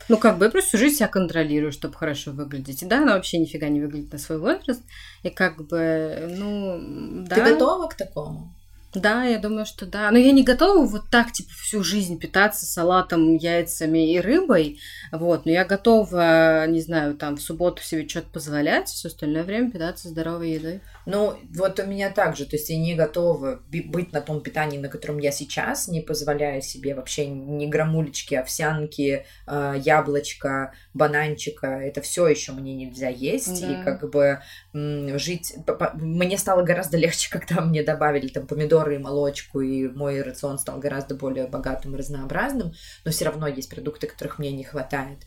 Ну, 0.09 0.17
как 0.17 0.39
бы 0.39 0.47
я 0.47 0.51
просто 0.51 0.69
всю 0.69 0.79
жизнь 0.79 0.97
себя 0.97 1.09
контролирую, 1.09 1.73
чтобы 1.73 1.95
хорошо 1.95 2.33
выглядеть. 2.33 2.83
И 2.83 2.87
да, 2.87 2.99
она 2.99 3.15
вообще 3.15 3.39
нифига 3.39 3.69
не 3.69 3.81
выглядит 3.81 4.13
на 4.13 4.19
свой 4.19 4.39
возраст. 4.39 4.83
И 5.23 5.31
как 5.31 5.67
бы, 5.67 6.29
ну, 6.37 7.25
да. 7.27 7.37
Ты 7.37 7.53
готова 7.53 7.89
к 7.89 7.95
такому? 7.95 8.53
Да, 8.95 9.25
я 9.25 9.39
думаю, 9.39 9.65
что 9.65 9.87
да. 9.87 10.11
Но 10.11 10.19
я 10.19 10.33
не 10.33 10.43
готова 10.43 10.85
вот 10.85 11.09
так, 11.11 11.33
типа, 11.33 11.49
всю 11.63 11.83
жизнь 11.83 12.19
питаться 12.19 12.67
салатом, 12.67 13.37
яйцами 13.37 14.13
и 14.13 14.21
рыбой. 14.21 14.81
Вот, 15.11 15.47
но 15.47 15.53
я 15.53 15.65
готова, 15.65 16.67
не 16.67 16.81
знаю, 16.81 17.15
там, 17.15 17.37
в 17.37 17.43
субботу 17.43 17.83
себе 17.83 18.07
что-то 18.07 18.29
позволять, 18.31 18.89
все 18.89 19.09
остальное 19.09 19.45
время 19.45 19.71
питаться 19.71 20.09
здоровой 20.09 20.53
едой. 20.53 20.81
Ну, 21.07 21.37
вот 21.55 21.81
у 21.81 21.87
меня 21.87 22.11
также, 22.11 22.47
то 22.47 22.57
есть 22.57 22.71
я 22.71 22.79
не 22.79 22.95
готова 22.95 23.61
быть 23.87 24.13
на 24.13 24.21
том 24.21 24.41
питании, 24.41 24.79
на 24.79 24.89
котором 24.89 25.19
я 25.19 25.33
сейчас, 25.33 25.89
не 25.89 26.01
позволяя 26.01 26.61
себе 26.61 26.95
вообще 26.95 27.27
ни 27.27 27.67
грамулечки, 27.67 28.35
овсянки, 28.35 29.27
э, 29.47 29.75
яблочко, 29.79 30.73
бананчика, 30.95 31.67
это 31.67 32.01
все 32.01 32.29
еще 32.29 32.53
мне 32.53 32.75
нельзя 32.75 33.09
есть, 33.09 33.61
да. 33.61 33.73
и 33.73 33.85
как 33.85 34.09
бы 34.11 34.41
жить... 34.73 35.55
Мне 35.95 36.39
стало 36.39 36.63
гораздо 36.63 36.97
легче, 37.03 37.31
когда 37.31 37.61
мне 37.61 37.83
добавили 37.83 38.29
там 38.29 38.47
помидоры 38.47 38.97
и 38.97 38.99
молочку, 38.99 39.61
и 39.61 39.89
мой 39.89 40.23
рацион 40.23 40.59
стал 40.59 40.79
гораздо 40.79 41.15
более 41.15 41.47
богатым 41.47 41.95
и 41.95 41.99
разнообразным, 41.99 42.73
но 43.05 43.11
все 43.11 43.25
равно 43.25 43.47
есть 43.49 43.71
продукты, 43.71 44.07
которых 44.07 44.39
мне 44.39 44.53
не 44.53 44.65
хватает. 44.65 45.19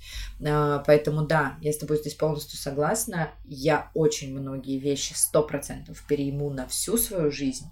А, 0.46 0.80
поэтому 0.80 1.26
да, 1.26 1.58
я 1.62 1.74
с 1.74 1.78
тобой 1.78 1.98
здесь 1.98 2.14
полностью 2.14 2.58
согласна. 2.58 3.32
Я 3.44 3.92
очень 3.94 4.38
многие 4.38 4.80
вещи 4.80 5.14
100% 5.14 5.65
процентов 5.66 6.04
перейму 6.08 6.52
на 6.52 6.68
всю 6.68 6.98
свою 6.98 7.32
жизнь, 7.32 7.72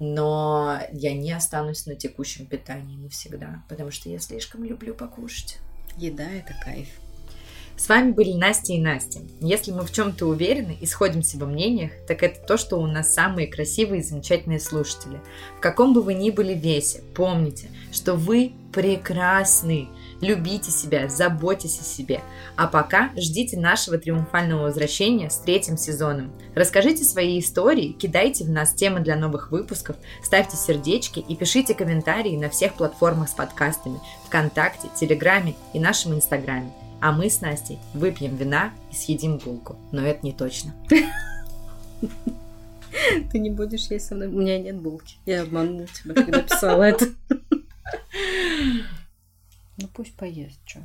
но 0.00 0.80
я 0.92 1.12
не 1.12 1.32
останусь 1.32 1.84
на 1.86 1.94
текущем 1.94 2.46
питании 2.46 2.96
навсегда, 2.96 3.62
потому 3.68 3.90
что 3.90 4.08
я 4.08 4.18
слишком 4.18 4.64
люблю 4.64 4.94
покушать. 4.94 5.58
Еда– 5.98 6.24
это 6.32 6.54
кайф. 6.64 6.88
С 7.76 7.88
вами 7.88 8.12
были 8.12 8.32
Настя 8.32 8.72
и 8.72 8.80
Настя. 8.80 9.20
Если 9.40 9.72
мы 9.72 9.82
в 9.82 9.92
чем-то 9.92 10.26
уверены 10.26 10.78
и 10.80 10.86
сходимся 10.86 11.38
во 11.38 11.46
мнениях, 11.46 11.90
так 12.06 12.22
это 12.22 12.40
то, 12.46 12.56
что 12.56 12.76
у 12.76 12.86
нас 12.86 13.12
самые 13.12 13.48
красивые 13.48 14.00
и 14.00 14.04
замечательные 14.04 14.60
слушатели. 14.60 15.20
В 15.58 15.60
каком 15.60 15.92
бы 15.92 16.00
вы 16.00 16.14
ни 16.14 16.30
были 16.30 16.54
весе, 16.54 17.02
помните, 17.14 17.68
что 17.92 18.14
вы 18.14 18.52
прекрасны. 18.72 19.88
Любите 20.24 20.70
себя, 20.70 21.06
заботьтесь 21.10 21.78
о 21.78 21.84
себе. 21.84 22.22
А 22.56 22.66
пока 22.66 23.10
ждите 23.14 23.60
нашего 23.60 23.98
триумфального 23.98 24.62
возвращения 24.62 25.28
с 25.28 25.36
третьим 25.36 25.76
сезоном. 25.76 26.32
Расскажите 26.54 27.04
свои 27.04 27.38
истории, 27.38 27.92
кидайте 27.92 28.44
в 28.44 28.48
нас 28.48 28.72
темы 28.72 29.00
для 29.00 29.16
новых 29.16 29.52
выпусков, 29.52 29.96
ставьте 30.22 30.56
сердечки 30.56 31.20
и 31.20 31.36
пишите 31.36 31.74
комментарии 31.74 32.38
на 32.38 32.48
всех 32.48 32.72
платформах 32.72 33.28
с 33.28 33.32
подкастами, 33.32 34.00
ВКонтакте, 34.24 34.88
Телеграме 34.98 35.56
и 35.74 35.78
нашем 35.78 36.14
Инстаграме. 36.14 36.72
А 37.02 37.12
мы 37.12 37.28
с 37.28 37.42
Настей 37.42 37.78
выпьем 37.92 38.34
вина 38.36 38.72
и 38.90 38.94
съедим 38.94 39.36
булку. 39.36 39.76
Но 39.92 40.06
это 40.06 40.24
не 40.24 40.32
точно. 40.32 40.72
Ты 43.30 43.38
не 43.38 43.50
будешь 43.50 43.88
есть 43.88 44.06
со 44.06 44.14
мной. 44.14 44.28
У 44.28 44.40
меня 44.40 44.58
нет 44.58 44.76
булки. 44.76 45.16
Я 45.26 45.42
обманула 45.42 45.86
тебя, 45.86 46.14
когда 46.14 46.40
писала 46.40 46.82
это. 46.84 47.08
Ну 49.76 49.88
пусть 49.88 50.14
поест, 50.14 50.58
что. 50.64 50.80